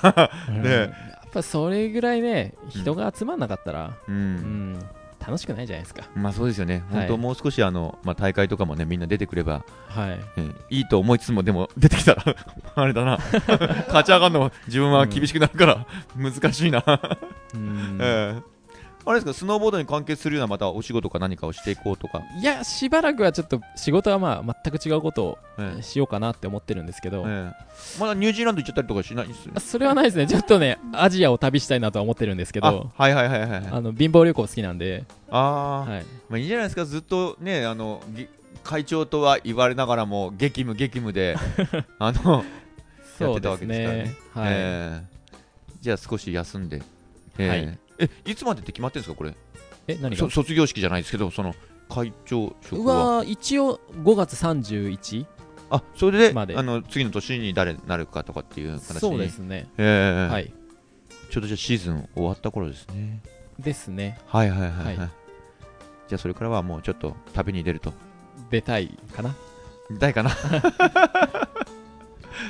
[0.49, 0.63] うん。
[0.63, 0.71] ね。
[0.71, 0.91] やっ
[1.33, 4.13] ぱそれぐらいね、人が集まんなかったら、う。
[4.13, 4.79] うんん、
[5.27, 6.05] 楽しくないじゃないですか。
[6.15, 7.07] まあそうですよね、はい。
[7.07, 12.25] 本当、もう少しあの、まあ、大会とかもね、みんな出てくれば、はい、えーいいと思いつつも、でも出てきたら、
[12.75, 13.19] あれだな、
[13.89, 15.87] 勝ち上がるのも自分は厳しくなるから、
[16.17, 16.83] 難しいな、
[17.55, 17.99] うん。
[18.01, 18.52] えー
[19.05, 27.53] あれですか、スノーボードに関係するようなまたお仕事か何かをしていこうとか、いや、しばらくはちょっと仕事はまあ全く違うことをえーしようかなって思ってるんですけど、えー
[27.99, 29.55] まだニュージーランド行っちゃったりとかしないですね。
[29.61, 33.63] それはないですね、ちょっとね、アジアを旅したいなとは思ってるんですけあど、はいはいはいはいはい。
[33.71, 38.29] あの貧乏旅行好きなんで、あー、はい、まあいいじゃないですか、ずっとね、あの、ぎ
[38.63, 41.37] 会長とは言われながらも、激務激務で、
[41.99, 42.45] あの、
[43.19, 44.03] やってたわけですからね。
[44.05, 44.15] ね。。
[44.35, 44.47] はい。
[44.55, 45.13] えー
[45.83, 46.81] じゃあ少し休んで、
[47.39, 49.35] えーはいえいつまでって決まってるんですかこれ？
[49.87, 50.17] え、何が？
[50.17, 51.55] そ卒業式じゃないですけどその
[51.89, 53.17] 会長職は？
[53.19, 55.27] は一応5月31
[55.71, 56.57] あそれでまで。
[56.57, 60.53] あの次の年に誰になるかとかっていう形にそうですね、えーはい、
[61.31, 63.23] ちょうどじゃあシーズン終わった頃ですね。
[63.59, 64.19] ですね。
[64.27, 65.11] はいはいはいはい、はい。
[66.09, 67.93] じゃあそれからはもうちょっと旅に出ると。
[68.51, 69.35] 出たいかな？
[69.91, 70.31] 出たいかな？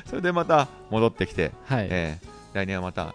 [0.07, 3.07] それでまた戻ってきて、はい、えー来年はまたい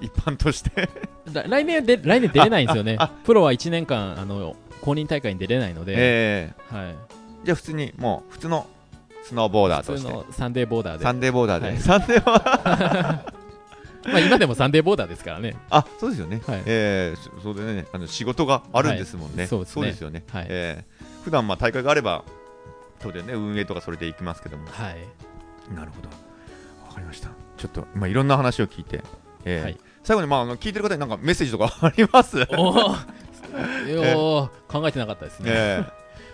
[0.00, 0.88] 一般として。
[1.32, 2.98] ら来年はで来年出れないんですよね。
[3.24, 6.94] プロは1年間あの公認大会に出れないので、えはい、ー
[7.44, 8.66] じゃあ普通にもう普通の
[9.24, 11.04] スノーボーダーと普通してのサンデーボーダーで。
[11.04, 11.78] サンデーボーダーで、はい。
[11.78, 13.32] サンデーボーダー。
[14.12, 15.56] まあ今でもサンデーボーダーですからね。
[15.68, 16.62] あそうですよね、はい。
[16.66, 19.46] えーそそうでねあの仕事があるんですもんね、はい。
[19.48, 20.06] そうですね。
[20.06, 20.46] よね、はい。
[20.48, 22.22] えー普段まあ大会があれば
[23.00, 24.66] 当然ね運営とかそれで行きますけども。
[24.70, 25.74] はい。
[25.74, 26.08] なるほど。
[26.86, 27.30] わかりました。
[27.56, 29.02] ちょっと、まあ、いろんな話を聞いて、
[29.44, 32.38] えーはい最後に、まあ、あの聞いてる方になんかメッセージとかあります？
[32.42, 32.96] おー。
[34.16, 35.84] おー考えてなかったですね、え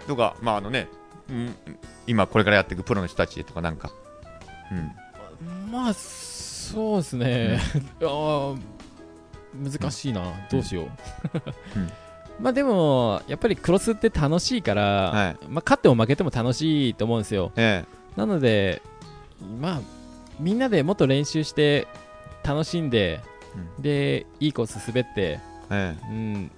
[0.05, 0.89] ーとか、まああのね、
[1.31, 1.55] うん
[2.07, 3.90] 今これからやっていくプロの人たちとかなんか、
[4.70, 4.74] う
[5.44, 7.61] ん、まあそうですね、
[8.03, 8.59] あー
[9.55, 10.86] 難しいな、どうしよう、
[11.77, 11.90] うん。
[12.43, 15.36] まあでもやっぱりクロスって楽しいから、はい。
[15.49, 17.53] まあ、勝っても負けても楽しいと思うんですよ。
[17.57, 17.85] え。
[18.16, 18.82] なので
[19.61, 19.81] まあ
[20.40, 21.86] みんなでもっと練習して
[22.43, 23.20] 楽しんで、
[23.79, 25.97] でいいコース滑って、ええ。
[26.09, 26.51] うん。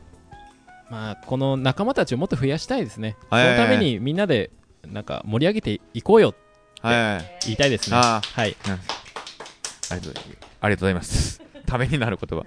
[0.91, 4.51] まあ、この仲間たちをもっと増やしたいですね、はいそのためにみんなで
[4.87, 6.45] なんか盛り上げていこうよって
[6.85, 7.97] えはい言いたいですね。
[7.97, 8.57] あはい、
[9.91, 11.41] ありがとうございます。
[11.67, 12.45] ためになる言葉。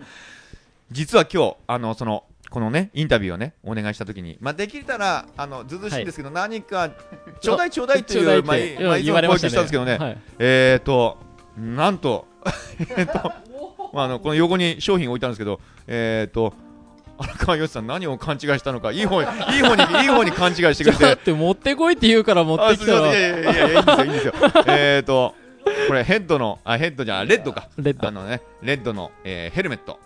[0.92, 6.90] 実は今日、あの、その、このね、インタビューをね、お願いしたときに、まあ、できたら、あの、ずうずうしいんですけど、何か、
[7.42, 10.18] ちょうだい ちょうだいっていう、まあ、言われましたんですけどね、はい。
[10.40, 11.18] えーと、
[11.58, 12.28] なんと、
[12.96, 13.34] えっと、
[13.94, 16.54] まあ、あの、この横に商品置いてあるんですけど、えーと、
[17.18, 21.04] 荒川よしさん何を勘違いしたのか、いい方に、いい方に、いい方に勘違いしてくれて。
[21.04, 24.34] だっ、て持ってこいって言うから持ってきたらいやいやいやいんですよいいんですよ。
[24.68, 25.34] えっと
[25.88, 27.70] これヘッドのあヘッドじゃレッドか。
[27.78, 28.08] レッド。
[28.08, 30.00] あのねレッドの、えーヘルメット。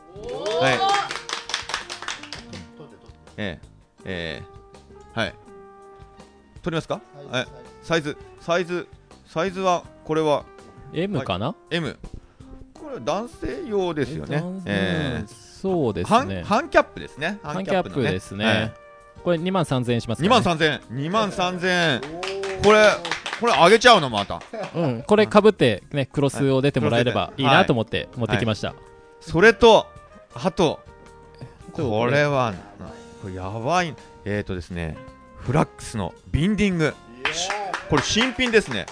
[0.62, 0.74] はい。
[3.38, 3.68] えー、
[4.06, 5.34] えー、はい。
[6.64, 7.02] 取りますか？
[7.30, 7.48] はい。
[7.84, 8.88] サイズサイズ
[9.28, 10.46] サイズはこれは
[10.94, 11.98] M かな、M
[12.82, 14.38] これは男性用ですよね。
[14.38, 16.42] うんえそうですね。
[16.44, 17.38] ハンキャップですね。
[17.44, 18.74] ハンキャップですね、はい
[19.24, 20.98] これ2万3000円しますか2ら、万ね、3000円。
[20.98, 22.02] 2万3000円。
[22.64, 22.90] これ
[23.40, 24.42] これ上げちゃうのまた。
[24.74, 27.42] うん、これかぶって、ね、クロスを出てもらえればはい。
[27.44, 28.74] いいなと思って持ってきました、
[29.20, 29.86] それと
[30.34, 30.80] あと
[31.74, 32.54] これは
[33.22, 33.94] これやばい。
[34.26, 34.98] えっ、ー、とですね
[35.38, 36.96] フラックスのビンディング。
[37.92, 38.88] これ新品ですね。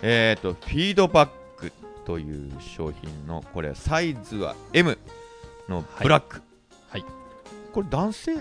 [0.00, 1.41] えっ、ー、とフィードバック
[2.04, 4.98] という商品のこれサイズは M
[5.68, 6.42] のブラック。
[6.88, 7.04] はい。
[7.72, 8.40] これ男性用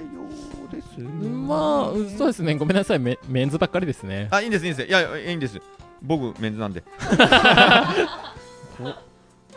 [0.72, 2.56] ですまあそうですね。
[2.56, 3.00] ごめんなさい。
[3.00, 4.28] メメンズばっかりですね。
[4.32, 4.90] あいいんですいいんです。
[4.90, 5.60] いやいいんです。
[6.02, 6.84] 僕メンズなんで。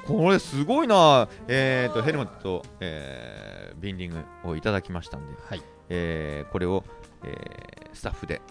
[0.07, 1.29] ここれすごいな。
[1.49, 5.33] えっ、ー、とヘルメット、えービンディングをいただきましたんで。
[5.49, 5.63] はい。
[5.89, 6.85] えーこれを、
[7.25, 8.43] えースタッフで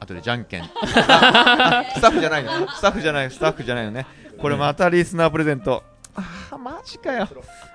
[0.00, 0.64] 後でじゃんけん。
[0.74, 2.68] スタッフじゃないの。
[2.70, 4.06] スタッフじゃないスタッフじゃないのね
[4.42, 5.82] これまたリスナープレゼント。
[6.14, 7.28] あーマジかよ。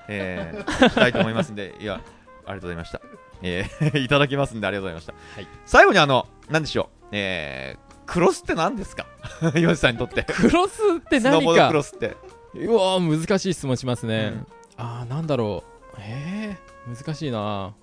[0.08, 2.04] えーしたいと思いますんでいやあり
[2.46, 3.02] がとうございました。
[3.42, 5.48] えー いただきますんでありがとうございました、はい。
[5.66, 7.08] 最後にあの何でしょう。
[7.14, 9.06] えークロスって何ですか？
[9.56, 10.24] ヨシさんにとって。
[10.24, 11.68] クロスって何か？
[11.68, 12.16] クロスって。
[12.54, 14.48] うわー難しい質問しますね、うん。
[14.78, 15.64] あーなんだろ
[15.94, 15.98] う。
[16.00, 17.74] えー、難しいな。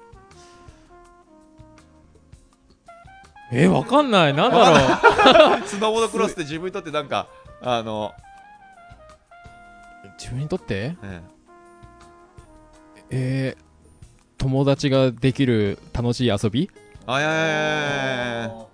[3.52, 4.35] えー、わかんない。
[4.35, 4.70] なんだ
[5.39, 5.62] ろう。
[5.69, 7.28] スノーボードクロスって自分にとってなんか
[7.61, 8.12] あの、
[10.18, 10.97] 自分にとって？
[11.02, 11.22] え
[13.10, 13.56] え。
[13.59, 13.62] ー、
[14.39, 16.66] 友達ができる楽しい遊び？
[16.66, 16.70] ー
[17.06, 17.59] あいやいやいやい
[18.39, 18.66] やいや。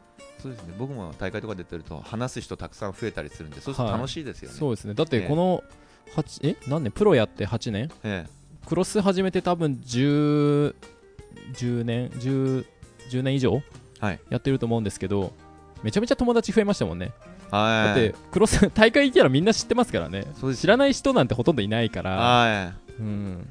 [0.42, 0.74] そうですね。
[0.78, 4.94] 僕も大会とか出てると話す人たくさん増えたりするんでそうすると楽しいですよね、そうですね。
[4.94, 5.28] だってええ。
[5.28, 5.62] この
[6.14, 6.56] 8え？
[6.68, 6.92] 何年？
[6.92, 7.90] プロやって8年？
[8.04, 8.26] え
[8.66, 10.74] クロス始めて多分10
[11.54, 12.66] 10年？10
[13.10, 13.62] 10年以上
[14.00, 14.20] はい。
[14.30, 15.32] やってると思うんですけど
[15.82, 17.12] めちゃめちゃ友達増えましたもんね。
[17.12, 20.24] えはいだってクロス大会行ったらみんな知ってますからね。
[20.56, 22.10] 知らない人なんてほとんどいないから。
[22.10, 23.00] はい。
[23.00, 23.48] うん。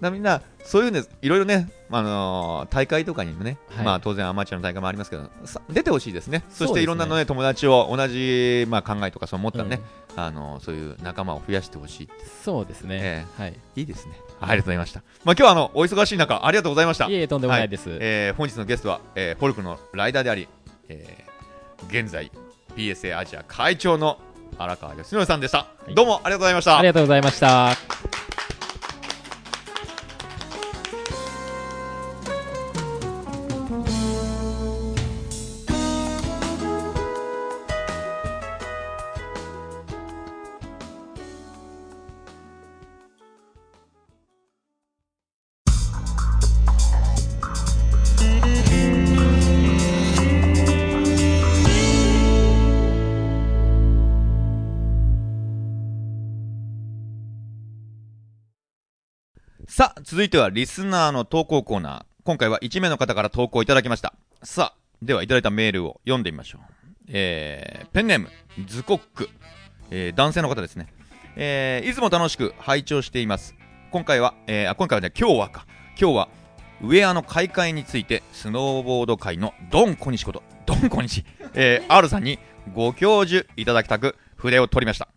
[0.00, 3.84] だみんなそういうんですいろいろね、あのー大会とかにもね、はい。
[3.84, 6.44] まあ当然アマチュアの大会もありますけどさ出てほしいですね。
[6.50, 9.80] そしていろんなのね友達を同じ、まあ、考えとかそう思ったらね、
[10.16, 12.08] あのーそういう仲間を増やしてほしい
[12.44, 13.58] そうですね、えはい。
[13.76, 14.20] いいですね。
[14.38, 17.06] ありがとうございました、まあ、今日はあのお忙しい中ありがとうございました。
[17.06, 20.48] いえいえとんでもないです、えー本日のゲストは、えーフォルクのライダーであり、
[20.88, 21.26] えー
[21.88, 22.30] 現在
[22.76, 24.18] PSA アジア会長の
[24.58, 25.94] 荒川義則さんでした、い。
[25.94, 26.78] どうもありがとうございました。
[26.78, 27.95] ありがとうございました
[60.16, 62.04] 続いてはリスナーの投稿コーナー。
[62.24, 64.14] 今回は1名の方から投稿いただきました。
[64.42, 66.62] さあ、ではいただいたメールを読んでみましょう。
[67.08, 68.30] えー、ペンネーム、
[68.66, 69.28] ズコック。
[69.90, 70.86] えー、男性の方ですね。
[71.36, 73.54] えー、いつも楽しく拝聴しています。
[73.90, 75.66] 今回は、えー、あ、今回はね、今日はか。
[76.00, 76.28] 今日は、
[76.80, 82.38] ウェアの買い替えについて、スノーボード界のドン小西こと、ドン小西、えー、R さんに
[82.74, 85.08] ご教授いただきたく、筆を取りました。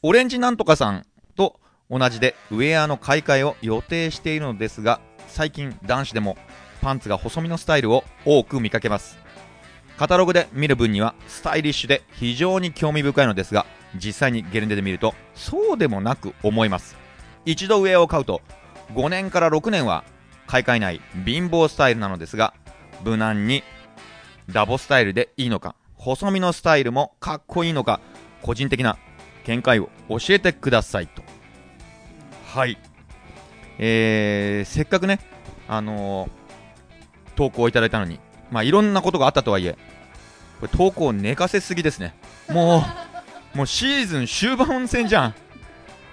[0.00, 1.06] オレンジなんとかさん
[1.36, 1.60] と
[1.90, 6.36] 同じで、ウェアの買い替えを予定しているのですが、最近男子でも
[6.80, 9.18] パンツが細身のスタイルを多く見かけます。
[9.96, 16.96] カタログで見る分にはスタイリッシュで非常に興味深いのですが、実際にゲレンデで見るとそうでもなく思います。
[17.44, 18.42] 一度上を買うと
[18.94, 20.04] 5年から6年は
[20.46, 22.54] 買い替えない貧乏スタイルなのですが、
[23.04, 23.62] 無難に
[24.50, 28.00] ダボスタイルでいいのか、細身のスタイルもかっこいいのか、
[28.42, 28.98] 個人的な
[29.44, 31.22] 見解を教えてくださいと。
[32.46, 32.78] はい。
[33.78, 35.20] えー、せっかくね、
[35.68, 38.18] あのー、投稿いただいたのに、
[38.50, 39.76] まあいろんなことがあったとはいえ、
[40.60, 42.14] これ投稿寝かせすぎですね。
[42.48, 42.84] も
[43.54, 45.34] う、 もうシーズン終盤戦じゃん。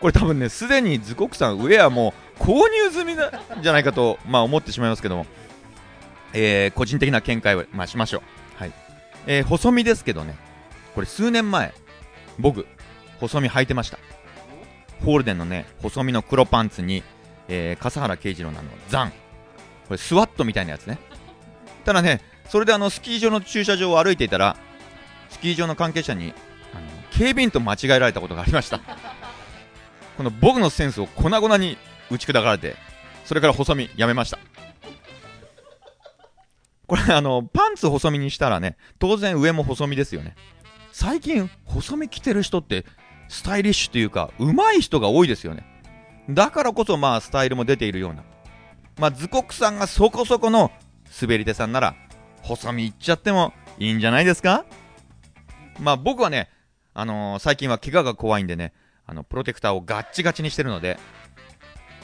[0.01, 5.25] これ多分ね、すでにズコックさん、ウェアも購入済みなんじゃないかと、まあ、思ってしまいますけども、
[6.33, 8.17] えー、個人的な見解を、まあ、しましょ
[8.57, 8.61] う。
[8.61, 8.73] はい。
[9.27, 10.35] えー、細身ですけどね、
[10.93, 11.73] これ数年前、
[12.37, 12.67] 僕、
[13.21, 13.99] 細身履いてました。
[15.03, 17.03] ホールデンのね、細身の黒パンツに、
[17.47, 19.09] えー、笠原慶次郎のあの、ザン。
[19.09, 19.15] こ
[19.91, 20.97] れスワットみたいなやつね。
[21.83, 24.55] ただね、それであの、スキー場の駐車場を歩いていたら、
[25.29, 26.33] スキー場の関係者に、
[26.73, 26.81] あの、
[27.11, 28.79] 警備員と間違えられたことがありました。
[30.17, 31.77] この僕のセンスを粉々に
[32.09, 32.77] 打ち砕かれて、
[33.25, 34.39] それから細身やめました。
[36.87, 40.35] これあの、パンツ細身にしたらね、当然上も細身ですよね。
[40.91, 42.85] 最近、細身着てる人って、
[43.27, 45.65] スタイリッシュというか、上手い人が多いですよね。
[46.29, 48.23] だからこそまあ、スタイルも出ているような。
[48.99, 50.71] まあ、ズコックさんがそこそこの
[51.21, 51.95] 滑り手さんなら、
[52.41, 54.65] 細身いっちゃってもいいんじゃないですか？
[55.79, 56.49] まあ、僕はね、
[56.93, 58.73] あのー、最近は怪我が怖いんでね、
[59.05, 60.99] あの、プロテクターをガッチガチにしてるので、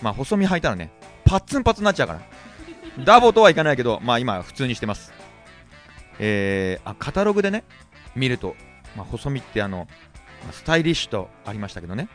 [0.01, 0.91] まあ、細身履いたらね、
[1.25, 2.21] パッツンパツになっちゃうから。
[3.05, 5.13] ダボとはいかないけど、まあ今普通にしてます。
[6.17, 7.63] えー、あ、カタログでね、
[8.15, 8.55] 見ると、
[8.97, 9.87] まあ、細身ってあの、
[10.51, 12.09] スタイリッシュとありましたけどね。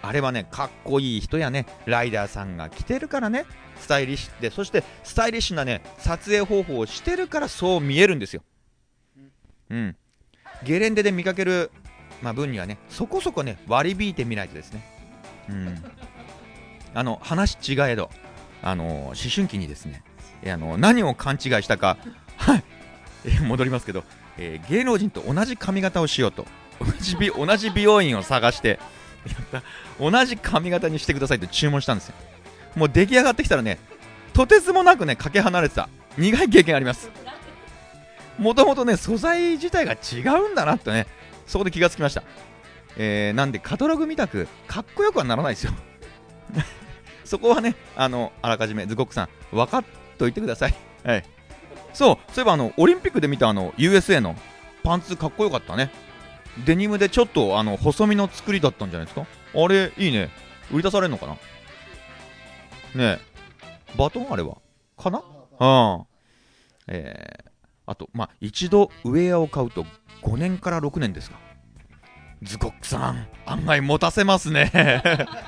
[0.00, 3.46] あれはね、かっこいい人やね、ライダーさんが着てるからね、
[3.80, 8.42] スタイリッシュで、そしてスタイリッシュなね、撮影方法をしてるからそう見えるんですよ。
[9.70, 9.96] うん。
[10.64, 11.70] ゲレンデで見かける
[12.22, 14.84] まあ、分にはね、そこそこね、割り引いてみないとですね。
[15.48, 15.82] うん。
[16.94, 18.10] あの、話違えど、
[18.62, 20.02] あの、思春期にですね、
[20.46, 21.96] あの、何を勘違いしたか、
[22.36, 22.64] はい、
[23.24, 24.04] え戻りますけど、
[24.36, 26.46] えー、芸能人と同じ髪型をしようと、
[26.78, 28.78] 同じ美容院を探して、
[29.98, 32.14] 同じ髪型にしてくださいと注文したんですよ。
[32.76, 33.78] もう出来上がってきたらね、
[34.32, 37.10] とてつもなくね、かけ離れてた、苦い経験あります。
[38.38, 41.06] もともとね、素材自体が違うんだなってね、
[41.46, 42.22] そこで気がつきました。
[42.96, 45.72] えー、なんで、カタログみたく、かっこよくはならないですよ。
[47.24, 49.84] そこはね、あの、あらかじめ、ズコックさん、分かっ
[50.18, 50.74] といてください。
[51.04, 51.24] はい。
[51.92, 54.36] そう、そういえば、あの、オリンピックで見た、あの、USA の
[54.82, 55.90] パンツかっこよかったね。
[56.64, 59.26] デニムでちょっと、あの、細身の作りだったんじゃないですか？
[59.54, 60.30] あれ、いいね。
[60.72, 61.32] 売り出されるのかな？
[61.34, 61.38] ね
[62.96, 63.18] え。
[63.96, 64.58] バトンあれは？
[64.96, 65.22] かな？
[65.60, 66.06] うん。
[66.88, 67.50] えー、
[67.86, 69.84] あと、まあ、一度ウェアを買うと
[70.22, 71.38] 5年から6年ですか。
[72.42, 75.02] ズコックさん、案外持たせますね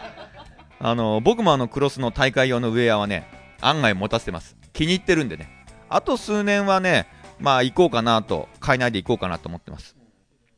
[0.80, 3.28] あの、僕もあのクロスの大会用のウェアはね、
[3.60, 4.56] 案外持たせてます。
[4.72, 5.48] 気に入ってるんでね。
[5.88, 7.06] あと数年はね、
[7.38, 9.96] まあ行こうかなと、買えないで行こうかなと思ってます。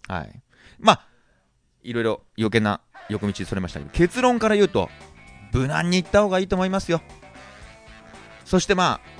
[0.08, 0.42] はい。
[0.78, 1.06] まあ、
[1.82, 4.88] いろいろ余計な横道それましたけど、結論から言うと、
[5.52, 7.02] 無難に行った方がいいと思いますよ。
[8.44, 9.12] そしてまあ、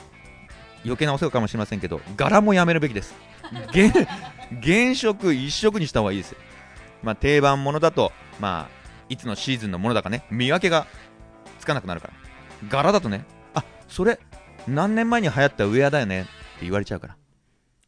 [0.84, 3.14] 余計なお世話かもしれませんけど、柄もやめるべきです。
[3.72, 3.90] 原
[4.62, 6.36] 原色一色にした方がいいです。
[7.02, 10.86] まあ、定番ものだと、まあ、いつのシーズンのものだかね、見分けが
[11.58, 12.14] つかなくなるから。
[12.68, 14.18] 柄だとね、あ、それ、
[14.66, 16.30] 何年前に流行ったウェアだよねって
[16.62, 17.16] 言われちゃうから。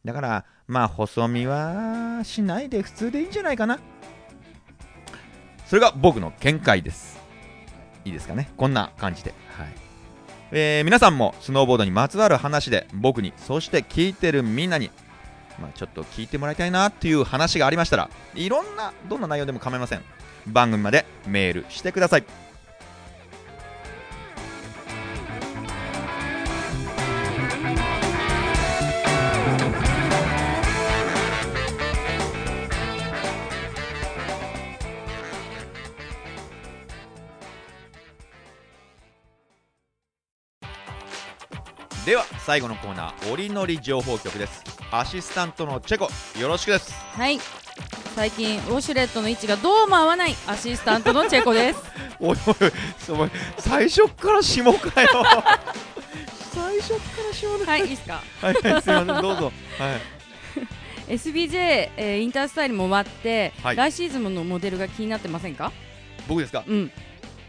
[0.03, 3.79] だから、まあ、細身はしないで普通でいいんじゃないかな。
[5.67, 7.19] それが僕の見解です。
[8.03, 8.49] いいですかね。
[8.57, 9.33] こんな感じで。
[9.57, 9.67] はい。
[10.51, 14.89] えー、皆さんもスノーボードにまつわる話で僕に、そして聞いてるみんなに
[15.59, 20.01] まあ、ちょっと聞いてもらいたいなっていう話がありましたらいろんなどんな内容でも構いません
[20.47, 22.23] 番組までメールしてください
[42.05, 44.63] では最後のコーナー折りのり情報局です。
[44.91, 46.07] アシスタントのチェコ
[46.39, 46.93] よろしくです。
[46.93, 47.39] はい。
[48.15, 51.79] 最近ウォシュレットの位置がどうも合わないアシスタントのチェコです。
[52.19, 55.09] おいおい最初っから下かよ
[56.53, 58.21] 最初っから下だはいいいですか？
[58.41, 59.07] はいすいません。
[59.07, 59.51] どうぞ。
[59.79, 60.01] はい。
[61.17, 61.57] SBJ、
[61.97, 63.75] えーインタースタイルも終わって、はい。
[63.75, 65.71] 来シーズンのモデルが気になってませんか？
[66.27, 66.63] 僕ですか？
[66.67, 66.91] うん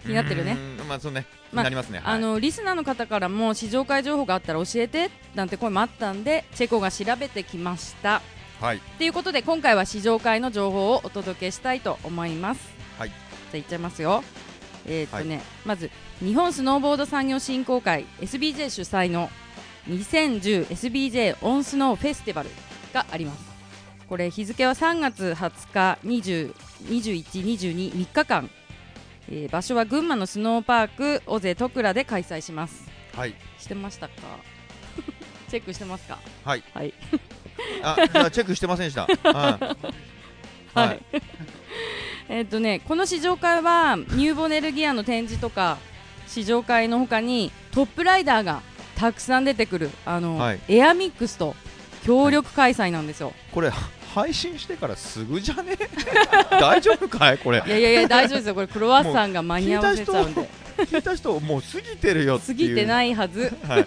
[0.07, 0.57] 気になってるね。
[0.89, 1.27] まあそうね。
[1.53, 8.23] まあなりますね、あのリスナーの方からも試乗会情報があったら教えてなんて声もあったんでチェコが調べてきました。
[8.61, 8.81] はい。
[8.99, 12.61] ということで今回は試乗会の情報をお届けしたいと思います。
[12.99, 13.09] はい。
[13.09, 13.19] じゃ
[13.55, 14.23] あいっちゃいますよ。
[14.87, 19.31] えーっとね、まず日本スノーボード産業振興会 SBJ 主催の
[19.89, 22.51] 2010SBJ オンスノーフェスティバル
[22.93, 23.45] があります。
[24.09, 26.55] これ日付は3月20日20
[26.85, 28.51] 21、22、3日間、
[29.31, 32.89] えー場所は群馬のスノーパーク尾瀬戸倉で開催します。
[33.15, 33.35] はい。
[33.59, 34.13] してましたか？
[35.49, 36.19] チェックしてますか？
[36.45, 36.63] はい。
[36.75, 36.95] はい。
[37.83, 39.07] あじゃあチェックしてませんでした。
[39.33, 39.77] は
[40.75, 40.79] い。
[40.79, 41.01] はい、
[42.29, 45.79] えっとねこの試乗会はニューボネルギアの展示とか
[46.27, 48.61] 試乗会の他にトップライダーが
[48.97, 50.61] たくさん出てくるあの、はい。
[50.69, 51.57] エアミックスと
[52.05, 53.71] 協力開催なんですよ、これ
[54.17, 55.77] 配信してからすぐじゃね？
[56.59, 57.63] 大丈夫かいこれ？
[57.67, 58.55] い、やいやいや大丈夫ですよ。
[58.55, 60.49] これクロワッサンが間に合わせちゃうんで。
[60.79, 63.87] 聞いた人もう過ぎてるよ過ぎてないはず、はい。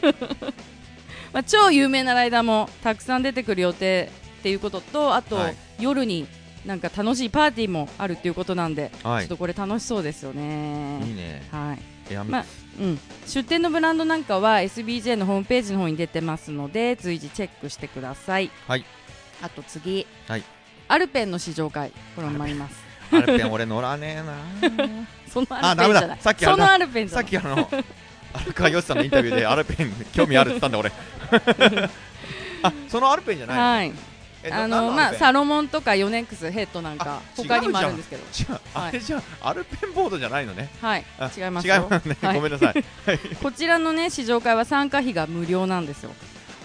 [1.33, 5.55] まあ、超有名なライダーもたくさん出てくる予定っていうこととあと、はい。
[5.79, 6.27] 夜に
[6.63, 9.23] なんか楽しいパーティーもあるっていうことなんで、はい。
[9.23, 11.01] ちょっとこれ楽しそうですよね。
[11.07, 11.41] いいね。
[11.51, 11.99] はい。
[12.27, 12.45] まあ
[12.79, 18.49] うん、出店のブランドなんかは SBJ のホームページの方に出てますので随時チェックしてください。
[18.67, 18.85] はい
[19.41, 20.43] あと次、はい。
[20.87, 22.75] アルペンの試乗会これもあります。
[23.11, 23.51] アルペン。
[23.51, 24.23] 俺乗らね
[24.61, 25.05] えな。
[25.31, 26.19] そのあアルペンじゃない。
[26.19, 27.69] さっきあのそのアルペンじゃさっきあの
[28.33, 30.91] アルカヨシさんのインタビューで アルペン興味あるって言ったんだ俺。
[32.63, 33.63] あそのアルペンじゃないの？
[33.63, 33.93] はい。
[34.41, 38.23] えあのまあサロモンとかヨネックスヘッドなんかあ他にもあるんですけど。
[38.23, 40.69] 違うあれじゃあアルペンボードじゃないのね？
[40.81, 41.05] はい。
[41.19, 41.75] あ違いますよ。
[41.75, 42.17] 違いますね。
[42.21, 42.35] はい。
[42.35, 42.83] ごめんなさい。
[43.41, 46.11] こちらのね試乗会は参加費が無料なんですよ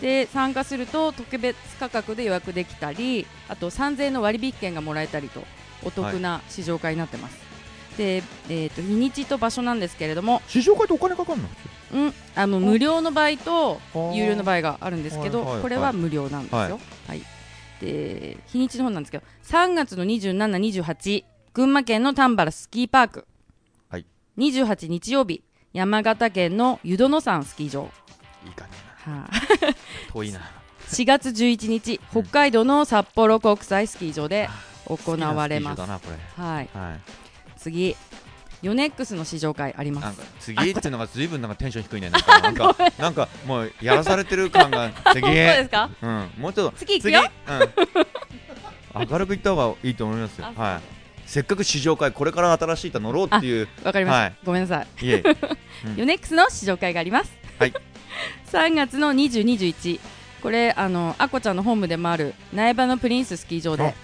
[0.05, 5.43] で参加すると特別価格で予約できたりあと3000円の割引券がもらえたりと
[5.83, 7.39] お得な試乗会になってます、
[7.97, 8.17] で、
[8.51, 11.49] えー、と日にちと場所なんですけれども、試乗会ってお金かかるの？
[11.95, 13.81] うん、あの無料の場合と
[14.13, 15.63] 有料の場合があるんですけど、はいはいはい。
[15.63, 16.73] これは無料なんですよ、はい。
[17.09, 17.23] はい。
[17.81, 20.35] で日にちの方なんですけど3月の27、
[20.85, 21.25] 28
[21.55, 23.27] 群馬県の丹原スキーパーク、
[23.89, 24.07] はい。
[24.37, 27.91] 28日曜日山形県の湯殿山スキー場、
[28.45, 28.71] いいかね
[29.11, 29.29] は
[30.11, 30.41] い遠いな。
[30.91, 34.49] 4月11日北海道の札幌国際スキー場で
[34.87, 35.83] 行われます。
[37.57, 37.97] 次
[38.63, 40.21] ヨネックスの試乗会あります。
[40.41, 42.11] 次っていうのがずいぶんなんかテンション低いね。
[42.11, 45.91] なんか なんかなんかもうやらされてる感が次ですか？
[46.01, 46.31] うん。
[46.39, 47.23] もうちょっと次行くよ。
[48.95, 50.47] うん、明るく言った方がいいと思いますよ。
[50.57, 50.81] あはい。
[51.27, 53.69] せっかく試乗会これから新しいと乗ろうっていう。
[53.83, 54.35] わかりました、はい。
[54.45, 55.07] ごめんなさい。
[55.07, 55.23] いえ。
[55.87, 55.97] うん。
[55.97, 57.33] ヨネックスの試乗会があります。
[57.59, 57.75] はい
[58.53, 60.01] 3月の20、21
[60.43, 63.95] これあのあこちゃんのホームでもある苗場のプリンススキー場で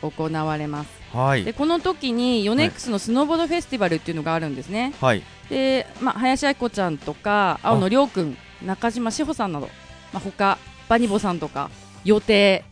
[0.00, 1.02] 行われます。
[1.12, 4.94] はいでこの時にヨネックスのスノーボードフェスティバルっていうのがあるんですね。
[5.00, 9.68] はいで、まあ、林愛子ちゃんとか青野亮君中島志保さんなど、
[10.14, 10.56] まあ、他
[10.88, 11.70] バニボさんとか
[12.04, 12.64] 予定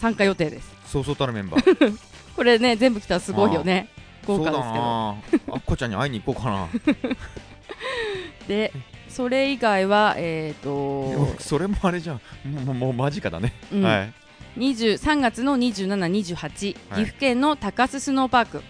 [0.00, 0.72] 参加予定です。
[0.86, 1.98] そうそうたるメンバー
[2.34, 3.88] これね全部来たらすごいよね。
[4.26, 4.72] 豪華ですけど。
[4.72, 5.16] な
[5.50, 6.68] あっこちゃんに会いに行こうかな
[8.48, 8.72] で
[9.12, 12.20] それ以外はえっ、でもと、 それもあれじゃん。
[12.64, 13.82] もうもう間近だね、うん。
[13.82, 14.12] はい。
[14.58, 18.62] 20 3月の27、28、岐阜県の高須スノーパーク。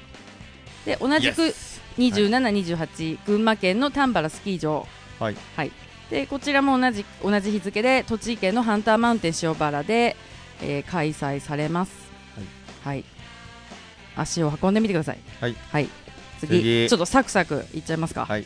[0.84, 4.86] で同じく Yes 27、28群馬県の丹原スキー場、
[5.18, 5.36] はい。
[6.10, 10.16] でこちらも同じ同じ日付で栃木県のハンターマウンテン塩原で、
[10.60, 11.92] えー開催されます、
[12.84, 13.04] はい。
[14.16, 15.48] 足を運んでみてください、は
[15.80, 15.88] い。
[16.40, 16.58] 次。
[16.58, 16.88] 次。
[16.88, 18.26] ちょっとサクサクいっちゃいますか。
[18.26, 18.44] はい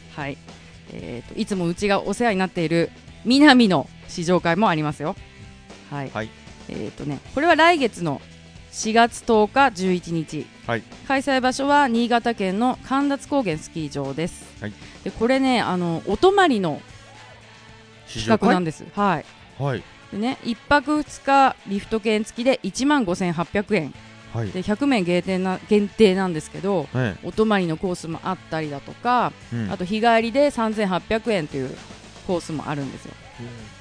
[0.92, 2.90] えー、といつもうちがお世話になっている
[3.24, 5.16] 南の試乗会もありますよ。
[5.90, 6.30] はい、はい。
[6.68, 8.20] えっ、とねこれは来月の
[8.72, 10.82] 4月10日11日、はい。
[11.08, 14.72] 開催場所は新潟県の神立高原スキー場です、はい。
[15.04, 16.80] でこれねあのお泊まりの
[18.06, 18.84] 試企画なんです。
[18.94, 19.24] はい。
[19.62, 19.82] はい。
[20.12, 23.94] でね1泊2日リフト券付きで1万5800円
[24.36, 24.50] はい。
[24.50, 29.70] で100名限定な限定なんですけどねお泊まりのコースもあったりだとか、うん。
[29.70, 31.76] あと日帰りで3800円という
[32.26, 33.14] コースもあるんですよ。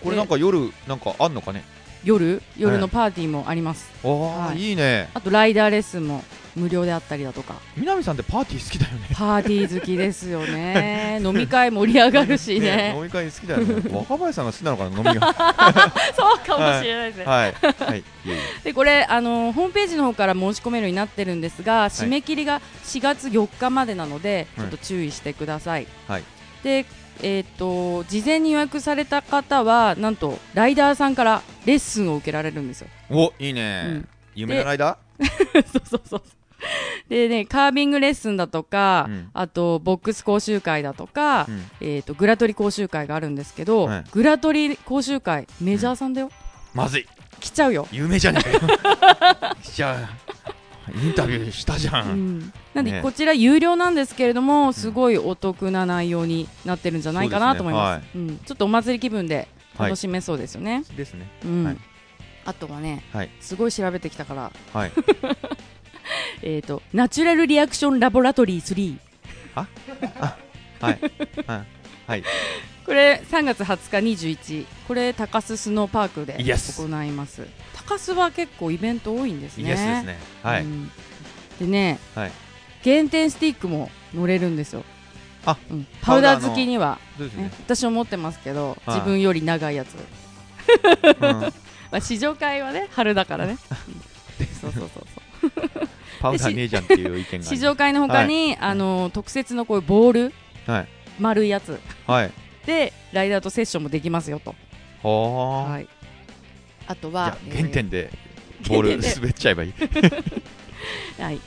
[0.03, 1.63] これなんか夜なんかあんのかね？
[2.03, 2.41] 夜？
[2.57, 4.11] 夜のパーティーもあります、ああ、
[4.49, 4.59] はい。
[4.59, 5.09] いいね。
[5.13, 6.23] あとライダーレッスンも
[6.55, 7.55] 無料であったりだとか。
[7.75, 9.07] 南さんってパーティー好きだよね。
[9.13, 11.19] パーティー好きですよね。
[11.23, 12.93] 飲み会盛り上がるしね。
[12.95, 13.83] 飲み会好きだよね。
[13.91, 15.33] 若林さんが好きなのかな飲みが
[16.15, 17.53] そうかもしれないですね、はい。
[17.61, 18.39] はいいえいえ。
[18.63, 24.67] でこれあのホームページの方から申し込めるようになってるんですが締め切りが4月4日までなので、はい。
[24.67, 26.23] ちょっと注意してください、はい。
[26.63, 26.85] で
[27.21, 32.87] えー、と事前に予約された方はなんとライダーさんからレッスンを受けられるんですよ。
[33.09, 34.09] おいいね、うん。
[34.35, 34.97] 夢のライダ
[35.71, 36.21] そうそうそう
[37.09, 39.29] でねカービングレッスンだとか、うん。
[39.33, 44.03] あとボックス講習会だとか、ー、うん、えー、とグラトリ講習会があるんですけど、はい。
[44.11, 46.31] グラトリ講習会メジャーさんだよ、
[46.73, 47.07] まずい。
[47.39, 49.55] 来ちゃうよ、夢じゃねえかよ。
[49.61, 50.35] じゃあ
[50.93, 52.39] インタビューしたじゃ、うん。
[52.39, 58.07] ん、なんで、ねこちら有料なんですけれどもすごいお得な内容になってるんじゃないかなと思います。
[58.13, 59.89] そううん、ちょっとお祭り気分ではい。
[59.89, 61.29] 楽しめそうですよね、ですね。
[61.43, 61.63] うん。
[61.65, 61.77] はい。
[62.45, 63.29] あとはねはい。
[63.41, 64.91] すごい調べてきたから、はい
[66.41, 68.97] えー、とナチュラルリアクションラボラトリー3
[69.55, 69.67] は
[70.91, 70.99] い
[71.47, 71.65] はい
[72.07, 72.23] はい。
[72.85, 77.47] これ3月20日21これ高須スノーパークで行います。
[77.73, 79.69] 高須は結構イベント多いんですね。
[79.69, 80.17] イエスですね。
[80.43, 80.91] はい、うん。
[81.59, 82.31] でね、はい。
[82.83, 84.83] 減点スティックも乗れるんですよ。
[85.45, 85.87] あうん。
[86.01, 87.25] パウダー好きには、ね。
[87.25, 88.95] ね、私も持ってますけど、はい。
[88.95, 90.01] 自分より長いやつ、うん。
[91.91, 93.57] まあ、試乗会はね春だからね、
[94.41, 94.47] うん。
[94.61, 95.07] そうそうそう
[95.41, 95.89] そう
[96.25, 100.33] パウダーねえじゃんっていう意見が試乗会のほかに、あの特設のこういうボール
[100.65, 100.87] はい
[101.19, 102.31] 丸いやつはい
[102.65, 104.55] でライダーとセッションもできますよと、
[105.03, 105.87] はあ、はい、
[106.87, 108.09] あとじゃはあ原点で
[108.67, 109.73] ボール滑っちゃえばいい
[111.19, 111.39] はい、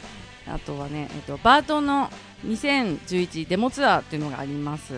[0.46, 2.08] あとはね、えっと、バートンの
[2.46, 4.94] 2011デモツアーっていうのがあります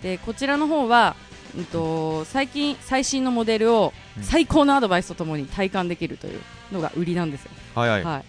[0.00, 1.16] でこちらの方は、
[1.56, 8.24] うん、と最近最新のモデルを最高のアドバイスとともに体感できるというのが売りなんですよ、はいはい、はい、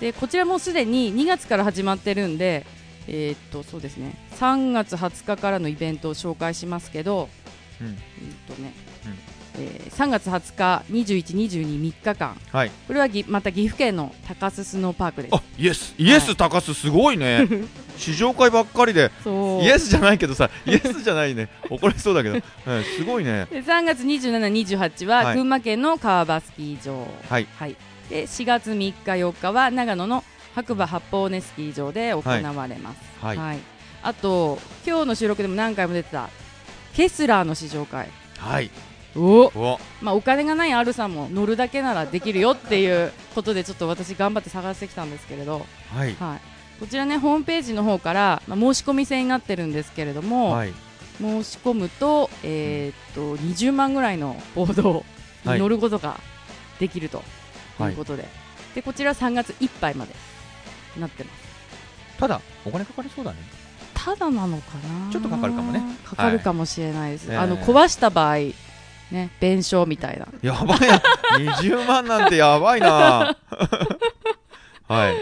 [0.00, 2.64] でこちらもすでに2月から始まってるんで
[3.08, 4.14] えーっとそうですね。
[4.38, 7.28] 3月20日からのイベントを紹介しますけど、
[7.80, 7.86] うん。
[7.86, 7.94] うん
[8.46, 8.72] とね
[9.06, 9.62] うん。
[9.62, 12.38] えー3月20日、21、22、3日間。
[12.52, 12.70] はい。
[12.86, 15.34] これはぎまた岐阜県の高須スノーパークです。
[15.34, 15.94] あイエス。
[15.98, 17.48] イエス高須すごいね。
[17.96, 19.10] 試乗会ばっかりで。
[19.62, 21.48] イエスじゃないけどさイエスじゃないね。
[21.70, 22.42] 怒られそうだけど、 うん、
[22.84, 23.46] すごいね。
[23.50, 25.34] で3月27、28ははい。
[25.34, 27.46] 群馬県の川場スキー場、はい
[28.08, 30.24] で4月3日、4日は長野の
[30.54, 33.58] 白馬八方根スキー場で行われます、はい。
[34.02, 36.30] あと今日の収録でも何回も出てた
[36.94, 38.08] ケスラーの試乗会。
[38.38, 38.70] はい。
[39.16, 39.80] お、お。
[40.00, 46.14] まあ、お金がない R さんも乗るだけならできるよっていうことでちょっと私頑張って探してきたんですけれど、はい。
[46.14, 50.72] はい、こちらねホームページの方から、まあ、申し込み制になってるんですけれども、はい。
[51.20, 55.04] 申し込むと,、えーっと20万ぐらいのボード
[55.52, 56.18] に乗ることが
[56.78, 57.24] できると
[57.90, 57.92] い。
[57.92, 58.28] うことで,、
[58.74, 60.14] でこちら3月いっぱいまで
[60.98, 62.18] なってます。
[62.18, 63.38] ただお金かかりそうだね。
[63.94, 65.12] ただなのかな。
[65.12, 65.82] ちょっとかかるかもね。
[66.04, 67.38] かかるかもしれないです、はい。
[67.38, 68.36] あのええ壊した場合
[69.10, 70.26] ね弁償みたいな。
[70.42, 71.02] やばいな
[71.52, 73.36] 20万なんてやばいな。
[74.88, 75.16] はい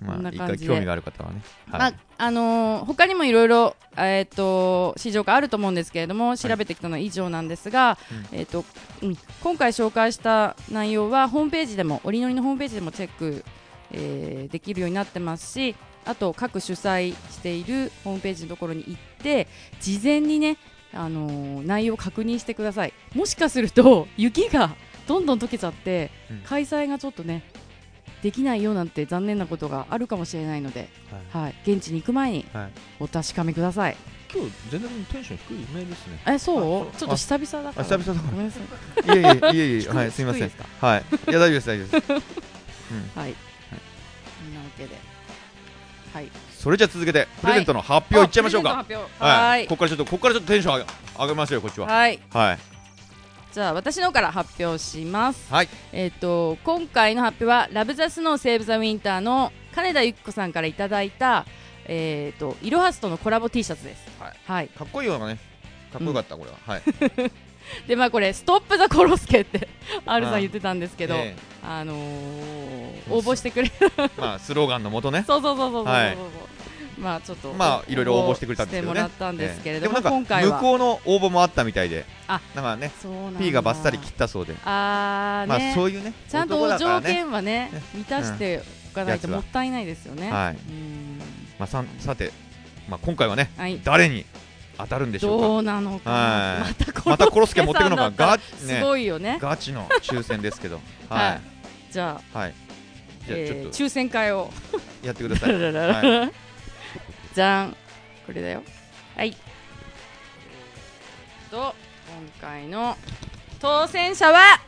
[0.00, 1.42] まあ一回興味がある方はね。
[1.70, 7.98] はい、まああのー他にもいろいろえーっと市場があると思うんですけれども調べてきたのは以上なんですが、
[8.32, 8.64] えーっと
[9.02, 13.44] うん、今回紹介した内容はホームページでも折りのりのホームページでもチェック、
[13.92, 19.46] えーできるようになってますしあと各主催しているホームページのところに行って
[19.80, 20.56] 事前にね、
[20.92, 22.94] あのー内容を確認してください。
[23.14, 24.70] もしかすると雪が
[25.06, 26.38] どんどん溶けちゃって、うん。
[26.40, 27.42] 開催がちょっとね
[28.22, 30.88] できないよなんて残念なことがあるかもしれないので、
[31.32, 31.44] はい。
[31.44, 32.70] はい、現地に行く前にはい。
[33.00, 33.96] お確かめください。
[34.32, 36.20] 今日全然テンション低い目ですね。
[36.26, 36.88] え、そう？
[36.88, 37.96] あちょっと久々だから。
[37.96, 38.30] あ久々だから。
[38.32, 38.62] ごめんなさい。
[39.06, 40.20] いえいえいえいえはい す。
[40.20, 40.50] みません。
[40.80, 41.04] はい。
[41.30, 42.12] いや大丈夫です大丈夫です、
[42.92, 43.34] うん、はい。
[44.54, 44.96] なわけで。
[46.12, 46.28] はい。
[46.58, 48.84] それじゃあ続けてプレゼントの発表いっちゃいましょうか、
[49.20, 49.66] はい。
[49.66, 51.86] ここからちょっとここからちょっとテンション上げ上げますよこっちは。
[51.86, 52.18] はい。
[52.32, 52.58] はい
[53.52, 55.52] じゃあ私の方から発表します。
[55.52, 55.68] はい。
[55.92, 61.46] えっ、と今回の発表はラブザスノーセーブザウィンターの金田由紀子さんからいただいた
[61.86, 64.06] えっ、とイロハスとのコラボ T シャツです。
[64.20, 64.32] はい。
[64.46, 64.68] はい。
[64.68, 65.38] かっこいいのがね。
[65.92, 66.56] かっこよかった、これは。
[66.66, 66.82] はい。
[67.86, 69.68] でまあこれストップザコロスケって
[70.06, 71.98] R さうんん言ってたんですけど、えあのー
[73.10, 76.18] 応募してくれえまあスローガンのもとね そうそうそうそうそうそう、はい
[76.98, 79.00] まあちょっとまあいろいろ応募してくれたんですけどね。
[79.00, 80.56] もらったんですけれども、今回は。
[80.56, 82.04] 向こうの応募もあったみたいで。
[82.26, 83.40] あだからねそうなんだ。
[83.40, 84.54] P がバッサリ切ったそうで。
[84.64, 87.06] あーまあね、そういうねちゃんと条ね。
[87.06, 88.62] 件はねね満たして
[88.92, 89.34] おかないとうん。
[89.34, 90.50] もったいないですよね、は。
[90.50, 90.56] い。
[90.56, 91.18] うん。
[91.58, 92.32] まあさんさて
[92.88, 93.80] まあ今回はねはい。
[93.84, 94.24] 誰に
[94.76, 95.46] 当たるんでしょうか。
[95.46, 96.10] どうなのか。
[96.10, 96.60] なはい。
[96.60, 98.80] またコまたコロスケ持ってくるのがガすね。
[98.82, 99.38] ごいよね。
[99.40, 100.80] ガチの抽選ですけど。
[101.08, 101.40] ははい。
[101.92, 102.54] じゃあはい。
[103.26, 103.54] じゃあちょっと。
[103.54, 104.50] えー抽選会を。
[105.02, 105.52] やってください。
[105.58, 106.30] は
[107.38, 107.76] じゃん。
[108.26, 108.64] これだよ。
[109.16, 109.36] はい。
[111.52, 111.72] と今
[112.40, 112.96] 回の
[113.60, 114.58] 当選者は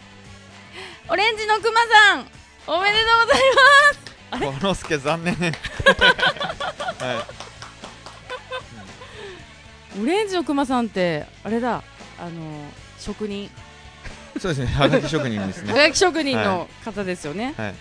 [1.09, 2.27] オレンジのくまさん。
[2.69, 3.43] おめでとうござい
[4.31, 4.47] あれ？
[4.47, 5.35] このすけ残念。
[5.35, 5.53] はま
[9.97, 11.83] すオレンジのくまさんってあれだ。
[12.21, 12.71] あの
[13.01, 13.47] 職人。
[13.47, 13.51] い
[14.39, 14.67] そうですね。
[14.69, 17.55] はがき職人ですはねがき職人の方ですよね、はい。
[17.57, 17.75] はいはい。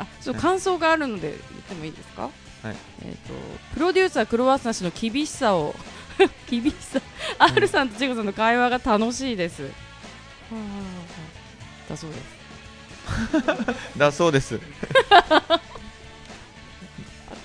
[0.00, 2.28] あちょっと感想があるので言ってもいいですか、
[2.64, 2.76] はい。
[3.04, 3.34] えっ、と
[3.74, 5.74] プロデューサークロワッサン氏の厳しさを
[6.48, 7.00] 厳しさ
[7.38, 9.68] R さんとチェコさんの会話が楽しいです、は
[10.52, 10.70] あはあは
[11.88, 13.98] あだそうです。
[13.98, 14.58] だそうです。
[15.10, 15.60] あ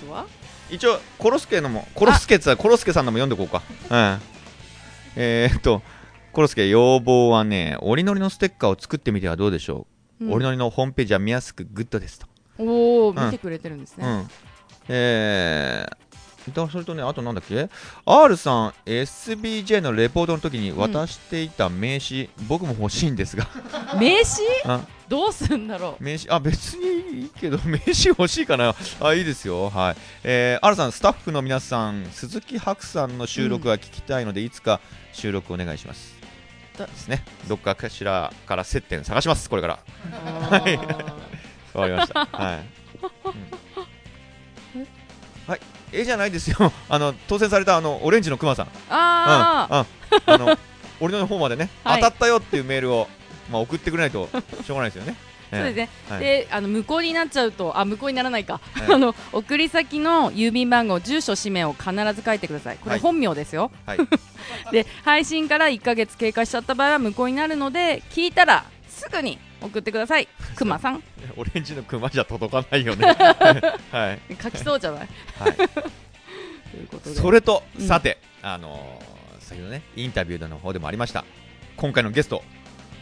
[0.00, 0.26] とは？
[0.70, 3.62] 一応コロスケのもコロスケってさコロスケさんのも読んでこうか。
[3.90, 4.22] うん。
[5.16, 5.82] えー、っと
[6.32, 9.86] コロスケ要望はね折りのりのステッカーを作ってみてはどうでしょ
[10.20, 10.32] う、うん。
[10.32, 12.26] 折りのりのホームページは見やすくグッドですと。
[12.58, 14.30] おおうん見てくれてるんですね、うん
[14.92, 17.68] えー、だそれとねあとなんだっけ
[18.04, 23.46] ？R さん SBJ のレポートの時に渡していた名刺、僕も欲しいんですが。
[24.00, 24.42] 名刺？
[24.64, 24.80] あ。
[25.08, 28.74] どうすんだろ名刺あ別にいいけど 名刺欲しいかな。
[29.00, 29.70] あいいですよ。
[29.70, 29.96] はい。
[30.24, 34.80] えー、R さんスタッフの皆さん鈴木白さんの収録が聞きたいので、いつか
[35.12, 36.14] 収録お願いします。
[36.78, 36.86] だ。
[36.86, 37.24] ですね。
[37.48, 39.78] どっかかしらから接点探しますこれから。
[40.50, 40.76] うはい。
[41.74, 42.28] わかりました。
[42.32, 42.58] はい、
[43.24, 43.69] うん
[45.50, 45.60] はい。
[45.92, 46.72] えじゃないですよ。
[46.88, 48.68] あの当選されたあのオレンジのクマさん。
[48.88, 49.82] あー。
[49.82, 49.86] う
[50.26, 50.56] あの
[51.00, 52.00] 俺の方までね、はい。
[52.00, 53.08] 当たったよっていうメールを、
[53.50, 54.28] まあ、送ってくれないと
[54.64, 55.16] しょうがないですよね。
[55.50, 56.20] そうですね、はい。
[56.20, 58.94] であの無効になっちゃうとあ無効にならないか、はい。
[58.94, 62.76] あの送り先の郵便番号住所氏名を必ず書いてください。
[62.76, 63.00] これはい。
[63.00, 63.98] 本名ですよ、はい、
[64.70, 70.26] で配信から1ヶ月経過しちゃった場合は無効になるので聞いたらすぐに送ってください。
[70.56, 71.02] くまさん。
[71.36, 73.06] オレンジのクマじゃ届かないよね。
[73.92, 75.08] はい、書きそうじゃない？
[75.38, 77.16] はい、 ということで。
[77.16, 77.86] それと、うん。
[77.86, 81.24] さて、あのー、先ほどね、インタビューの方でもありました、
[81.76, 82.42] 今回のゲスト、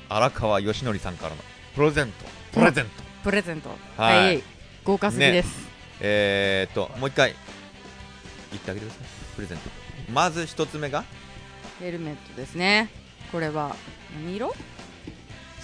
[0.09, 1.37] 荒川義則さんからの
[1.75, 2.91] プレゼント、プレゼント、
[3.25, 3.69] プレゼント。
[3.97, 4.39] ははい。
[4.39, 4.43] い、
[4.85, 5.69] 豪華すぎです、
[6.01, 7.35] えーっと、もう一回、
[8.51, 9.07] 言ってあげてください、
[9.37, 9.71] プレゼント。
[10.13, 11.05] まず一つ目が、
[11.81, 12.89] ヘルメットですね。
[13.31, 13.77] これは
[14.25, 14.55] 何色？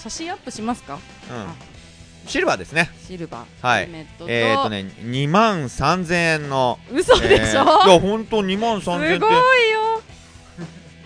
[0.05, 0.95] 写真アップしますか？
[0.95, 0.97] う
[2.27, 2.91] ん、シルバーですね。
[3.07, 3.87] シルバー、はい。
[3.87, 10.03] ヘルメットと、えーっとね、2万3000円の、嘘でしょ、えーいや、本当2万3000円すごいよ。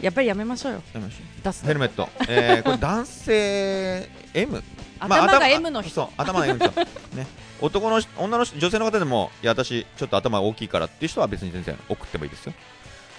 [0.01, 0.83] やっぱりやめましょうよ。
[0.93, 4.63] やめましょ出すうヘルメット、えー、これ男性 M、
[5.01, 7.27] まあ頭が M のそう人、頭が M の人、ね、
[7.61, 12.53] 男の人女の人女性の方でもいや私ちょっと頭大きいからっていう人は別に全然送ってもいいですよ。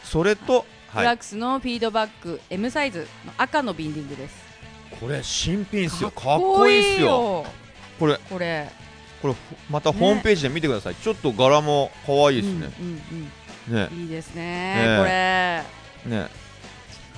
[0.03, 4.48] それと、はい、フラックスのフィードバック M サイズの赤のビンディングです
[4.99, 6.11] これ新品っすよ。
[6.11, 7.45] かっこいいっすよ。
[7.99, 8.17] これ。
[8.30, 8.69] これ。
[9.21, 9.35] これ
[9.69, 13.99] またホームページで見てください、ちょっと柄も可愛いですね、うんうんねうん。
[14.03, 14.97] いいですねね。
[14.97, 16.15] これ。
[16.15, 16.30] ね。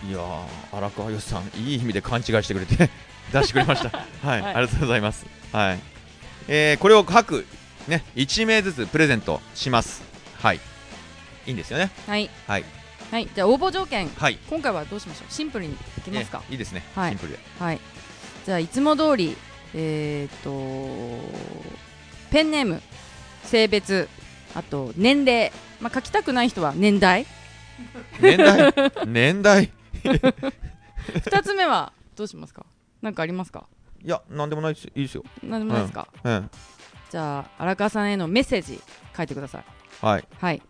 [0.09, 2.89] いやー荒川よしさんいい意味で勘違いしてくれて
[3.31, 3.89] 出してくれました。
[4.27, 4.55] はい、はい。
[4.55, 5.25] ありがとうございます。
[5.51, 5.79] はい。
[6.47, 7.45] えー、これを各
[7.87, 10.01] ね1名ずつプレゼントします。
[10.39, 10.59] はい。
[11.45, 11.91] いいんですよね。
[12.07, 12.29] はい。
[12.47, 12.80] はい
[13.11, 14.37] はいじゃあ応募条件はい。
[14.49, 15.31] 今回はどうしましょう？
[15.31, 16.39] シンプルにいきますか。
[16.39, 17.11] ねいいですね、はい。
[17.11, 17.39] シンプルで。
[17.59, 17.79] はい。
[18.45, 19.35] じゃあいつも通り
[19.73, 20.51] えーっと
[22.31, 22.81] ペンネーム
[23.43, 24.07] 性別
[24.55, 25.51] あと年齢。
[25.81, 27.25] まあ書きたくない人は年代。
[28.21, 28.73] 年代？
[29.07, 29.71] 年代？
[30.03, 32.65] 二つ目はどうしますか？
[33.01, 33.65] なんかありますか？
[34.03, 35.23] いやなんでもないですいいですよ。
[35.43, 36.49] なんでもないですか、うん。
[37.09, 38.79] じゃあ荒川さんへのメッセージ
[39.17, 39.63] 書いてください。
[40.01, 40.23] はい。
[40.39, 40.61] はい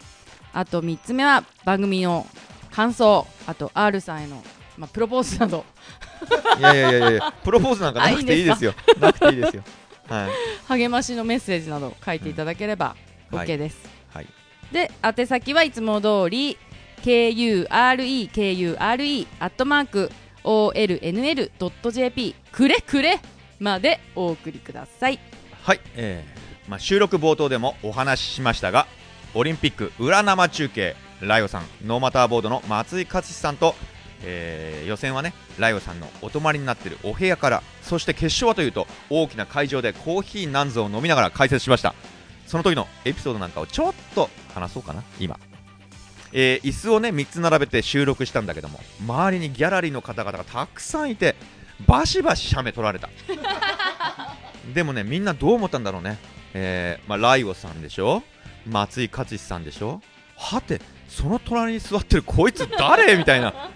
[0.54, 2.28] あと3つ目は番組の
[2.72, 4.44] 感想あと R さんへの、
[4.78, 5.66] まあ、プロポーズなど。
[6.60, 8.74] いやいやいやいやプロポーズなんかなくていいですよ。
[9.00, 9.64] なくていいですよ。
[10.08, 10.80] はい。
[10.80, 12.96] 励ましのメッセージなど書いていただければ
[13.32, 13.38] うん。
[13.38, 13.48] はい。
[13.48, 13.78] OK です、
[14.14, 14.28] はい。
[14.72, 16.58] で宛先はいつも通り
[17.04, 17.68] KUREKURE
[19.40, 20.12] アットマーク
[20.44, 23.20] OLNL.jp くれくれ
[23.60, 25.20] までお送りください。
[25.64, 28.88] はい、えーまあ、収録冒頭でもお話ししましたが
[29.34, 30.96] オリンピック裏生中継。
[31.22, 33.76] ライオさんノーマターボードの松井勝志さんと、
[34.24, 41.94] えー予選はねライオさんのお泊まりになっているお部屋からそして決勝はというと大きな会場でコーヒーなんぞを飲みながら解説しました。
[42.48, 45.40] その時のエピソードなんかをちょっと話そうかな今。
[46.34, 51.36] えー椅子をね3つ並べて収録したんだけども周りにギャラリーの方々がたくさんいて
[51.86, 53.10] バシバシ写メ撮られた。
[54.74, 56.18] でもねみんなどう思ったんだろうね、
[56.56, 58.24] えーまあ、ライオさんでしょ？
[58.68, 60.02] 松井勝志さんでしょ？
[60.38, 63.16] はてその隣に座ってるこいつ誰？
[63.18, 63.70] みたいな。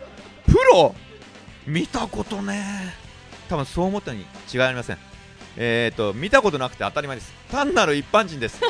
[0.46, 0.96] プロ？
[1.68, 2.64] 見たことね。
[3.50, 4.98] 多分そう思ったに違いありません。
[5.58, 7.34] えーと見たことなくて当たり前です。
[7.52, 8.62] 単なる一般人です。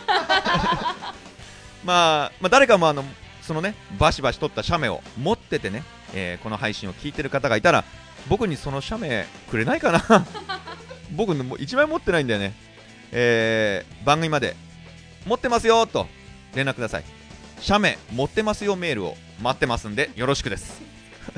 [1.83, 3.03] まあ、まあ誰かもあの
[3.41, 5.83] そのねバシバシ撮った写メを持っててね、
[6.13, 7.83] えーこの配信を聞いてる方がいたら
[8.27, 10.25] 僕にその写メくれないかな？
[11.15, 12.53] 僕もう1枚持ってないんだよね、
[13.11, 14.55] えー番組まで
[15.25, 16.07] 持ってますよと
[16.53, 17.03] 連絡ください。
[17.59, 20.81] 写メ持ってますよメールを待ってますんでよろしくです。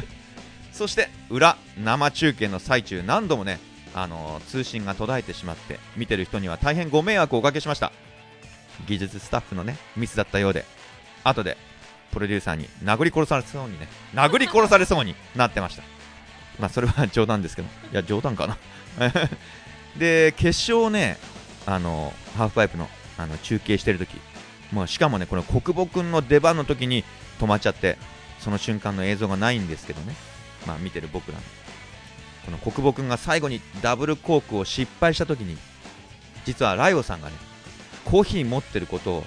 [0.74, 3.60] そして裏生中継の最中何度もね
[3.96, 7.92] あのー通信が途絶えてしまって見てる人には大変ご迷惑をおかけしました。
[8.88, 10.64] 技術スタッフのねミスだったようで
[11.24, 11.58] 後で
[12.12, 15.84] プロデューサーに殴り殺されそうにね殴り殺されそうになってました。
[16.60, 18.58] まあそれは冗談ですけどいや冗談かな。
[19.98, 21.18] で決勝ね
[21.66, 24.18] あのハーフパイプのあの中継してる時。
[24.72, 27.06] もうしかもねこの国母君の出番の時に
[27.40, 27.98] 止まっちゃって
[28.40, 30.14] その瞬間の映像がないんですけどね。
[30.66, 31.44] まあ見てる僕らの。
[32.46, 35.58] この国母君が最後にダブルコークを失敗した時に
[36.46, 37.36] 実はライオさんがね
[38.06, 39.24] コーヒー持ってることを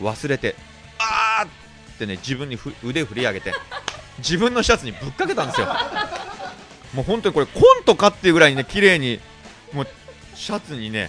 [0.00, 0.54] 忘れて
[0.98, 3.54] あーってね自分に腕振り上げて
[4.18, 5.68] 自分のシャツにぶっかけたんですよ。
[6.94, 9.18] もう本当にこれコントかっていうぐらいにね綺麗に
[9.72, 9.86] もう
[10.34, 11.08] シャツにね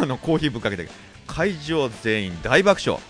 [0.00, 0.88] あのコーヒーぶっかけて
[1.32, 3.00] 会場全員大爆笑、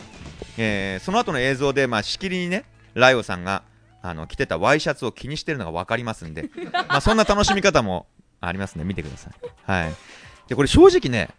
[0.57, 3.65] えーその後の映像で、まあ、しきりにねライオさんが
[4.01, 8.07] あの着てたワイシャツを気にしてるのが分かりますんで、 まあ、そんな楽しみ方も
[8.41, 8.85] ありますね。
[8.85, 9.33] 見てください、
[9.65, 9.95] はい、
[10.47, 11.31] でこれ正直ね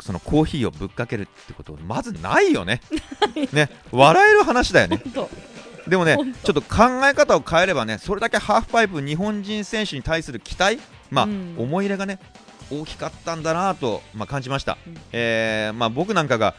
[0.00, 2.82] そのコーヒーをぶっかけるってことまずないよね。
[3.52, 3.68] ね。
[3.90, 5.02] 笑える話だよね。
[5.88, 10.78] でもねちょっと考え方を変えればねそれだけハーフパイプ日本人選手に対する期待
[11.10, 11.56] まあ、うん。
[11.58, 12.20] 思い入れがね
[12.70, 14.96] 大きかったんだなと、まあ、感じました、うん。
[15.12, 16.54] えーまあ、僕なんかが、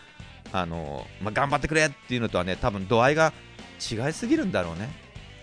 [0.51, 3.33] あのーまあ、頑張ってくれっていうのとはね多分度合いが
[3.79, 4.89] 違いすぎるんだろうね、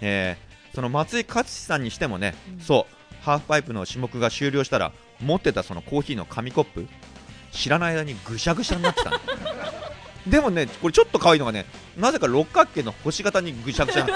[0.00, 2.60] えーその松井勝志さんにしてもね、うん。
[2.60, 6.86] そうハーフパイプの種目が終了したら持ってたそのコーヒーの紙コップ
[7.50, 9.16] 知らない間にぐしゃぐしゃになってたの。
[10.28, 11.64] でもねこれちょっと可愛いのがね
[11.96, 14.06] なぜか六角形の星型にぐしゃぐしゃ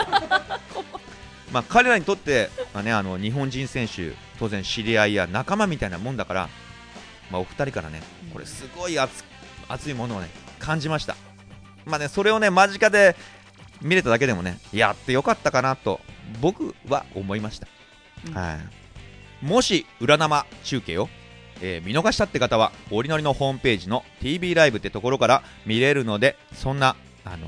[1.53, 6.49] まあ彼らにとって、まあね、あの日本人選手当然知り合いや仲間みたいなもんだから、
[7.31, 8.03] まあ、お二人からね
[8.33, 9.25] これすごい熱
[9.69, 10.29] 熱いものをね
[10.59, 11.17] 感じました。
[11.87, 13.17] まあねそれをね間近で
[13.83, 16.01] 見れただけでもねやってよかったかなと
[16.41, 17.67] 僕は思いました、
[18.27, 18.35] うん。
[18.35, 18.59] は
[19.43, 21.09] い、もし裏生中継を、
[21.63, 26.95] えー見逃したって方はおりのりのホームページの TV ライブってところから見れるのでそんな、
[27.25, 27.47] あの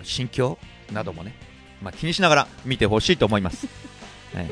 [0.00, 0.58] ー心境
[0.92, 1.34] などもね、
[1.82, 3.66] まあ、気にしながら見てほしいと思います、
[4.34, 4.50] はい、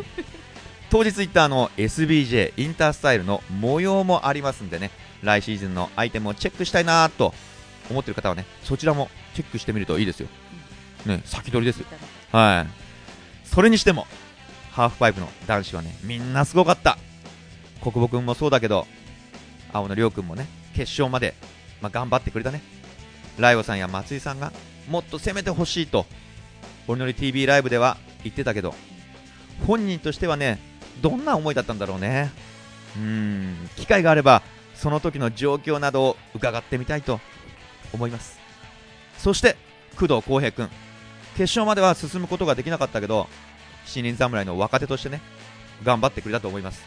[0.90, 4.90] 当日行ったあの SBJ インタースタイルの模様もありますんでね。
[5.22, 7.34] 来シーズンのアイテムをチェックしたいなと
[7.90, 10.28] 思ってる方はねそちらもチェックしてみるといいですよ、
[11.04, 11.86] ね、先取りですよ。
[12.32, 12.80] はい。
[13.48, 14.06] それにしても、
[14.70, 16.98] ハーフパイプの男子はね、みんなすごかった。
[17.82, 18.86] 国母君もそうだけど、
[19.72, 21.34] 青野亮君もね、決勝まで、
[21.80, 22.62] まあ、頑張ってくれたね。
[23.38, 24.52] ライオさんや松井さんが、
[24.88, 26.06] もっと攻めてほしいと、
[26.90, 28.74] おりのり TV ライブでは言ってたけど、
[29.66, 30.58] 本人としてはね、
[31.00, 32.30] どんな思いだったんだろうね。
[32.96, 34.42] うーん、機会があれば、
[34.74, 37.20] その時の状況などを伺ってみたいと
[37.92, 38.38] 思います。
[39.18, 39.56] そして、
[39.96, 40.68] 工藤浩平君。
[41.36, 43.28] 決勝までは進むことができなかったけど
[43.86, 45.20] 新人侍の若手としてね
[45.82, 46.82] 頑張ってくれたと思います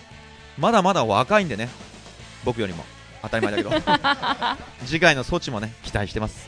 [0.57, 1.69] まだまだ若いんでね
[2.45, 2.83] 僕よりも
[3.21, 3.71] 当たり前だけど
[4.85, 6.47] 次回の措置もね期待してます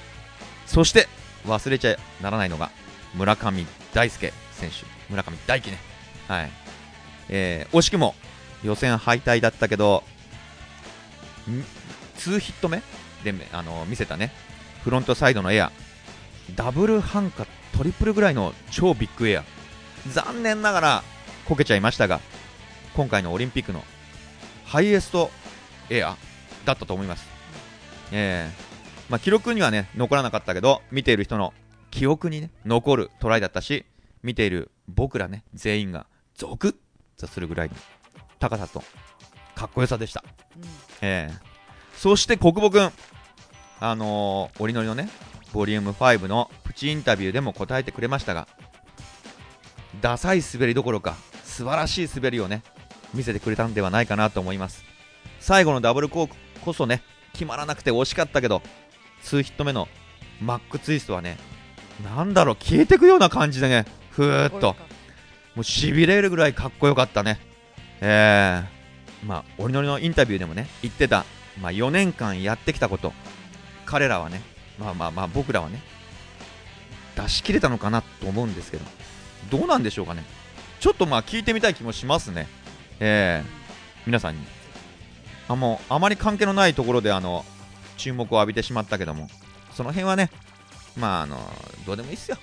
[0.68, 1.08] そして
[1.48, 2.70] 忘れちゃならないのが
[3.16, 4.86] 村上大輔選手。
[5.10, 5.78] 村上大輝ね。
[6.28, 6.52] はい。
[7.30, 8.16] えー惜しくも
[8.64, 10.04] 予選敗退だったけど
[12.18, 12.82] 2ヒット目？
[13.24, 14.32] であの見せたね。
[14.84, 15.72] フロントサイドのエア。
[16.56, 19.44] ダブル半かトリプルぐらいの超ビッグエア。
[20.14, 21.04] 残念ながら
[21.46, 22.20] こけちゃいましたが
[22.96, 23.84] 今回のオリンピックの
[24.66, 25.32] ハイエスト
[25.90, 26.16] エア
[26.64, 27.28] だったと思います、
[28.12, 31.56] えーまあ、記録にはね残らなかったけど見ている人の
[31.96, 33.86] 記憶にね残るトライだったし
[34.22, 36.06] 見ている僕らね全員が
[36.36, 36.76] ゾクッ
[37.20, 37.76] とするぐらいの
[38.40, 38.84] 高さと
[39.56, 40.24] かっこよさでした。
[41.02, 41.56] えー
[41.98, 42.92] そして国母君、
[43.80, 45.10] あのー、おりのりのね、
[45.54, 48.48] ボリューム5のプチインタビューでも答えてくれましたが、
[50.02, 52.64] ダサい滑りどころか、素晴らしい滑りをね、
[53.14, 54.84] 見せてくれたんではないかなと思います。
[55.40, 57.02] 最後のダブルコークこそね、
[57.32, 58.62] 決まらなくて惜しかったけど、
[59.24, 59.88] 2ヒット目の
[60.42, 61.38] マックツイストはね、
[62.04, 64.76] なんだろう、消えてくような感じでね、ふーっと、
[65.56, 67.40] もう痺れるぐらいかっこよかったね。
[68.02, 71.26] えー、まあ、おりのりのインタビューでもね、言ってた、
[71.62, 73.14] まあ、4年間やってきたこと、
[73.86, 74.42] 彼らはね、
[74.78, 75.82] まあまあまあ、僕らはね、
[77.16, 78.86] 出し切れたのかなと思うんですけど、
[79.50, 80.24] どうなんでしょうかね。
[80.80, 82.48] ちょっとまあ聞いてみたい気もしますね。
[83.00, 83.50] えー、
[84.06, 84.56] 皆さんに。
[85.48, 87.46] あもうあまり関係のないところであの
[87.98, 89.28] 注目を浴びてしまったけども
[89.74, 90.30] その辺はね
[90.98, 91.40] まああの
[91.86, 92.38] どうでもいいっすよ。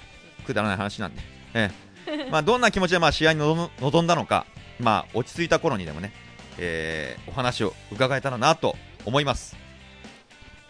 [0.46, 1.22] くだらない話なんで、
[1.54, 1.70] え
[2.06, 2.30] え。
[2.30, 4.46] まあ、どんな気持ちでまあ試合に臨んだのか、
[4.80, 6.12] まあ、落ち着いた頃にでもね、
[6.58, 9.56] えーお話を伺えたらなと思います。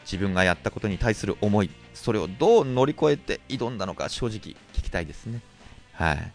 [0.04, 5.40] 自分がやったことに対する思いそれをどう乗り越えて挑んだのか正直聞きたいですね。
[5.92, 6.32] はい。